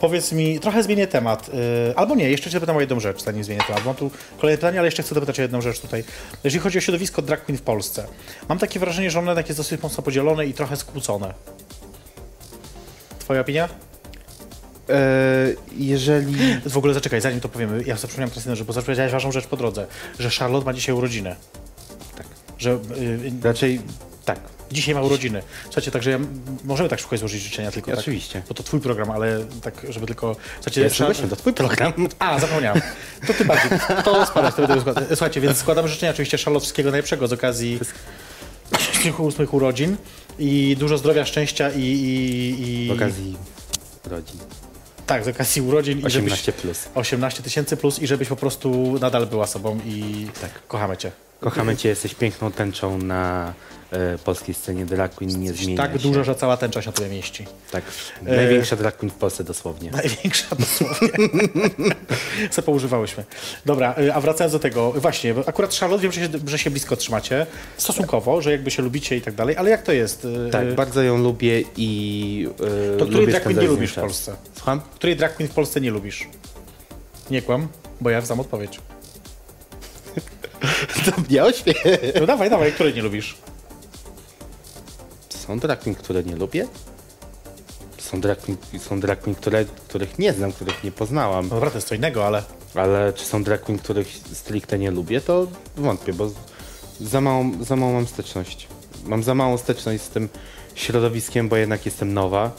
Powiedz 0.00 0.32
mi, 0.32 0.60
trochę 0.60 0.82
zmienię 0.82 1.06
temat. 1.06 1.48
Yy, 1.48 1.96
albo 1.96 2.14
nie, 2.14 2.30
jeszcze 2.30 2.50
cię 2.50 2.56
zapytam 2.56 2.76
o 2.76 2.80
jedną 2.80 3.00
rzecz, 3.00 3.22
zanim 3.22 3.44
zmienię 3.44 3.62
temat. 3.66 3.84
Mam 3.84 3.94
tu 3.94 4.10
kolejne 4.38 4.58
pytanie, 4.58 4.78
ale 4.78 4.86
jeszcze 4.86 5.02
chcę 5.02 5.14
dopytać 5.14 5.38
o 5.38 5.42
jedną 5.42 5.60
rzecz 5.60 5.80
tutaj. 5.80 6.04
Jeżeli 6.44 6.62
chodzi 6.62 6.78
o 6.78 6.80
środowisko 6.80 7.22
drag 7.22 7.44
queen 7.44 7.58
w 7.58 7.62
Polsce, 7.62 8.06
mam 8.48 8.58
takie 8.58 8.80
wrażenie, 8.80 9.10
że 9.10 9.18
ono 9.18 9.30
jednak 9.30 9.48
jest 9.48 9.60
dosyć 9.60 9.82
mocno 9.82 10.02
podzielone 10.02 10.46
i 10.46 10.54
trochę 10.54 10.76
skłócone. 10.76 11.34
Twoja 13.18 13.40
opinia? 13.40 13.68
E, 14.88 14.96
jeżeli... 15.76 16.60
W 16.66 16.78
ogóle 16.78 16.94
zaczekaj, 16.94 17.20
zanim 17.20 17.40
to 17.40 17.48
powiemy, 17.48 17.82
ja 17.86 17.96
sobie 17.96 18.08
przypomniałem 18.08 18.30
teraz 18.30 18.44
jedną 18.44 18.56
rzecz, 18.56 18.66
bo 18.66 18.72
zapowiedziałeś 18.72 19.12
ważną 19.12 19.32
rzecz 19.32 19.46
po 19.46 19.56
drodze, 19.56 19.86
że 20.18 20.30
Charlotte 20.30 20.66
ma 20.66 20.72
dzisiaj 20.72 20.94
urodziny. 20.94 21.36
Tak. 22.16 22.26
Że 22.58 22.70
yy, 22.70 23.32
Raczej 23.42 23.80
tak. 24.24 24.40
Dzisiaj 24.72 24.94
ma 24.94 25.02
urodziny. 25.02 25.42
Słuchajcie, 25.64 25.90
także 25.90 26.10
ja, 26.10 26.18
możemy 26.64 26.88
tak 26.88 26.98
szybko 26.98 27.16
złożyć 27.16 27.42
życzenia 27.42 27.70
tylko. 27.70 27.90
Tak, 27.90 28.00
Oczywiście. 28.00 28.42
bo 28.48 28.54
to 28.54 28.62
twój 28.62 28.80
program, 28.80 29.10
ale 29.10 29.44
tak, 29.62 29.86
żeby 29.88 30.06
tylko... 30.06 30.36
Słuchajcie, 30.60 30.80
Ja 31.00 31.06
gościem, 31.06 31.28
to 31.28 31.36
twój 31.36 31.52
program. 31.52 31.92
A, 32.18 32.38
zapomniałem. 32.38 32.82
To 33.26 33.34
ty 33.34 33.44
bardziej. 33.44 33.70
To 34.04 34.26
spadać, 34.26 34.54
to 34.54 34.66
będę 34.66 34.80
składać. 34.80 35.04
Słuchajcie, 35.08 35.40
więc 35.40 35.58
składamy 35.58 35.88
życzenia 35.88 36.12
oczywiście 36.12 36.38
Charlotte 36.38 36.60
wszystkiego 36.62 36.90
najlepszego 36.90 37.28
z 37.28 37.32
okazji 37.32 37.80
8 39.18 39.48
urodzin 39.50 39.96
i 40.38 40.76
dużo 40.78 40.98
zdrowia, 40.98 41.24
szczęścia 41.26 41.70
i... 41.70 41.80
i, 41.82 42.84
i 42.84 42.88
W 42.88 42.92
okazji 42.92 43.36
rodzin. 44.04 44.40
Tak, 45.06 45.24
z 45.24 45.28
okazji 45.28 45.62
urodzin 45.62 45.98
i 45.98 46.10
żebyś... 46.10 46.32
18 46.32 46.52
plus. 46.52 46.88
18 46.94 47.42
tysięcy 47.42 47.76
plus 47.76 47.98
i 47.98 48.06
żebyś 48.06 48.28
po 48.28 48.36
prostu 48.36 48.98
nadal 49.00 49.26
była 49.26 49.46
sobą 49.46 49.80
i 49.86 50.26
Tak. 50.40 50.50
kochamy 50.68 50.96
cię. 50.96 51.12
Kochamy 51.40 51.76
Cię, 51.76 51.88
jesteś 51.88 52.14
piękną 52.14 52.52
tęczą 52.52 52.98
na 52.98 53.52
e, 53.92 54.18
polskiej 54.18 54.54
scenie 54.54 54.86
drag 54.86 55.14
queen, 55.14 55.40
nie 55.40 55.52
zmienia 55.52 55.76
Tak 55.76 55.92
się. 55.92 55.98
dużo, 55.98 56.24
że 56.24 56.34
cała 56.34 56.56
tęcza 56.56 56.82
się 56.82 56.88
na 56.88 56.92
tobie 56.92 57.08
mieści. 57.08 57.46
Tak, 57.72 57.84
największa 58.22 58.76
drag 58.76 58.96
queen 58.96 59.10
w 59.10 59.14
Polsce 59.14 59.44
dosłownie. 59.44 59.90
Największa 59.90 60.56
dosłownie. 60.56 61.08
Co 62.50 62.62
poużywałyśmy. 62.62 63.24
Dobra, 63.66 63.94
y, 63.98 64.14
a 64.14 64.20
wracając 64.20 64.52
do 64.52 64.58
tego, 64.58 64.92
właśnie, 64.92 65.34
bo 65.34 65.48
akurat 65.48 65.74
Charlotte 65.74 66.02
wiem, 66.02 66.12
że 66.12 66.20
się, 66.20 66.28
że 66.46 66.58
się 66.58 66.70
blisko 66.70 66.96
trzymacie, 66.96 67.46
stosunkowo, 67.76 68.42
że 68.42 68.52
jakby 68.52 68.70
się 68.70 68.82
lubicie 68.82 69.16
i 69.16 69.20
tak 69.20 69.34
dalej, 69.34 69.56
ale 69.56 69.70
jak 69.70 69.82
to 69.82 69.92
jest? 69.92 70.24
Y, 70.24 70.48
Tak, 70.52 70.74
bardzo 70.74 71.02
ją 71.02 71.18
lubię 71.18 71.62
i 71.76 72.48
e, 72.94 72.98
To 72.98 73.04
której 73.04 73.20
lubię 73.20 73.30
drag 73.32 73.42
queen 73.42 73.58
nie 73.60 73.66
lubisz 73.66 73.90
w 73.90 73.94
czas. 73.94 74.04
Polsce? 74.04 74.36
Słucham? 74.56 74.80
Której 74.94 75.16
drag 75.16 75.36
queen 75.36 75.48
w 75.50 75.54
Polsce 75.54 75.80
nie 75.80 75.90
lubisz? 75.90 76.28
Nie 77.30 77.42
kłam, 77.42 77.68
bo 78.00 78.10
ja 78.10 78.20
znam 78.20 78.40
odpowiedź. 78.40 78.80
To 81.04 81.12
mnie 81.28 81.44
ośmieje. 81.44 81.98
No 82.20 82.26
dawaj, 82.26 82.50
dawaj, 82.50 82.72
której 82.72 82.94
nie 82.94 83.02
lubisz? 83.02 83.34
Są 85.46 85.58
drag 85.58 85.80
queen, 85.80 85.94
które 85.94 86.22
nie 86.22 86.36
lubię? 86.36 86.66
Są 87.98 88.20
drag 88.20 88.38
queen, 88.40 88.58
są 88.78 89.00
drag 89.00 89.20
queen 89.20 89.34
które, 89.34 89.64
których 89.64 90.18
nie 90.18 90.32
znam, 90.32 90.52
których 90.52 90.84
nie 90.84 90.92
poznałam. 90.92 91.48
No 91.48 91.54
dobra, 91.54 91.70
to 91.70 91.76
jest 91.76 91.88
co 91.88 91.94
innego, 91.94 92.26
ale 92.26 92.42
Ale 92.74 93.12
czy 93.12 93.24
są 93.24 93.44
drag 93.44 93.60
queen, 93.60 93.78
których 93.78 94.08
stricte 94.32 94.78
nie 94.78 94.90
lubię, 94.90 95.20
to 95.20 95.46
wątpię, 95.76 96.12
bo 96.12 96.30
za 97.00 97.20
małą, 97.20 97.64
za 97.64 97.76
małą 97.76 97.92
mam 97.92 98.06
styczność. 98.06 98.68
Mam 99.04 99.22
za 99.22 99.34
małą 99.34 99.58
styczność 99.58 100.02
z 100.02 100.08
tym 100.08 100.28
środowiskiem, 100.74 101.48
bo 101.48 101.56
jednak 101.56 101.86
jestem 101.86 102.14
nowa. 102.14 102.50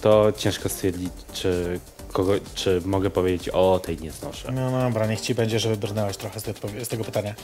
To 0.00 0.32
ciężko 0.36 0.68
stwierdzić, 0.68 1.12
czy, 1.32 1.80
kogo, 2.16 2.32
czy 2.54 2.80
mogę 2.84 3.10
powiedzieć, 3.10 3.48
o 3.48 3.80
tej 3.84 3.96
nie 4.00 4.10
znoszę. 4.10 4.52
no, 4.52 4.70
no 4.70 4.80
dobra, 4.80 5.06
niech 5.06 5.20
ci 5.20 5.34
będzie, 5.34 5.58
że 5.58 5.68
wybrnęłaś 5.68 6.16
trochę 6.16 6.40
z, 6.40 6.48
odpowie- 6.48 6.84
z 6.84 6.88
tego 6.88 7.04
pytania. 7.04 7.34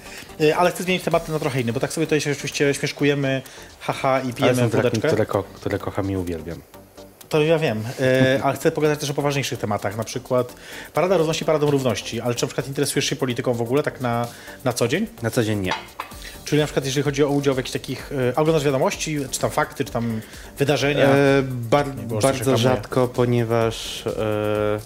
Y, 0.40 0.56
Ale 0.56 0.70
chcę 0.70 0.82
zmienić 0.82 1.02
temat 1.04 1.28
na 1.28 1.38
trochę 1.38 1.60
inny, 1.60 1.72
bo 1.72 1.80
tak 1.80 1.92
sobie 1.92 2.06
tutaj 2.06 2.20
się 2.20 2.32
oczywiście 2.32 2.74
śmieszkujemy, 2.74 3.42
haha 3.80 4.20
i 4.20 4.22
Ale 4.24 4.32
pijemy 4.32 4.54
są 4.54 4.68
drag 4.68 4.70
queen, 4.70 4.82
wódeczkę. 4.90 5.08
które, 5.08 5.26
ko- 5.26 5.42
które 5.54 5.78
kocham 5.78 6.10
i 6.10 6.16
uwielbiam. 6.16 6.58
To 7.28 7.42
ja 7.42 7.58
wiem, 7.58 7.84
e, 8.00 8.40
ale 8.44 8.54
chcę 8.56 8.70
pogadać 8.72 9.00
też 9.00 9.10
o 9.10 9.14
poważniejszych 9.14 9.58
tematach, 9.58 9.96
na 9.96 10.04
przykład 10.04 10.54
Parada 10.94 11.16
Równości, 11.16 11.44
Paradą 11.44 11.70
Równości, 11.70 12.20
ale 12.20 12.34
czy 12.34 12.44
na 12.44 12.48
przykład 12.48 12.68
interesujesz 12.68 13.04
się 13.06 13.16
polityką 13.16 13.54
w 13.54 13.62
ogóle 13.62 13.82
tak 13.82 14.00
na, 14.00 14.26
na 14.64 14.72
co 14.72 14.88
dzień? 14.88 15.06
Na 15.22 15.30
co 15.30 15.44
dzień 15.44 15.58
nie. 15.60 15.72
Czyli 16.52 16.60
na 16.60 16.66
przykład 16.66 16.84
jeżeli 16.84 17.04
chodzi 17.04 17.24
o 17.24 17.28
udział 17.28 17.54
w 17.54 17.56
jakichś 17.56 17.72
takich, 17.72 18.12
e, 18.12 18.36
oglądasz 18.36 18.64
wiadomości, 18.64 19.18
czy 19.30 19.40
tam 19.40 19.50
fakty, 19.50 19.84
czy 19.84 19.92
tam 19.92 20.20
wydarzenia? 20.58 21.04
E, 21.04 21.42
bar- 21.42 21.94
było, 21.94 22.20
bardzo 22.20 22.56
rzadko, 22.56 23.08
ponieważ 23.08 24.06
e, 24.06 24.80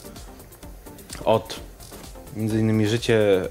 od 1.24 1.60
między 2.36 2.58
innymi 2.58 2.86
życie, 2.86 3.42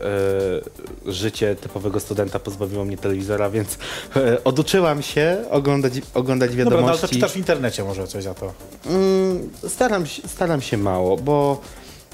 e, 1.06 1.12
życie 1.12 1.56
typowego 1.56 2.00
studenta 2.00 2.40
pozbawiło 2.40 2.86
mnie 2.86 2.98
telewizora, 2.98 3.50
więc 3.50 3.78
e, 4.16 4.44
oduczyłam 4.44 5.02
się 5.02 5.38
oglądać, 5.52 5.94
oglądać 6.14 6.56
Dobra, 6.56 6.64
no 6.66 6.72
ale 6.72 6.82
to 6.82 6.92
wiadomości. 6.92 7.16
czytasz 7.16 7.32
w 7.32 7.38
internecie 7.38 7.84
może 7.84 8.08
coś 8.08 8.24
za 8.24 8.34
to. 8.34 8.54
Mm, 8.86 9.50
staram, 9.68 10.06
się, 10.06 10.28
staram 10.28 10.62
się 10.62 10.78
mało, 10.78 11.18
bo 11.18 11.62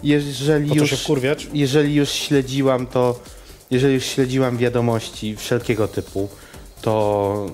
jeżeli 0.04 0.76
już, 0.76 0.91
jeżeli 1.54 1.95
już 1.95 2.10
śledziłam 2.10 2.88
to, 2.88 3.20
jeżeli 3.72 3.93
już 3.93 4.05
śledziłam 4.05 4.57
wiadomości 4.57 5.36
wszelkiego 5.36 5.88
typu, 5.88 6.30
to, 6.82 7.45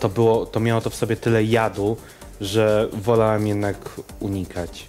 to, 0.00 0.08
było, 0.08 0.46
to 0.46 0.60
miało 0.60 0.80
to 0.80 0.90
w 0.90 0.94
sobie 0.94 1.16
tyle 1.16 1.44
jadu, 1.44 1.96
że 2.40 2.88
wolałam 2.92 3.46
jednak 3.46 3.76
unikać. 4.20 4.86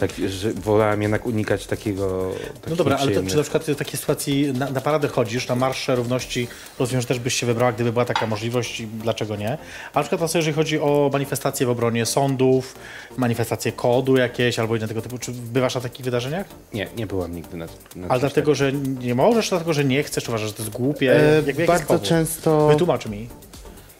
Tak, 0.00 0.10
że 0.28 0.52
wolałam 0.52 1.02
jednak 1.02 1.26
unikać 1.26 1.66
takiego. 1.66 2.30
No 2.70 2.76
dobra, 2.76 2.96
ale 2.96 3.12
to, 3.12 3.22
czy 3.30 3.36
na 3.36 3.42
przykład 3.42 3.64
w 3.64 3.76
takiej 3.76 3.96
sytuacji 4.00 4.52
na, 4.52 4.70
na 4.70 4.80
paradę 4.80 5.08
chodzisz, 5.08 5.48
na 5.48 5.54
marsze 5.54 5.96
równości, 5.96 6.48
rozumiem, 6.78 7.00
że 7.00 7.06
też 7.08 7.18
byś 7.18 7.34
się 7.34 7.46
wybrała, 7.46 7.72
gdyby 7.72 7.92
była 7.92 8.04
taka 8.04 8.26
możliwość 8.26 8.80
i 8.80 8.86
dlaczego 8.86 9.36
nie. 9.36 9.58
A 9.94 9.98
na 9.98 10.04
przykład 10.08 10.34
jeżeli 10.34 10.54
chodzi 10.54 10.80
o 10.80 11.10
manifestacje 11.12 11.66
w 11.66 11.70
obronie 11.70 12.06
sądów, 12.06 12.74
manifestacje 13.16 13.72
kodu 13.72 14.16
jakieś 14.16 14.58
albo 14.58 14.76
inne 14.76 14.88
tego 14.88 15.02
typu, 15.02 15.18
czy 15.18 15.32
bywasz 15.32 15.74
na 15.74 15.80
takich 15.80 16.04
wydarzeniach? 16.04 16.46
Nie, 16.74 16.88
nie 16.96 17.06
byłam 17.06 17.34
nigdy 17.34 17.56
na, 17.56 17.66
na 17.96 18.08
Ale 18.08 18.20
dlatego, 18.20 18.54
że 18.54 18.72
nie 18.72 19.14
możesz, 19.14 19.44
czy 19.44 19.50
dlatego, 19.50 19.72
że 19.72 19.84
nie 19.84 20.02
chcesz, 20.02 20.24
czy 20.24 20.30
uważasz, 20.30 20.48
że 20.48 20.54
to 20.54 20.62
jest 20.62 20.74
głupie? 20.74 21.16
E, 21.16 21.36
Jak- 21.36 21.46
jaki 21.46 21.60
jest 21.60 21.72
bardzo 21.72 21.98
często. 21.98 22.68
Wytłumacz 22.68 23.06
mi. 23.06 23.28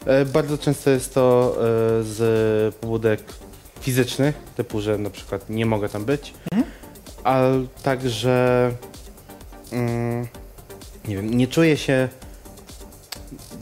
E, 0.05 0.25
Bardzo 0.25 0.57
często 0.57 0.89
jest 0.89 1.13
to 1.13 1.55
e, 1.57 1.61
z 2.03 2.75
pobudek 2.75 3.23
fizycznych, 3.81 4.35
typu, 4.57 4.81
że 4.81 4.97
na 4.97 5.09
przykład 5.09 5.49
nie 5.49 5.65
mogę 5.65 5.89
tam 5.89 6.05
być, 6.05 6.33
ale 7.23 7.65
także 7.83 8.71
mm, 9.71 10.27
nie 11.07 11.15
wiem, 11.15 11.37
nie 11.37 11.47
czuję 11.47 11.77
się, 11.77 12.09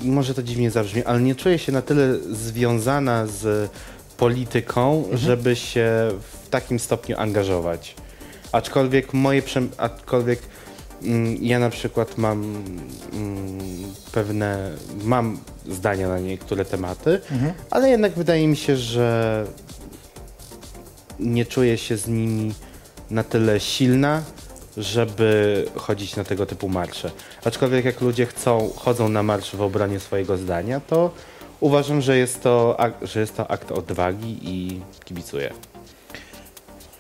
może 0.02 0.34
to 0.34 0.44
dziwnie 0.44 0.72
zabrzmi, 0.72 1.04
ale 1.04 1.22
nie 1.22 1.36
czuję 1.36 1.60
się 1.60 1.72
na 1.72 1.82
tyle 1.82 2.20
związana 2.32 3.28
z 3.28 3.72
polityką, 4.18 5.04
żeby 5.14 5.56
się 5.56 5.90
w 6.32 6.50
takim 6.50 6.80
stopniu 6.80 7.18
angażować. 7.20 7.96
Aczkolwiek 8.52 9.14
moje, 9.14 9.42
aczkolwiek 9.78 10.40
mm, 11.04 11.38
ja 11.42 11.60
na 11.60 11.70
przykład 11.70 12.18
mam 12.18 12.64
mm, 13.14 13.60
pewne, 14.12 14.72
mam 15.04 15.38
zdania 15.68 16.10
na 16.10 16.20
niektóre 16.20 16.66
tematy, 16.66 17.22
ale 17.72 17.90
jednak 17.90 18.14
wydaje 18.14 18.48
mi 18.48 18.58
się, 18.58 18.78
że 18.78 19.46
nie 21.20 21.46
czuję 21.46 21.78
się 21.78 21.98
z 21.98 22.08
nimi 22.08 22.54
na 23.10 23.24
tyle 23.24 23.60
silna, 23.60 24.24
żeby 24.78 25.66
chodzić 25.76 26.16
na 26.16 26.24
tego 26.24 26.46
typu 26.46 26.70
marsze. 26.70 27.12
Aczkolwiek 27.46 27.86
jak 27.86 28.02
ludzie 28.02 28.26
chcą, 28.26 28.72
chodzą 28.76 29.10
na 29.10 29.24
marsz 29.24 29.56
w 29.56 29.62
obronie 29.62 30.00
swojego 30.00 30.38
zdania, 30.38 30.80
to 30.80 31.12
uważam, 31.60 32.02
że 32.02 32.18
jest 32.18 32.44
to, 32.44 32.78
że 33.02 33.20
jest 33.20 33.38
to 33.38 33.52
akt 33.52 33.72
odwagi 33.72 34.40
i 34.42 34.82
kibicuję. 35.06 35.54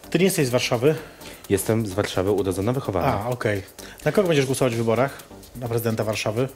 Ty 0.09 0.20
nie 0.20 0.26
jesteś 0.26 0.47
z 0.47 0.49
Warszawy? 0.49 0.95
Jestem 1.49 1.88
z 1.88 1.93
Warszawy 1.93 2.32
urodzona, 2.32 2.74
wychowana. 2.74 3.24
A, 3.26 3.30
okej. 3.30 3.63
Na 4.05 4.11
kogo 4.11 4.28
będziesz 4.28 4.45
głosować 4.45 4.74
w 4.74 4.78
wyborach? 4.78 5.24
Na 5.55 5.67
prezydenta 5.67 6.03
Warszawy? 6.03 6.49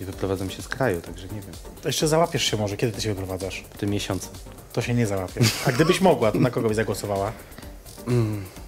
Nie 0.00 0.06
wyprowadzam 0.06 0.50
się 0.50 0.62
z 0.62 0.68
kraju, 0.68 1.00
także 1.00 1.24
nie 1.24 1.40
wiem. 1.40 1.52
To 1.82 1.88
jeszcze 1.88 2.08
załapiesz 2.08 2.44
się 2.44 2.56
może. 2.56 2.76
Kiedy 2.76 2.92
ty 2.92 3.00
się 3.00 3.08
wyprowadzasz? 3.08 3.64
W 3.74 3.78
tym 3.78 3.90
miesiącu. 3.90 4.28
To 4.72 4.82
się 4.82 4.94
nie 4.94 5.06
załapiesz. 5.06 5.52
A 5.66 5.72
gdybyś 5.72 6.00
mogła, 6.00 6.32
to 6.32 6.38
na 6.38 6.50
kogo 6.50 6.68
byś 6.68 6.76
zagłosowała? 6.76 7.32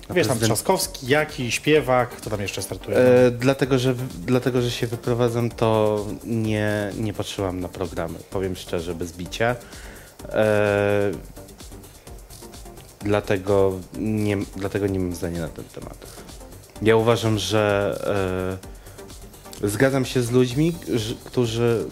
Na 0.08 0.14
Wiesz, 0.14 0.26
tam 0.26 0.38
Trzaskowski, 0.38 1.06
Jaki, 1.06 1.52
Śpiewak, 1.52 2.10
kto 2.10 2.30
tam 2.30 2.40
jeszcze 2.40 2.62
startuje? 2.62 2.96
E, 2.96 3.30
dlatego, 3.30 3.78
że, 3.78 3.94
dlatego, 4.26 4.62
że 4.62 4.70
się 4.70 4.86
wyprowadzam, 4.86 5.50
to 5.50 6.06
nie, 6.24 6.92
nie 6.98 7.12
patrzyłam 7.12 7.60
na 7.60 7.68
programy, 7.68 8.18
powiem 8.30 8.56
szczerze, 8.56 8.94
bez 8.94 9.12
bicia. 9.12 9.56
E, 10.28 11.10
dlatego, 13.00 13.72
nie, 13.98 14.36
dlatego 14.56 14.86
nie 14.86 14.98
mam 14.98 15.14
zdania 15.14 15.40
na 15.40 15.48
ten 15.48 15.64
temat. 15.64 16.06
Ja 16.82 16.96
uważam, 16.96 17.38
że 17.38 18.58
e, 19.62 19.68
zgadzam 19.68 20.04
się 20.04 20.22
z 20.22 20.30
ludźmi, 20.30 20.74
którzy 21.24 21.84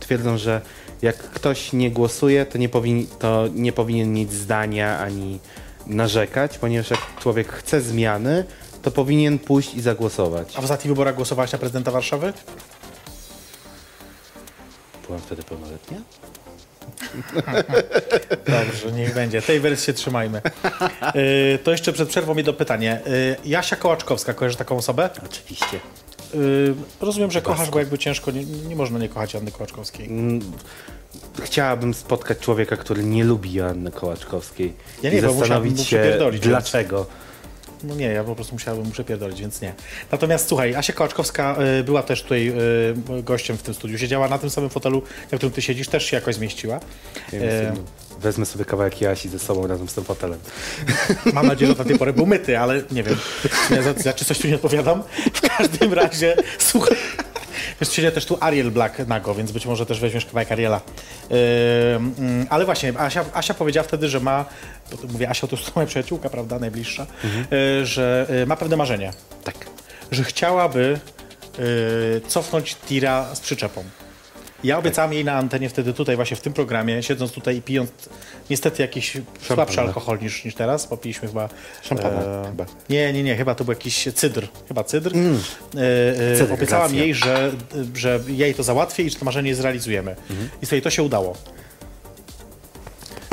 twierdzą, 0.00 0.38
że 0.38 0.60
jak 1.02 1.16
ktoś 1.16 1.72
nie 1.72 1.90
głosuje, 1.90 2.46
to 2.46 2.58
nie, 2.58 2.68
powin, 2.68 3.06
to 3.18 3.48
nie 3.54 3.72
powinien 3.72 4.12
mieć 4.12 4.32
zdania 4.32 4.98
ani 4.98 5.38
narzekać, 5.86 6.58
ponieważ 6.58 6.90
jak 6.90 7.00
człowiek 7.20 7.52
chce 7.52 7.80
zmiany, 7.80 8.44
to 8.82 8.90
powinien 8.90 9.38
pójść 9.38 9.74
i 9.74 9.80
zagłosować. 9.80 10.56
A 10.56 10.60
w 10.60 10.64
ostatnich 10.64 10.88
wyborach 10.88 11.14
głosowałaś 11.14 11.52
na 11.52 11.58
prezydenta 11.58 11.90
Warszawy? 11.90 12.32
Byłam 15.06 15.20
wtedy 15.20 15.42
pełnoletnia? 15.42 15.98
Dobrze, 18.58 18.92
niech 18.92 19.14
będzie. 19.14 19.42
Tej 19.42 19.60
wersji 19.60 19.86
się 19.86 19.92
trzymajmy. 19.92 20.40
Y, 21.16 21.58
to 21.64 21.70
jeszcze 21.70 21.92
przed 21.92 22.08
przerwą 22.08 22.36
jedno 22.36 22.52
pytanie. 22.52 23.00
Y, 23.06 23.36
Jasia 23.44 23.76
Kołaczkowska, 23.76 24.34
kojarzysz 24.34 24.56
taką 24.56 24.76
osobę? 24.76 25.10
Oczywiście. 25.24 25.80
Y, 26.34 26.74
rozumiem, 27.00 27.30
że 27.30 27.42
kochasz, 27.42 27.70
bo 27.70 27.78
jakby 27.78 27.98
ciężko, 27.98 28.30
nie, 28.30 28.44
nie 28.44 28.76
można 28.76 28.98
nie 28.98 29.08
kochać 29.08 29.34
Anny 29.36 29.50
Kołaczkowskiej. 29.50 30.10
Chciałabym 31.42 31.94
spotkać 31.94 32.38
człowieka, 32.38 32.76
który 32.76 33.04
nie 33.04 33.24
lubi 33.24 33.52
Joanny 33.52 33.90
Kołaczkowskiej. 33.90 34.72
Ja 35.02 35.10
nie, 35.10 35.18
I 35.18 35.20
zastanowić 35.20 35.78
się, 35.78 35.84
przypierdolić, 35.84 36.40
więc- 36.40 36.50
dlaczego. 36.50 37.06
No 37.84 37.94
nie, 37.94 38.06
ja 38.06 38.24
po 38.24 38.34
prostu 38.34 38.54
musiałbym 38.54 38.84
mu 38.84 38.90
przepierdolić, 38.90 39.40
więc 39.40 39.60
nie. 39.60 39.74
Natomiast 40.12 40.48
słuchaj, 40.48 40.74
Asia 40.74 40.92
Kołaczkowska 40.92 41.56
y, 41.80 41.84
była 41.84 42.02
też 42.02 42.22
tutaj 42.22 42.52
y, 43.18 43.22
gościem 43.22 43.56
w 43.56 43.62
tym 43.62 43.74
studiu. 43.74 43.98
Siedziała 43.98 44.28
na 44.28 44.38
tym 44.38 44.50
samym 44.50 44.70
fotelu, 44.70 45.02
na 45.32 45.38
którym 45.38 45.52
ty 45.52 45.62
siedzisz, 45.62 45.88
też 45.88 46.04
się 46.04 46.16
jakoś 46.16 46.34
zmieściła. 46.34 46.80
Ja 47.32 47.40
E, 47.40 47.72
Wezmę 48.20 48.46
sobie 48.46 48.64
kawałek 48.64 49.00
Jasi 49.00 49.28
ze 49.28 49.38
sobą 49.38 49.66
razem 49.66 49.88
z 49.88 49.94
tym 49.94 50.04
fotelem. 50.04 50.38
Mam 51.32 51.46
nadzieję, 51.46 51.70
że 51.70 51.76
do 51.76 51.84
tej 51.84 51.98
pory 51.98 52.12
był 52.12 52.26
myty, 52.26 52.58
ale 52.58 52.82
nie 52.90 53.02
wiem, 53.02 53.16
ja 53.70 53.82
za, 53.82 53.92
za 53.92 54.12
czy 54.12 54.24
coś 54.24 54.38
tu 54.38 54.48
nie 54.48 54.54
odpowiadam. 54.54 55.02
W 55.34 55.40
każdym 55.40 55.92
razie, 55.92 56.36
słuchaj, 56.58 56.96
wiesz, 57.80 57.92
siedzie 57.92 58.12
też 58.12 58.26
tu 58.26 58.38
Ariel 58.40 58.70
Black 58.70 58.98
nago, 58.98 59.34
więc 59.34 59.52
być 59.52 59.66
może 59.66 59.86
też 59.86 60.00
weźmiesz 60.00 60.26
kawałek 60.26 60.52
Ariela. 60.52 60.80
Yy, 61.30 61.36
mm, 61.96 62.46
ale 62.50 62.64
właśnie, 62.64 62.92
Asia, 62.98 63.24
Asia 63.32 63.54
powiedziała 63.54 63.88
wtedy, 63.88 64.08
że 64.08 64.20
ma, 64.20 64.44
bo 64.90 65.12
mówię, 65.12 65.30
Asia 65.30 65.46
to 65.46 65.56
jest 65.56 65.76
moja 65.76 65.88
przyjaciółka, 65.88 66.30
prawda, 66.30 66.58
najbliższa, 66.58 67.06
yy, 67.50 67.86
że 67.86 68.26
yy, 68.30 68.46
ma 68.46 68.56
pewne 68.56 68.76
marzenie, 68.76 69.12
Tak. 69.44 69.56
że 70.10 70.24
chciałaby 70.24 70.98
yy, 71.58 72.20
cofnąć 72.28 72.76
tira 72.76 73.34
z 73.34 73.40
przyczepą. 73.40 73.84
Ja 74.64 74.78
obiecałam 74.78 75.12
jej 75.12 75.24
na 75.24 75.34
antenie 75.34 75.68
wtedy 75.68 75.92
tutaj 75.92 76.16
właśnie 76.16 76.36
w 76.36 76.40
tym 76.40 76.52
programie, 76.52 77.02
siedząc 77.02 77.32
tutaj 77.32 77.56
i 77.56 77.62
pijąc 77.62 77.90
niestety 78.50 78.82
jakiś 78.82 79.16
słabszy 79.42 79.80
alkohol 79.80 80.18
niż, 80.22 80.44
niż 80.44 80.54
teraz, 80.54 80.86
bo 80.88 80.96
piliśmy 80.96 81.28
chyba... 81.28 81.48
Szampana 81.82 82.20
e, 82.20 82.44
chyba. 82.46 82.66
Nie, 82.90 83.12
nie, 83.12 83.22
nie, 83.22 83.36
chyba 83.36 83.54
to 83.54 83.64
był 83.64 83.72
jakiś 83.72 84.08
cydr. 84.14 84.48
Chyba 84.68 84.84
cydr. 84.84 85.12
E, 85.16 86.32
e, 86.32 86.36
Cydr, 86.36 86.52
obiecałam 86.52 86.94
jej, 86.94 87.14
że, 87.14 87.52
że 87.94 88.20
jej 88.28 88.54
to 88.54 88.62
załatwię 88.62 89.02
i 89.02 89.10
że 89.10 89.16
to 89.16 89.24
marzenie 89.24 89.54
zrealizujemy. 89.54 90.16
Mhm. 90.30 90.48
I 90.62 90.66
sobie 90.66 90.82
to 90.82 90.90
się 90.90 91.02
udało. 91.02 91.36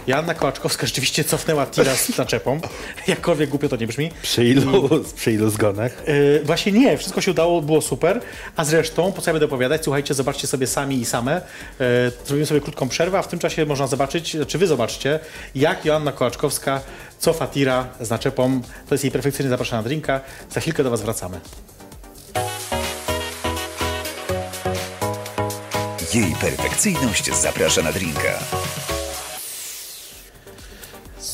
Joanna 0.07 0.33
Kołaczkowska 0.33 0.87
rzeczywiście 0.87 1.23
cofnęła 1.23 1.65
tira 1.65 1.95
z 1.95 2.17
naczepą. 2.17 2.59
Jakkolwiek 3.07 3.49
głupio 3.49 3.69
to 3.69 3.75
nie 3.75 3.87
brzmi. 3.87 4.11
Przy 4.21 4.45
ilu, 4.45 4.89
przy 5.15 5.31
ilu 5.31 5.49
zgonach? 5.49 6.03
Yy, 6.07 6.41
właśnie 6.43 6.71
nie, 6.71 6.97
wszystko 6.97 7.21
się 7.21 7.31
udało, 7.31 7.61
było 7.61 7.81
super. 7.81 8.21
A 8.55 8.65
zresztą, 8.65 9.11
po 9.11 9.21
co 9.21 9.29
ja 9.29 9.33
będę 9.33 9.45
opowiadać, 9.45 9.83
słuchajcie, 9.83 10.13
zobaczcie 10.13 10.47
sobie 10.47 10.67
sami 10.67 11.01
i 11.01 11.05
same. 11.05 11.41
Yy, 11.79 11.85
zrobimy 12.25 12.45
sobie 12.45 12.61
krótką 12.61 12.89
przerwę, 12.89 13.19
a 13.19 13.21
w 13.21 13.27
tym 13.27 13.39
czasie 13.39 13.65
można 13.65 13.87
zobaczyć, 13.87 14.37
czy 14.47 14.57
wy 14.57 14.67
zobaczcie, 14.67 15.19
jak 15.55 15.85
Joanna 15.85 16.11
Kołaczkowska 16.11 16.81
cofa 17.19 17.47
tira 17.47 17.87
z 17.99 18.09
naczepą. 18.09 18.61
To 18.89 18.95
jest 18.95 19.03
jej 19.03 19.11
perfekcyjnie 19.11 19.49
zapraszana 19.49 19.81
na 19.81 19.87
drinka. 19.87 20.21
Za 20.49 20.59
chwilkę 20.59 20.83
do 20.83 20.89
was 20.89 21.01
wracamy. 21.01 21.39
Jej 26.13 26.35
perfekcyjność 26.41 27.33
zaprasza 27.35 27.81
na 27.81 27.91
drinka. 27.91 28.39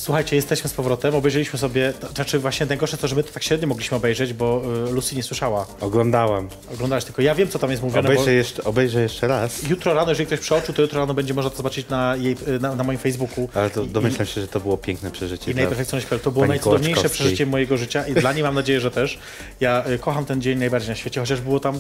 Słuchajcie, 0.10 0.36
jesteśmy 0.36 0.70
z 0.70 0.74
powrotem, 0.74 1.16
obejrzeliśmy 1.16 1.60
sobie, 1.60 1.93
to 1.99 2.07
znaczy 2.07 2.39
właśnie 2.39 2.66
najgorsze 2.66 2.97
to, 2.97 3.07
że 3.07 3.16
my 3.16 3.24
to 3.24 3.34
tak 3.34 3.43
średnio 3.43 3.68
mogliśmy 3.68 3.97
obejrzeć, 3.97 4.34
bo 4.34 4.62
y, 4.89 4.91
Lucy 4.91 5.16
nie 5.16 5.24
słyszała. 5.24 5.68
Oglądałam. 5.82 6.49
Oglądałaś 6.74 7.03
tylko, 7.05 7.22
ja 7.22 7.36
wiem 7.36 7.47
co 7.49 7.60
tam 7.60 7.72
jest 7.72 7.84
mówione, 7.84 8.07
bo 8.07 8.14
Obejrzę 8.14 8.34
jeszcze, 8.34 8.64
obejrzę 8.64 9.01
jeszcze 9.01 9.28
raz. 9.28 9.64
jutro 9.70 9.93
rano, 9.93 10.12
jeżeli 10.12 10.28
ktoś 10.28 10.39
przeoczył, 10.39 10.76
to 10.76 10.82
jutro 10.82 10.99
rano 10.99 11.14
będzie 11.14 11.34
można 11.34 11.51
to 11.51 11.57
zobaczyć 11.57 11.89
na, 11.89 12.16
jej, 12.16 12.36
y, 12.47 12.60
na, 12.60 12.76
na 12.76 12.84
moim 12.84 12.99
Facebooku. 12.99 13.49
Ale 13.53 13.70
to 13.70 13.84
I- 13.84 13.88
domyślam 13.88 14.28
się, 14.28 14.41
że 14.41 14.47
to 14.47 14.60
było 14.60 14.78
piękne 14.78 15.12
przeżycie. 15.12 15.51
I 15.51 15.53
dla 15.53 15.64
najperfekcyjniejsze, 15.64 16.20
to 16.20 16.32
było 16.32 16.45
najcudowniejsze 16.45 17.10
przeżycie 17.10 17.45
mojego 17.45 17.78
życia 17.78 18.07
i 18.07 18.14
dla 18.14 18.34
niej 18.34 18.43
mam 18.43 18.55
nadzieję, 18.55 18.80
że 18.80 18.91
też. 18.91 19.20
Ja 19.60 19.88
y, 19.89 19.99
kocham 19.99 20.26
ten 20.26 20.41
dzień 20.41 20.60
najbardziej 20.60 20.89
na 20.89 20.95
świecie, 20.95 21.20
chociaż 21.22 21.41
było 21.41 21.60
tam 21.60 21.80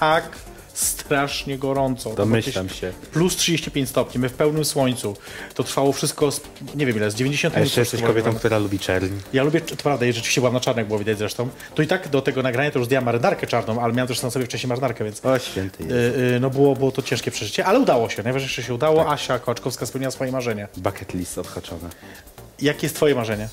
tak 0.00 0.28
strasznie 0.76 1.58
gorąco. 1.58 2.10
Domyślam 2.14 2.68
się. 2.68 2.92
Plus 3.12 3.36
35 3.36 3.88
stopni, 3.88 4.20
my 4.20 4.28
w 4.28 4.32
pełnym 4.32 4.64
słońcu. 4.64 5.16
To 5.54 5.64
trwało 5.64 5.92
wszystko, 5.92 6.32
z, 6.32 6.40
nie 6.74 6.86
wiem 6.86 6.96
ile, 6.96 7.10
z 7.10 7.14
90 7.14 7.54
A 7.54 7.58
minut. 7.58 7.66
jeszcze 7.66 7.80
jesteś 7.80 8.00
kobietą, 8.00 8.14
wygląda. 8.14 8.38
która 8.38 8.58
lubi 8.58 8.78
czerń. 8.78 9.08
Ja 9.32 9.42
lubię, 9.42 9.60
to 9.60 9.76
prawda, 9.76 10.06
rzeczywiście 10.06 10.40
byłam 10.40 10.54
na 10.54 10.60
czarnych, 10.60 10.86
było 10.86 10.98
widać 10.98 11.18
zresztą. 11.18 11.48
To 11.74 11.82
i 11.82 11.86
tak 11.86 12.08
do 12.08 12.22
tego 12.22 12.42
nagrania 12.42 12.70
to 12.70 12.78
już 12.78 12.86
zdjęłam 12.86 13.04
marynarkę 13.04 13.46
czarną, 13.46 13.80
ale 13.80 13.92
miałem 13.92 14.08
też 14.08 14.22
na 14.22 14.30
sobie 14.30 14.44
wcześniej 14.44 14.68
marynarkę, 14.68 15.04
więc 15.04 15.24
O, 15.24 15.38
święty 15.38 15.82
jest. 15.82 15.94
y, 15.94 16.34
y, 16.36 16.40
no 16.40 16.50
było, 16.50 16.76
było 16.76 16.92
to 16.92 17.02
ciężkie 17.02 17.30
przeżycie, 17.30 17.64
ale 17.66 17.78
udało 17.78 18.08
się. 18.08 18.22
Najważniejsze 18.22 18.62
się 18.62 18.74
udało. 18.74 19.10
Asia 19.12 19.38
Kołaczkowska 19.38 19.86
spełniła 19.86 20.10
swoje 20.10 20.32
marzenie. 20.32 20.68
Bucket 20.76 21.14
list 21.14 21.38
odhaczone. 21.38 21.88
Jakie 22.62 22.86
jest 22.86 22.96
twoje 22.96 23.14
marzenie? 23.14 23.48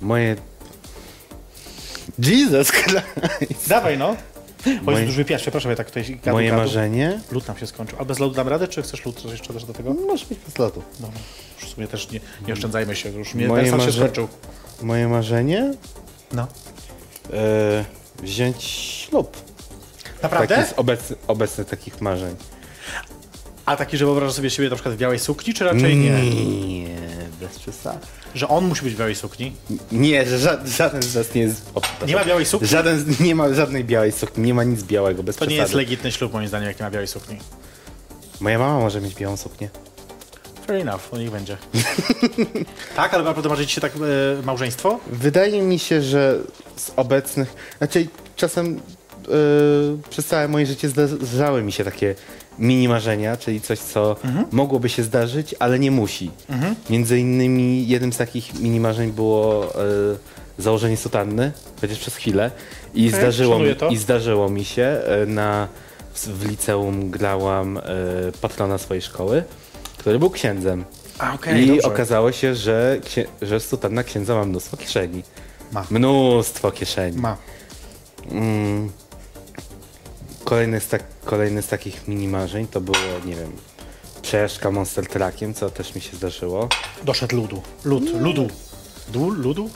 Moje... 0.00 0.36
Jesus 2.18 2.72
Christ! 2.72 3.02
Dawaj 3.68 3.98
no. 3.98 4.16
Oj, 4.66 4.78
Moje- 4.82 5.04
już 5.04 5.16
wypiłaś, 5.16 5.42
przepraszam, 5.42 5.70
ja 5.70 5.76
tak 5.76 5.86
tutaj 5.86 6.04
gadu, 6.16 6.30
Moje 6.36 6.50
gadu. 6.50 6.62
marzenie? 6.62 7.20
Lód 7.32 7.48
nam 7.48 7.58
się 7.58 7.66
skończył. 7.66 7.98
A 8.00 8.04
bez 8.04 8.18
lodu 8.18 8.34
dam 8.34 8.48
radę, 8.48 8.68
czy 8.68 8.82
chcesz 8.82 9.04
lód 9.06 9.24
jeszcze 9.24 9.52
też 9.52 9.64
do 9.64 9.72
tego? 9.72 9.94
Może 9.94 10.26
być 10.26 10.38
bez 10.46 10.58
lodu. 10.58 10.82
No, 11.00 11.08
już 11.60 11.70
w 11.70 11.74
sumie 11.74 11.86
też 11.88 12.10
nie, 12.10 12.20
nie 12.46 12.52
oszczędzajmy 12.52 12.96
się, 12.96 13.08
już 13.10 13.34
mnie 13.34 13.48
Moje 13.48 13.62
ten 13.62 13.70
sam 13.70 13.80
się 13.80 13.86
marze- 13.86 13.98
skończył. 14.02 14.28
Moje 14.82 15.08
marzenie? 15.08 15.74
No. 16.32 16.46
E, 17.32 17.84
wziąć 18.22 18.62
ślub. 18.64 19.36
Naprawdę? 20.22 20.56
Taki 20.56 20.68
z 20.70 20.72
obecny, 20.72 21.16
obecny 21.26 21.64
takich 21.64 22.00
marzeń. 22.00 22.36
A 23.66 23.76
taki, 23.76 23.96
że 23.96 24.04
wyobrażasz 24.04 24.34
sobie 24.36 24.50
siebie 24.50 24.68
na 24.68 24.74
przykład 24.76 24.94
w 24.94 24.98
białej 24.98 25.18
sukni, 25.18 25.54
czy 25.54 25.64
raczej 25.64 25.96
nie? 25.96 26.30
Nie, 26.30 26.88
bez 27.40 27.58
przesady. 27.58 28.06
Że 28.34 28.48
on 28.48 28.64
musi 28.64 28.82
być 28.82 28.94
w 28.94 28.98
białej 28.98 29.14
sukni? 29.14 29.52
Nie, 29.92 30.26
że 30.26 30.38
ża- 30.38 30.66
żaden 30.66 31.02
z 31.02 31.14
nas 31.14 31.34
nie 31.34 31.42
jest... 31.42 31.62
O. 31.74 31.80
Nie 32.06 32.14
ma 32.16 32.24
białej 32.24 32.46
sukni? 32.46 32.68
Żaden, 32.68 33.04
nie 33.20 33.34
ma 33.34 33.54
żadnej 33.54 33.84
białej 33.84 34.12
sukni, 34.12 34.44
nie 34.44 34.54
ma 34.54 34.64
nic 34.64 34.82
białego, 34.82 35.22
bez 35.22 35.36
To 35.36 35.44
nie 35.44 35.48
przesady. 35.48 35.62
jest 35.62 35.74
legitny 35.74 36.12
ślub 36.12 36.32
moim 36.32 36.48
zdaniem, 36.48 36.68
jak 36.68 36.78
nie 36.80 36.84
ma 36.84 36.90
białej 36.90 37.08
sukni. 37.08 37.38
Moja 38.40 38.58
mama 38.58 38.80
może 38.80 39.00
mieć 39.00 39.14
białą 39.14 39.36
suknię. 39.36 39.68
Fair 40.66 40.80
enough, 40.80 41.02
to 41.10 41.18
niech 41.18 41.30
będzie. 41.30 41.56
tak, 42.96 43.14
ale 43.14 43.24
naprawdę 43.24 43.48
marzy 43.48 43.66
ci 43.66 43.74
się 43.74 43.80
tak 43.80 43.92
e, 43.96 44.42
małżeństwo? 44.42 45.00
Wydaje 45.06 45.62
mi 45.62 45.78
się, 45.78 46.02
że 46.02 46.38
z 46.76 46.92
obecnych... 46.96 47.54
Znaczy 47.78 48.06
czasem 48.36 48.74
yy, 49.28 49.98
przez 50.10 50.26
całe 50.26 50.48
moje 50.48 50.66
życie 50.66 50.88
zdarzały 50.88 51.62
mi 51.62 51.72
się 51.72 51.84
takie 51.84 52.14
mini 52.58 52.88
marzenia, 52.88 53.36
czyli 53.36 53.60
coś, 53.60 53.78
co 53.78 54.16
mogłoby 54.52 54.88
się 54.88 55.02
zdarzyć, 55.02 55.54
ale 55.58 55.78
nie 55.78 55.90
musi. 55.90 56.30
Między 56.90 57.18
innymi 57.18 57.88
jednym 57.88 58.12
z 58.12 58.16
takich 58.16 58.60
mini 58.60 58.80
marzeń 58.80 59.12
było 59.12 59.64
yy, 59.64 60.18
założenie 60.58 60.96
sutanny, 60.96 61.52
chociaż 61.80 61.98
przez 61.98 62.16
chwilę. 62.16 62.50
I, 62.94 63.08
Okej, 63.08 63.20
zdarzyło, 63.20 63.58
mi. 63.58 63.66
I 63.90 63.96
zdarzyło 63.96 64.48
mi 64.50 64.64
się. 64.64 65.00
yy, 65.20 65.26
Na, 65.26 65.68
w 66.14 66.28
w 66.28 66.48
liceum 66.48 67.10
grałam 67.10 67.74
yy, 68.26 68.32
patrona 68.40 68.78
swojej 68.78 69.02
szkoły, 69.02 69.44
który 69.98 70.18
był 70.18 70.30
księdzem. 70.30 70.84
A, 71.18 71.38
I 71.56 71.82
okazało 71.82 72.32
się, 72.32 72.54
że, 72.54 73.00
że 73.42 73.60
sutanna 73.60 74.02
księdza 74.04 74.34
ma 74.34 74.44
mnóstwo 74.44 74.76
kieszeni. 74.76 75.22
Ma. 75.72 75.86
Mnóstwo 75.90 76.70
kieszeni. 76.70 77.18
Ma. 77.18 77.36
Mm. 78.30 78.90
Kolejny, 80.44 80.80
z 80.80 80.88
tak, 80.88 81.02
kolejny 81.24 81.62
z 81.62 81.68
takich 81.68 82.08
mini 82.08 82.28
marzeń 82.28 82.66
to 82.66 82.80
było, 82.80 82.96
nie 83.24 83.34
wiem, 83.34 83.52
przejażdżka 84.22 84.70
Monster 84.70 85.06
Truckiem, 85.06 85.54
co 85.54 85.70
też 85.70 85.94
mi 85.94 86.00
się 86.00 86.16
zdarzyło. 86.16 86.68
Doszedł 87.04 87.36
ludu. 87.36 87.62
Lud, 87.84 88.20
ludu. 88.20 88.48
Du, 89.08 89.30
ludu? 89.30 89.70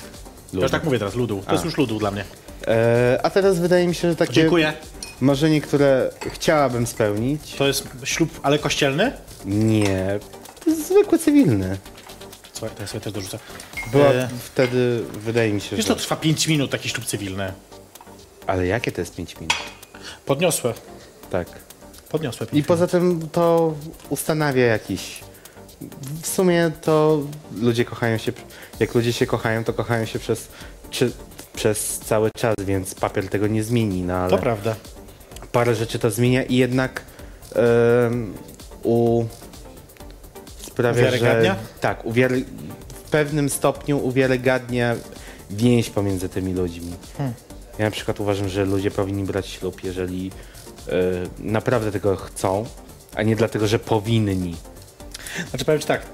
Ja 0.53 0.61
już 0.61 0.71
tak 0.71 0.85
mówię 0.85 0.99
teraz, 0.99 1.15
ludu. 1.15 1.43
To 1.47 1.53
jest 1.53 1.65
już 1.65 1.77
ludu 1.77 1.99
dla 1.99 2.11
mnie. 2.11 2.25
E, 2.67 3.21
a 3.23 3.31
teraz 3.31 3.59
wydaje 3.59 3.87
mi 3.89 3.95
się, 3.95 4.11
że 4.11 4.17
takie 4.17 4.33
Dziękuję. 4.33 4.73
marzenie, 5.21 5.61
które 5.61 6.11
chciałabym 6.33 6.87
spełnić, 6.87 7.55
To 7.59 7.67
jest 7.67 7.89
ślub, 8.05 8.41
ale 8.43 8.59
kościelny? 8.59 9.13
nie, 9.45 10.19
to 10.65 10.71
jest 10.71 10.89
zwykły 10.89 11.19
cywilny. 11.19 11.79
Słuchaj, 12.53 12.77
to 12.77 12.83
ja 12.83 12.89
sobie 12.89 13.01
też 13.01 13.13
dorzucę. 13.13 13.39
Była 13.93 14.07
E, 14.07 14.29
wtedy, 14.45 15.03
wydaje 15.13 15.53
mi 15.53 15.61
się, 15.61 15.77
Wiesz, 15.77 15.87
że... 15.87 15.95
to 15.95 16.01
trwa 16.01 16.17
5 16.17 16.49
minut, 16.49 16.71
taki 16.71 16.89
ślub 16.89 17.05
cywilny. 17.07 17.53
Ale 18.47 18.67
jakie 18.67 18.93
to 18.93 19.01
jest 19.01 19.17
5 19.17 19.37
minut? 19.41 19.55
Podniosłe. 20.29 20.75
Tak. 21.31 21.49
Podniosłe. 22.09 22.47
I 22.53 22.63
poza 22.63 22.87
tym 22.87 23.29
to 23.33 23.75
ustanawia 24.09 24.67
jakiś. 24.67 25.21
W 26.23 26.27
sumie 26.27 26.71
to 26.83 27.23
ludzie 27.61 27.85
kochają 27.85 28.19
się. 28.19 28.33
Jak 28.81 28.95
ludzie 28.95 29.13
się 29.13 29.27
kochają, 29.27 29.65
to 29.65 29.73
kochają 29.73 30.05
się 30.05 30.19
przez, 30.19 30.49
czy, 30.91 31.13
przez 31.55 31.99
cały 31.99 32.31
czas, 32.37 32.55
więc 32.59 32.95
papier 32.95 33.29
tego 33.29 33.47
nie 33.47 33.63
zmieni. 33.63 34.03
No 34.03 34.15
ale 34.15 34.31
To 34.31 34.39
prawda. 34.39 34.75
parę 35.53 35.75
rzeczy 35.75 35.99
to 35.99 36.11
zmienia 36.11 36.43
i 36.43 36.57
jednak 36.57 37.03
em, 38.07 38.35
u 38.83 39.25
sprawia, 40.67 41.11
że 41.11 41.57
tak, 41.81 42.05
uwiary, 42.05 42.45
pewnym 43.11 43.49
stopniu 43.51 43.99
uwiarygadnia 44.07 44.95
więź 45.51 45.91
pomiędzy 45.91 46.29
tymi 46.29 46.53
ludźmi. 46.55 46.93
Ja 47.79 47.85
na 47.85 47.91
przykład 47.91 48.21
uważam, 48.21 48.49
że 48.49 48.65
ludzie 48.65 48.91
powinni 48.91 49.25
brać 49.25 49.47
ślub, 49.49 49.85
jeżeli 49.85 50.31
e, 50.89 50.93
naprawdę 51.39 51.93
tego 51.93 52.17
chcą, 52.17 52.67
a 53.15 53.23
nie 53.23 53.37
dlatego, 53.37 53.67
że 53.67 53.79
powinni. 53.79 54.57
Znaczy 55.51 55.65
powiem 55.65 55.81
ci 55.81 55.87
tak, 55.87 56.07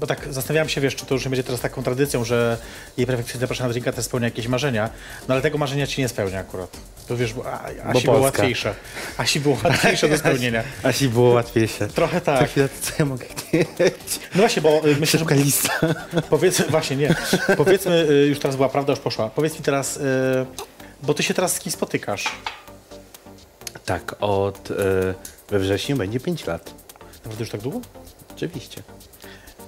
bo 0.00 0.06
tak 0.06 0.26
zastanawiałem 0.30 0.68
się, 0.68 0.80
wiesz, 0.80 0.96
czy 0.96 1.06
to 1.06 1.14
już 1.14 1.24
nie 1.24 1.30
będzie 1.30 1.44
teraz 1.44 1.60
taką 1.60 1.82
tradycją, 1.82 2.24
że 2.24 2.58
jej 2.96 3.06
perfekcyjnie 3.06 3.40
zaprasza 3.40 3.64
na 3.64 3.70
drinka, 3.70 3.92
to 3.92 4.02
spełnia 4.02 4.26
jakieś 4.26 4.46
marzenia, 4.48 4.90
no 5.28 5.34
ale 5.34 5.42
tego 5.42 5.58
marzenia 5.58 5.86
ci 5.86 6.00
nie 6.00 6.08
spełnia 6.08 6.38
akurat. 6.38 6.76
To 7.08 7.16
wiesz, 7.16 7.34
bo 7.34 7.46
A- 7.46 7.60
Asi 7.62 7.74
było 7.74 7.92
Polska. 8.02 8.20
łatwiejsze. 8.22 8.74
Asi 9.18 9.40
było 9.40 9.56
łatwiejsze 9.64 10.08
do 10.08 10.18
spełnienia. 10.24 10.62
Asi 10.82 11.08
było 11.08 11.30
łatwiejsze. 11.30 11.88
Trochę 11.88 12.20
tak. 12.20 12.50
chwilę, 12.50 12.68
to 12.68 12.74
co 12.86 12.92
ja 12.98 13.04
mogę 13.04 13.26
chcieć? 13.26 14.20
No 14.34 14.38
właśnie, 14.40 14.62
bo 14.62 14.68
y, 14.86 14.96
myślę, 15.00 15.06
że 15.06 15.18
Szybka 15.18 15.34
lista. 15.34 15.70
powiedzmy, 16.30 16.64
właśnie 16.66 16.96
nie, 16.96 17.14
powiedzmy, 17.56 18.06
y, 18.10 18.26
już 18.26 18.38
teraz 18.38 18.56
była 18.56 18.68
prawda, 18.68 18.92
już 18.92 19.00
poszła. 19.00 19.30
Powiedz 19.30 19.54
mi 19.58 19.64
teraz, 19.64 19.96
y, 19.96 20.00
bo 21.02 21.14
ty 21.14 21.22
się 21.22 21.34
teraz 21.34 21.54
z 21.54 21.60
kim 21.60 21.72
spotykasz? 21.72 22.24
Tak, 23.84 24.14
od 24.20 24.70
e, 24.70 24.74
we 25.48 25.58
wrześniu 25.58 25.96
będzie 25.96 26.20
5 26.20 26.46
lat. 26.46 26.74
Naprawdę 27.14 27.42
już 27.42 27.50
tak 27.50 27.60
długo? 27.60 27.80
Oczywiście. 28.36 28.82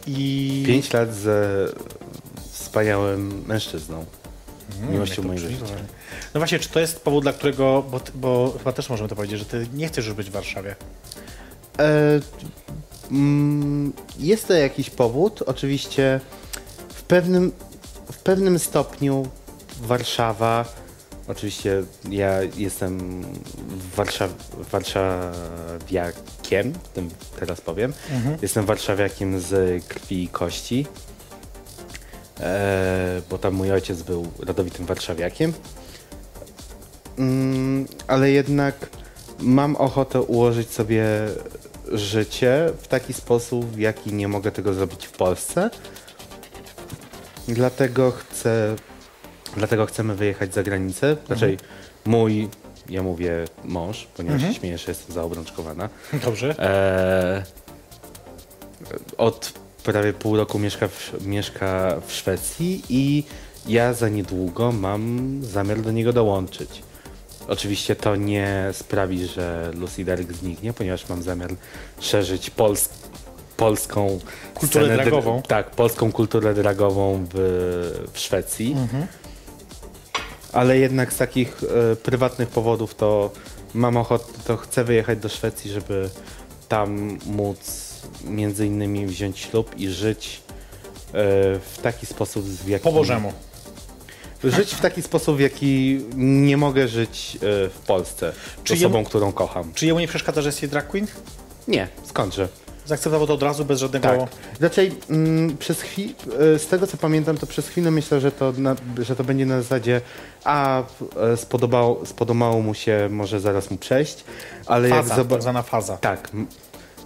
I... 0.06 0.64
5 0.66 0.92
lat 0.92 1.14
ze 1.14 1.68
wspaniałym 2.52 3.44
mężczyzną. 3.46 4.04
Mm, 4.78 4.92
Miłością 4.92 5.22
brzmi, 5.22 5.38
życia. 5.38 5.64
No 6.34 6.40
właśnie, 6.40 6.58
czy 6.58 6.68
to 6.68 6.80
jest 6.80 7.00
powód, 7.00 7.24
dla 7.24 7.32
którego, 7.32 7.84
bo, 7.90 8.00
bo 8.14 8.54
chyba 8.58 8.72
też 8.72 8.90
możemy 8.90 9.08
to 9.08 9.16
powiedzieć, 9.16 9.38
że 9.38 9.44
ty 9.44 9.66
nie 9.74 9.88
chcesz 9.88 10.06
już 10.06 10.14
być 10.14 10.30
w 10.30 10.32
Warszawie. 10.32 10.76
E, 11.78 12.20
mm, 13.10 13.92
jest 14.18 14.48
to 14.48 14.54
jakiś 14.54 14.90
powód. 14.90 15.42
Oczywiście 15.42 16.20
w 16.88 17.02
pewnym, 17.02 17.52
w 18.12 18.18
pewnym 18.18 18.58
stopniu 18.58 19.26
Warszawa, 19.80 20.64
oczywiście 21.30 21.82
ja 22.10 22.42
jestem 22.42 23.24
Warszaw, 23.96 24.30
warszawiakiem, 24.72 26.72
tym 26.94 27.10
teraz 27.40 27.60
powiem. 27.60 27.92
Jestem 28.42 28.66
warszawiakiem 28.66 29.40
z 29.40 29.84
krwi 29.84 30.24
i 30.24 30.28
kości. 30.28 30.86
E, 32.40 33.22
bo 33.30 33.38
tam 33.38 33.54
mój 33.54 33.72
ojciec 33.72 34.02
był 34.02 34.26
rodowitym 34.38 34.86
warszawiakiem. 34.86 35.52
Mm, 37.18 37.86
ale 38.06 38.30
jednak 38.30 38.88
mam 39.38 39.76
ochotę 39.76 40.22
ułożyć 40.22 40.70
sobie 40.70 41.04
życie 41.92 42.70
w 42.82 42.88
taki 42.88 43.12
sposób, 43.12 43.66
w 43.66 43.78
jaki 43.78 44.12
nie 44.12 44.28
mogę 44.28 44.52
tego 44.52 44.74
zrobić 44.74 45.06
w 45.06 45.12
Polsce. 45.12 45.70
Dlatego 47.48 48.10
chcę, 48.10 48.76
dlatego 49.56 49.86
chcemy 49.86 50.14
wyjechać 50.14 50.54
za 50.54 50.62
granicę. 50.62 51.16
Raczej 51.28 51.58
mój, 52.04 52.48
ja 52.88 53.02
mówię 53.02 53.44
mąż, 53.64 54.08
ponieważ 54.16 54.42
się 54.42 54.54
śmieję, 54.54 54.78
że 54.78 54.84
jestem 54.88 55.14
zaobrączkowana. 55.14 55.88
Dobrze. 56.24 56.54
Eee, 56.58 57.42
od 59.18 59.52
prawie 59.84 60.12
pół 60.12 60.36
roku 60.36 60.58
mieszka 60.58 60.88
w, 60.88 61.26
mieszka 61.26 61.96
w 62.06 62.12
Szwecji 62.12 62.82
i 62.88 63.24
ja 63.66 63.94
za 63.94 64.08
niedługo 64.08 64.72
mam 64.72 65.30
zamiar 65.42 65.80
do 65.80 65.92
niego 65.92 66.12
dołączyć. 66.12 66.82
Oczywiście 67.48 67.96
to 67.96 68.16
nie 68.16 68.68
sprawi, 68.72 69.26
że 69.26 69.70
Lucy 69.74 70.04
Dark 70.04 70.32
zniknie, 70.32 70.72
ponieważ 70.72 71.08
mam 71.08 71.22
zamiar 71.22 71.50
szerzyć 72.00 72.50
pols 72.50 72.88
polską 73.56 74.20
Kulturę 74.54 74.96
dragową. 74.96 75.42
Tak, 75.42 75.70
polską 75.70 76.12
kulturę 76.12 76.54
dragową 76.54 77.26
w, 77.34 78.08
w 78.12 78.18
Szwecji. 78.18 78.76
Ale 80.52 80.78
jednak 80.78 81.12
z 81.12 81.16
takich 81.16 81.56
e, 81.92 81.96
prywatnych 81.96 82.48
powodów 82.48 82.94
to 82.94 83.30
mam 83.74 83.96
ochotę, 83.96 84.24
to 84.46 84.56
chcę 84.56 84.84
wyjechać 84.84 85.18
do 85.18 85.28
Szwecji, 85.28 85.70
żeby 85.70 86.10
tam 86.68 87.18
móc 87.26 87.90
między 88.24 88.66
innymi 88.66 89.06
wziąć 89.06 89.38
ślub 89.38 89.78
i 89.78 89.88
żyć 89.88 90.42
e, 90.46 91.12
w 91.58 91.78
taki 91.82 92.06
sposób, 92.06 92.44
w 92.44 92.68
jaki... 92.68 92.84
Po 92.84 92.92
Bożemu. 92.92 93.32
Żyć 94.44 94.74
w 94.74 94.80
taki 94.80 95.02
sposób, 95.02 95.36
w 95.36 95.40
jaki 95.40 96.00
nie 96.16 96.56
mogę 96.56 96.88
żyć 96.88 97.36
e, 97.36 97.38
w 97.68 97.78
Polsce. 97.86 98.32
Czy 98.64 98.76
z 98.76 98.78
osobą, 98.78 98.98
jemu- 98.98 99.06
którą 99.06 99.32
kocham. 99.32 99.72
Czy 99.74 99.86
jemu 99.86 100.00
nie 100.00 100.08
przeszkadza, 100.08 100.42
że 100.42 100.48
jest 100.48 100.66
drag 100.66 100.88
queen? 100.88 101.06
Nie, 101.68 101.88
skądże. 102.04 102.48
Zaakceptował 102.90 103.26
to 103.26 103.34
od 103.34 103.42
razu, 103.42 103.64
bez 103.64 103.80
żadnego... 103.80 104.08
Tak. 104.08 104.18
Raczej 104.60 104.92
mm, 105.10 105.56
przez 105.56 105.80
chwilę, 105.82 106.14
z 106.58 106.66
tego 106.66 106.86
co 106.86 106.96
pamiętam, 106.96 107.36
to 107.36 107.46
przez 107.46 107.68
chwilę 107.68 107.90
myślę, 107.90 108.20
że 108.20 108.32
to, 108.32 108.52
na, 108.58 108.76
że 108.98 109.16
to 109.16 109.24
będzie 109.24 109.46
na 109.46 109.62
zasadzie 109.62 110.00
a 110.44 110.82
e, 111.32 111.36
spodobało, 111.36 112.06
spodobało 112.06 112.62
mu 112.62 112.74
się, 112.74 113.08
może 113.10 113.40
zaraz 113.40 113.70
mu 113.70 113.76
przejść, 113.76 114.24
ale 114.66 114.88
Faza, 114.88 114.96
jak 115.00 115.08
tak 115.08 115.16
zobaczy... 115.16 115.42
zwana 115.42 115.62
faza. 115.62 115.96
Tak, 115.96 116.30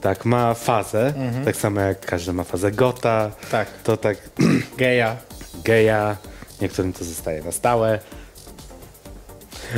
tak, 0.01 0.25
ma 0.25 0.55
fazę, 0.55 1.15
tak 1.45 1.57
samo 1.57 1.81
jak 1.81 2.07
każdy 2.07 2.33
ma 2.33 2.45
fazę 2.45 2.73
gota, 2.73 3.31
Tak. 3.51 3.69
to 3.85 3.97
tak 3.97 4.17
Geja. 4.79 5.17
geja, 5.65 6.17
niektórym 6.61 6.93
to 6.93 7.05
zostaje 7.05 7.43
na 7.43 7.53
stałe. 7.53 7.99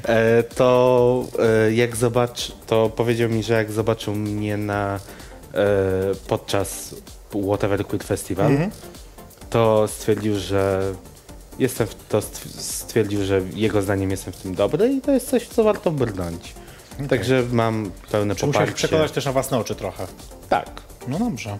E, 0.08 0.44
to 0.44 1.26
e, 1.68 1.74
jak 1.74 1.96
zobacz, 1.96 2.52
to 2.68 2.90
powiedział 2.90 3.30
mi, 3.30 3.44
że 3.44 3.54
jak 3.54 3.72
zobaczył 3.72 4.16
mnie 4.16 4.58
na 4.58 5.00
e, 5.54 5.60
podczas 6.28 6.96
Whatever 7.48 7.86
Quit 7.86 8.04
Festival, 8.04 8.52
to 9.50 9.88
stwierdził, 9.88 10.40
że 10.40 10.94
jestem 11.60 11.88
w, 11.88 11.96
to 12.10 12.20
stw- 12.20 12.60
stwierdził, 12.62 13.26
że 13.26 13.42
jego 13.54 13.82
zdaniem 13.82 14.12
jestem 14.12 14.34
w 14.34 14.38
tym 14.38 14.56
dobry 14.56 14.88
i 14.94 15.02
to 15.02 15.12
jest 15.12 15.30
coś, 15.30 15.48
co 15.48 15.64
warto 15.64 15.92
brnąć. 15.92 16.54
Także 17.10 17.44
mam 17.52 17.92
pełne 18.12 18.36
Czy 18.36 18.48
musiałeś 18.48 18.68
poparcie. 18.70 18.88
przekonać 18.88 19.12
też 19.12 19.26
na 19.26 19.32
własne 19.32 19.58
oczy 19.58 19.76
trochę? 19.76 20.08
Tak. 20.50 20.70
No 21.08 21.20
dobrze. 21.20 21.58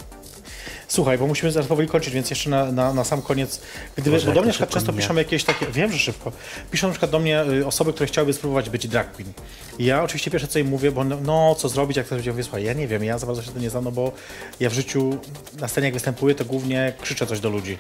Słuchaj, 0.88 1.18
bo 1.18 1.28
musimy 1.28 1.52
zaraz 1.52 1.68
powoli 1.68 1.88
kończyć, 1.88 2.14
więc 2.14 2.30
jeszcze 2.30 2.50
na, 2.50 2.72
na, 2.72 2.94
na 2.94 3.04
sam 3.04 3.22
koniec. 3.22 3.62
Gdyby, 3.96 4.12
Boże, 4.12 4.28
bo 4.28 4.34
do 4.34 4.42
mnie 4.42 4.52
na 4.52 4.54
często 4.54 4.80
szybko 4.80 4.94
piszą 4.94 5.16
jakieś 5.16 5.44
takie, 5.44 5.66
wiem, 5.68 5.92
że 5.92 6.00
szybko, 6.00 6.32
piszą 6.72 6.88
na 6.88 6.94
przykład 6.94 7.12
do 7.12 7.20
mnie 7.20 7.44
y, 7.44 7.68
osoby, 7.68 7.94
które 7.94 8.08
chciałyby 8.08 8.34
spróbować 8.34 8.70
być 8.70 8.88
drag 8.88 9.12
queen. 9.12 9.34
I 9.80 9.86
ja 9.86 10.04
oczywiście 10.04 10.32
pierwsze 10.32 10.48
co 10.48 10.60
im 10.60 10.68
mówię, 10.68 10.92
bo 10.92 11.04
no, 11.04 11.18
no 11.22 11.56
co 11.56 11.70
zrobić, 11.70 11.98
jak 11.98 12.08
to 12.08 12.16
będzie, 12.16 12.44
słuchaj, 12.44 12.64
ja 12.64 12.74
nie 12.74 12.88
wiem, 12.88 13.04
ja 13.04 13.18
za 13.18 13.26
bardzo 13.26 13.42
się 13.44 13.52
to 13.52 13.60
nie 13.60 13.70
znam, 13.70 13.84
no 13.84 13.92
bo 13.92 14.12
ja 14.60 14.70
w 14.70 14.74
życiu 14.74 15.18
na 15.60 15.68
scenie 15.68 15.88
jak 15.88 15.94
występuję, 15.94 16.36
to 16.36 16.46
głównie 16.46 16.94
krzyczę 17.02 17.28
coś 17.28 17.40
do 17.40 17.50
ludzi. 17.50 17.78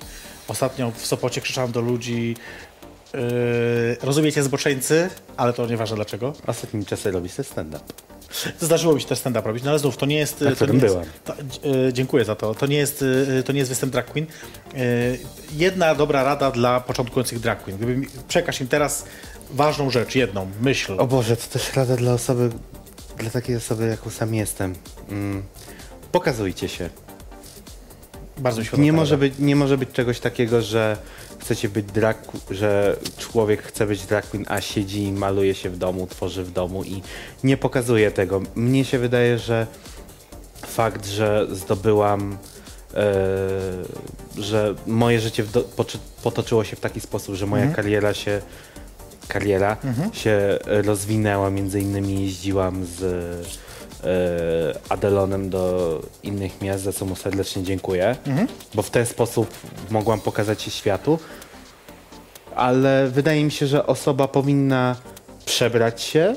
Ostatnio 0.47 0.91
w 0.91 1.06
Sopocie 1.06 1.41
krzyczałem 1.41 1.72
do 1.72 1.82
ludzi, 1.82 2.36
yy, 3.14 3.20
rozumiecie 4.01 4.43
zboczeńcy, 4.43 5.10
ale 5.38 5.53
to 5.53 5.68
nieważne 5.68 5.95
dlaczego. 5.95 6.34
Ostatnim 6.47 6.86
czasem 6.86 7.14
robi 7.14 7.30
sobie 7.30 7.49
stand-up. 7.49 7.84
Zdarzyło 8.59 8.95
mi 8.95 9.01
się 9.01 9.07
też 9.07 9.19
stand-up 9.19 9.47
robić, 9.47 9.63
no 9.63 9.69
ale 9.69 9.79
znów, 9.79 9.97
to 9.97 10.05
nie 10.05 10.17
jest... 10.17 10.41
Na 10.41 10.55
to 10.55 10.65
nie 10.65 10.73
jest, 10.73 10.86
byłem. 10.86 11.05
To, 11.25 11.33
e, 11.88 11.93
dziękuję 11.93 12.25
za 12.25 12.36
to. 12.36 12.55
To 12.55 12.65
nie, 12.65 12.77
jest, 12.77 13.03
e, 13.39 13.43
to 13.43 13.51
nie 13.53 13.59
jest 13.59 13.71
występ 13.71 13.91
drag 13.93 14.05
queen. 14.11 14.25
E, 14.73 14.77
jedna 15.53 15.95
dobra 15.95 16.23
rada 16.23 16.51
dla 16.51 16.79
początkujących 16.79 17.39
drag 17.39 17.63
queen. 17.63 17.77
Gdyby 17.77 17.97
mi- 17.97 18.07
przekaż 18.27 18.61
im 18.61 18.67
teraz 18.67 19.05
ważną 19.51 19.89
rzecz, 19.89 20.15
jedną, 20.15 20.47
myśl. 20.61 20.95
O 20.99 21.07
Boże, 21.07 21.38
to 21.38 21.47
też 21.47 21.73
rada 21.73 21.95
dla 21.95 22.13
osoby, 22.13 22.49
dla 23.17 23.29
takiej 23.29 23.55
osoby, 23.55 23.88
jaką 23.88 24.09
sam 24.09 24.33
jestem. 24.36 24.75
Mm. 25.09 25.43
Pokazujcie 26.11 26.69
się. 26.69 26.89
Bardzo 28.38 28.59
mi 28.61 28.65
się 28.67 28.71
Nie 28.77 28.77
podoba 28.77 28.97
może, 29.01 29.15
rada. 29.15 29.19
być, 29.21 29.33
nie 29.39 29.55
może 29.55 29.77
być 29.77 29.89
czegoś 29.91 30.19
takiego, 30.19 30.61
że 30.61 30.97
chcecie 31.46 31.70
być 31.70 31.86
drag, 31.86 32.18
że 32.52 32.98
człowiek 33.18 33.64
chce 33.64 33.88
być 33.88 34.06
drag 34.06 34.30
queen, 34.30 34.46
a 34.50 34.62
siedzi 34.62 35.04
i 35.04 35.12
maluje 35.12 35.56
się 35.56 35.70
w 35.70 35.78
domu, 35.78 36.08
tworzy 36.08 36.43
w 36.43 36.52
domu 36.52 36.84
i 36.84 37.02
nie 37.43 37.58
pokazuje 37.58 38.12
tego. 38.12 38.41
Mnie 38.56 38.86
się 38.86 39.00
wydaje, 39.00 39.38
że 39.39 39.68
fakt, 40.68 41.06
że 41.08 41.48
zdobyłam, 41.52 42.38
e, 42.93 43.06
że 44.38 44.76
moje 44.88 45.20
życie 45.20 45.43
do, 45.43 45.64
potoczyło 46.24 46.64
się 46.64 46.76
w 46.76 46.80
taki 46.80 47.00
sposób, 47.00 47.36
że 47.36 47.46
moja 47.46 47.64
Mhm. 47.64 47.76
kariera 47.76 48.14
się 48.14 48.41
kariera 49.28 49.78
się 50.14 50.32
e, 50.32 50.82
rozwinęła, 50.82 51.50
między 51.50 51.80
innymi 51.80 52.22
jeździłam 52.24 52.86
z 52.86 53.02
Adelonem 54.89 55.50
do 55.50 56.02
innych 56.24 56.62
miast, 56.62 56.84
za 56.84 56.93
co 56.93 57.06
mu 57.06 57.16
serdecznie 57.16 57.64
dziękuję, 57.64 58.16
bo 58.74 58.82
w 58.82 58.89
ten 58.89 59.06
sposób 59.06 59.54
mogłam 59.89 60.20
pokazać 60.22 60.62
się 60.62 60.72
światu, 60.72 61.20
ale 62.56 63.08
wydaje 63.08 63.43
mi 63.43 63.52
się, 63.52 63.68
że 63.68 63.88
osoba 63.88 64.28
powinna 64.28 64.96
przebrać 65.46 66.02
się, 66.02 66.36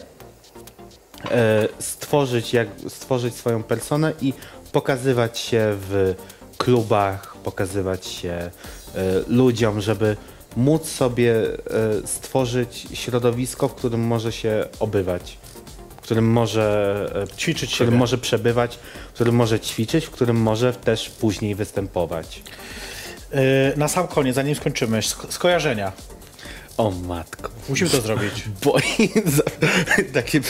e, 1.31 1.69
stworzyć, 1.79 2.53
jak, 2.53 2.69
stworzyć 2.89 3.35
swoją 3.35 3.63
personę 3.63 4.13
i 4.21 4.33
pokazywać 4.73 5.39
się 5.39 5.61
w 5.65 6.15
klubach, 6.59 7.37
pokazywać 7.37 8.07
się 8.07 8.31
e, 8.31 8.51
ludziom, 9.29 9.81
żeby 9.81 10.17
móc 10.57 10.89
sobie 10.89 11.35
e, 11.35 11.57
stworzyć 12.07 12.87
środowisko, 12.95 13.69
w 13.69 13.75
którym 13.75 14.01
może 14.01 14.33
się 14.33 14.65
obywać. 14.81 15.39
Którym 16.09 16.31
może 16.31 17.27
e, 17.33 17.37
Ćwiczyć 17.37 17.71
w 17.73 17.75
którym 17.75 17.97
może 17.97 18.19
przebywać, 18.19 18.79
w 19.11 19.13
którym 19.13 19.35
może 19.35 19.61
ćwiczyć, 19.61 20.07
w 20.07 20.11
którym 20.11 20.37
może 20.37 20.73
też 20.73 21.11
później 21.11 21.55
występować. 21.55 22.43
Yy, 23.33 23.41
na 23.77 23.89
sam 23.89 24.09
koniec, 24.09 24.35
zanim 24.35 24.55
skończymy, 24.55 25.01
sk- 25.01 25.33
skojarzenia. 25.33 25.93
O 26.77 26.91
matko. 26.91 27.51
Musimy 27.69 27.91
to 27.91 28.01
zrobić. 28.01 28.33
Za- 29.37 29.43
takie 30.21 30.41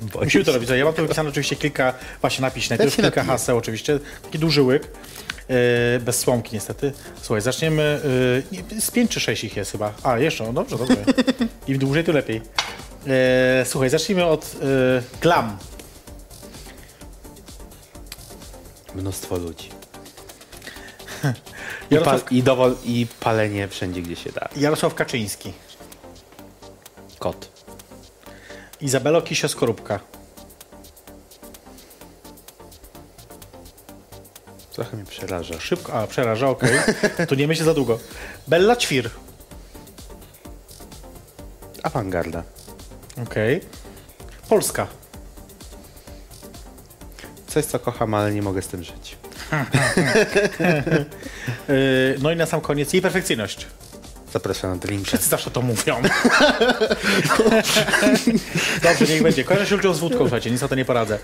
boi 0.00 0.24
Musimy 0.24 0.44
to 0.44 0.52
robić. 0.52 0.68
Ja 0.70 0.84
mam 0.84 0.94
tu 0.94 1.02
wypisane 1.02 1.28
oczywiście 1.28 1.56
kilka, 1.56 1.94
właśnie 2.20 2.42
napisz, 2.42 2.68
najpierw 2.68 2.96
kilka 2.96 3.24
haseł 3.24 3.58
oczywiście, 3.58 3.98
taki 4.22 4.38
duży 4.38 4.62
łyk, 4.62 4.82
yy, 5.48 5.56
bez 6.00 6.18
słomki 6.18 6.50
niestety. 6.54 6.92
Słuchaj, 7.22 7.40
zaczniemy, 7.40 8.00
yy, 8.72 8.80
z 8.80 8.90
pięć 8.90 9.10
czy 9.10 9.20
sześć 9.20 9.44
ich 9.44 9.56
jest 9.56 9.72
chyba. 9.72 9.92
A, 10.02 10.18
jeszcze, 10.18 10.44
no 10.44 10.52
dobrze, 10.52 10.78
dobrze. 10.78 10.96
Im 11.68 11.78
dłużej, 11.78 12.04
tym 12.04 12.14
lepiej. 12.14 12.40
Yy, 13.06 13.12
słuchaj, 13.64 13.90
zacznijmy 13.90 14.24
od 14.24 14.54
yy, 14.54 15.02
glam. 15.20 15.58
Mnóstwo 18.94 19.36
ludzi. 19.36 19.70
I, 21.90 21.96
pa, 21.98 22.18
i, 22.30 22.42
dowol, 22.42 22.76
I 22.84 23.06
palenie 23.20 23.68
wszędzie, 23.68 24.02
gdzie 24.02 24.16
się 24.16 24.32
da. 24.32 24.48
Jarosław 24.56 24.94
Kaczyński. 24.94 25.52
Kot. 27.18 27.48
Izabelo 28.80 29.20
Kisio-Skorupka. 29.20 29.98
Trochę 34.72 34.96
mnie 34.96 35.06
przeraża. 35.06 35.60
Szybko, 35.60 35.92
a 35.92 36.06
przeraża, 36.06 36.48
okej. 36.48 36.70
Tu 37.28 37.34
nie 37.34 37.48
myślę 37.48 37.64
za 37.64 37.74
długo. 37.74 37.98
Bella 38.48 38.76
Ćwir. 38.76 39.10
Awangarda. 41.82 42.42
Okej. 43.22 43.60
Polska. 44.48 44.86
Coś, 47.46 47.64
co 47.64 47.78
kocham, 47.78 48.14
ale 48.14 48.32
nie 48.32 48.42
mogę 48.42 48.62
z 48.62 48.66
tym 48.66 48.82
żyć. 48.84 49.16
Yy, 51.68 52.16
no 52.22 52.32
i 52.32 52.36
na 52.36 52.46
sam 52.46 52.60
koniec 52.60 52.92
jej 52.92 53.02
perfekcyjność. 53.02 53.66
Zapraszam 54.32 54.70
na 54.70 54.76
drinka. 54.76 55.06
Wszyscy 55.06 55.28
zawsze 55.28 55.50
to 55.50 55.62
mówią. 55.62 56.02
Dobrze, 58.82 59.04
niech 59.08 59.22
będzie. 59.22 59.44
Kojarzę 59.44 59.66
się 59.66 59.76
ludziom 59.76 59.94
z 59.94 59.98
wódką, 59.98 60.18
słuchajcie, 60.18 60.50
nic 60.50 60.60
na 60.60 60.68
to 60.68 60.74
nie 60.74 60.84
poradzę. 60.84 61.18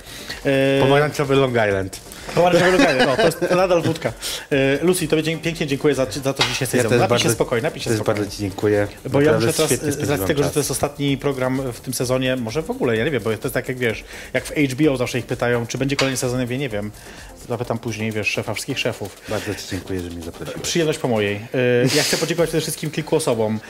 Yy, 0.45 0.53
Pomarańczowy 0.81 1.35
Long 1.35 1.53
Island. 1.53 2.01
Pomarańczowy 2.35 2.79
lokale, 2.79 3.07
no, 3.07 3.17
to 3.17 3.23
jest 3.23 3.41
nadal 3.51 3.83
wódka. 3.83 4.13
Yy, 4.51 4.79
Lucy, 4.83 5.09
tobie 5.09 5.23
pięknie 5.39 5.67
dziękuję 5.67 5.95
za, 5.95 6.07
za 6.25 6.33
to, 6.35 6.43
że 6.43 6.49
dzisiaj 6.49 6.61
jesteś 6.61 6.83
ze 6.83 6.89
mną. 6.89 6.99
Napij 6.99 7.19
się 7.19 7.31
spokojnie, 7.31 7.63
napij 7.63 7.83
się 7.83 7.95
spokojnie. 7.95 8.21
bardzo 8.21 8.37
Ci 8.37 8.43
dziękuję. 8.43 8.89
Bo 9.11 9.21
ja 9.21 9.33
muszę 9.33 9.53
teraz, 9.53 9.71
świetnie 9.71 9.93
z 9.93 10.11
racji 10.11 10.27
tego, 10.27 10.39
że 10.43 10.45
czas. 10.49 10.53
to 10.55 10.61
jest 10.61 10.71
ostatni 10.71 11.19
program 11.19 11.73
w 11.73 11.81
tym 11.81 11.95
sezonie, 11.95 12.37
może 12.37 12.63
w 12.63 12.71
ogóle, 12.71 12.97
ja 12.97 13.05
nie 13.05 13.11
wiem, 13.11 13.23
bo 13.23 13.31
to 13.31 13.37
jest 13.43 13.55
tak 13.55 13.69
jak 13.69 13.79
wiesz, 13.79 14.05
jak 14.33 14.45
w 14.45 14.51
HBO 14.51 14.97
zawsze 14.97 15.19
ich 15.19 15.27
pytają, 15.27 15.67
czy 15.67 15.79
będzie 15.79 15.97
kolejny 15.97 16.17
sezon, 16.17 16.51
ja 16.51 16.57
nie 16.57 16.69
wiem. 16.69 16.91
Zapytam 17.49 17.79
później, 17.79 18.13
wiesz, 18.13 18.29
szefa 18.29 18.55
wszystkich 18.55 18.79
szefów. 18.79 19.17
Bardzo 19.29 19.55
Ci 19.55 19.61
dziękuję, 19.71 20.01
że 20.01 20.11
mnie 20.11 20.23
zaprosiłeś. 20.23 20.63
Przyjemność 20.63 20.99
po 20.99 21.09
mojej. 21.09 21.37
Y, 21.37 21.97
Ja 21.97 22.03
chcę 22.03 22.17
podziękować 22.17 22.51
przede 22.51 22.61
wszystkim 22.63 22.91
kilku 22.91 23.17
osobom. 23.17 23.61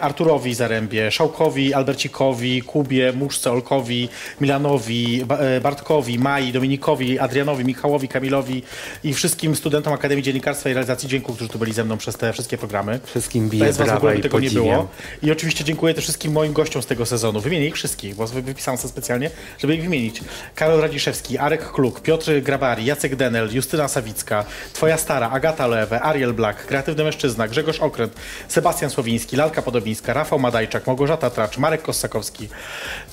Arturowi 0.00 0.54
Zarębie, 0.54 1.10
Szałkowi, 1.10 1.74
Albercikowi, 1.74 2.62
Kubie, 2.62 3.12
Muszce, 3.12 3.52
Olkowi, 3.52 4.08
Milanowi, 4.40 5.24
Ba- 5.24 5.38
Bartkowi, 5.62 6.18
Mai, 6.18 6.52
Dominikowi, 6.52 7.18
Adrianowi, 7.18 7.64
Michałowi, 7.64 8.01
Kamilowi 8.08 8.62
i 9.04 9.14
wszystkim 9.14 9.56
studentom 9.56 9.92
Akademii 9.92 10.24
Dziennikarstwa 10.24 10.70
i 10.70 10.72
Realizacji 10.72 11.08
Dźwięku, 11.08 11.34
którzy 11.34 11.50
tu 11.50 11.58
byli 11.58 11.72
ze 11.72 11.84
mną 11.84 11.98
przez 11.98 12.16
te 12.16 12.32
wszystkie 12.32 12.58
programy. 12.58 13.00
Wszystkim 13.04 13.48
biję 13.48 13.64
Bez 13.64 13.76
was 13.76 13.90
w 13.90 13.96
ogóle 13.96 14.12
by 14.12 14.18
i 14.18 14.22
tego 14.22 14.40
nie 14.40 14.50
było. 14.50 14.88
I 15.22 15.32
oczywiście 15.32 15.64
dziękuję 15.64 15.94
też 15.94 16.04
wszystkim 16.04 16.32
moim 16.32 16.52
gościom 16.52 16.82
z 16.82 16.86
tego 16.86 17.06
sezonu. 17.06 17.40
Wymienię 17.40 17.66
ich 17.66 17.74
wszystkich, 17.74 18.14
bo 18.14 18.28
sobie 18.28 18.42
wypisałem 18.42 18.78
sobie 18.78 18.92
specjalnie, 18.92 19.30
żeby 19.58 19.74
ich 19.74 19.82
wymienić. 19.82 20.20
Karol 20.54 20.80
Radziszewski, 20.80 21.38
Arek 21.38 21.72
Kluk, 21.72 22.00
Piotr 22.00 22.40
Grabari, 22.42 22.84
Jacek 22.84 23.16
Denel, 23.16 23.54
Justyna 23.54 23.88
Sawicka, 23.88 24.44
Twoja 24.72 24.96
Stara, 24.96 25.30
Agata 25.30 25.66
Lewe, 25.66 26.00
Ariel 26.00 26.34
Black, 26.34 26.66
Kreatywny 26.66 27.04
Mężczyzna, 27.04 27.48
Grzegorz 27.48 27.80
Okręt, 27.80 28.12
Sebastian 28.48 28.90
Słowiński, 28.90 29.36
Lalka 29.36 29.62
Podobińska, 29.62 30.12
Rafał 30.12 30.38
Madajczak, 30.38 30.86
Małgorzata 30.86 31.30
Tracz, 31.30 31.58
Marek 31.58 31.82
Kossakowski, 31.82 32.48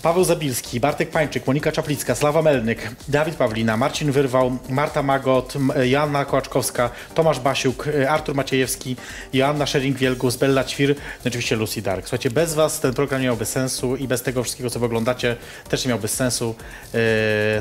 Paweł 0.01 0.23
Zabilski, 0.23 0.79
Bartek 0.79 1.09
Pańczyk, 1.09 1.47
Monika 1.47 1.71
Czaplicka, 1.71 2.15
Slawa 2.15 2.41
Melnyk, 2.41 2.91
Dawid 3.07 3.35
Pawlina, 3.35 3.77
Marcin 3.77 4.11
Wyrwał, 4.11 4.57
Marta 4.79 5.03
Magot, 5.03 5.53
Joanna 5.83 6.25
Kołaczkowska, 6.25 6.89
Tomasz 7.15 7.39
Basiuk, 7.39 7.87
y, 7.87 8.09
Artur 8.09 8.35
Maciejewski, 8.35 8.95
Joanna 9.33 9.65
Szering-Wielgus, 9.65 10.37
Bella 10.37 10.63
Ćwir, 10.63 10.89
no 10.95 11.25
i 11.25 11.27
oczywiście 11.27 11.55
Lucy 11.55 11.81
Dark. 11.81 12.01
Słuchajcie, 12.01 12.29
bez 12.29 12.53
was 12.53 12.79
ten 12.79 12.93
program 12.93 13.21
nie 13.21 13.27
miałby 13.27 13.45
sensu 13.45 13.95
i 13.95 14.07
bez 14.07 14.21
tego 14.21 14.43
wszystkiego, 14.43 14.69
co 14.69 14.79
wy 14.79 14.85
oglądacie, 14.85 15.35
też 15.69 15.85
nie 15.85 15.89
miałby 15.89 16.07
sensu. 16.07 16.55
Yy, 16.93 16.99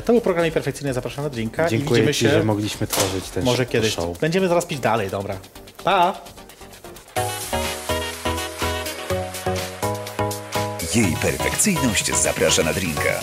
to 0.05 0.13
był 0.13 0.21
program 0.21 0.51
Perfekcyjny, 0.51 0.93
zapraszam 0.93 1.23
na 1.23 1.29
drinka 1.29 1.67
i 1.67 1.69
Dziękuję 1.69 2.01
widzimy 2.01 2.13
Ci, 2.13 2.19
się 2.19 2.29
że 2.29 2.43
mogliśmy 2.43 2.87
tworzyć 2.87 3.29
ten 3.29 3.43
może 3.43 3.65
kiedyś. 3.65 3.93
show. 3.95 4.19
Będziemy 4.19 4.47
zaraz 4.47 4.65
pić 4.65 4.79
dalej, 4.79 5.09
dobra. 5.09 5.37
Pa! 5.83 6.21
Jej 10.95 11.15
perfekcyjność 11.21 12.15
zaprasza 12.15 12.63
na 12.63 12.73
drinka. 12.73 13.19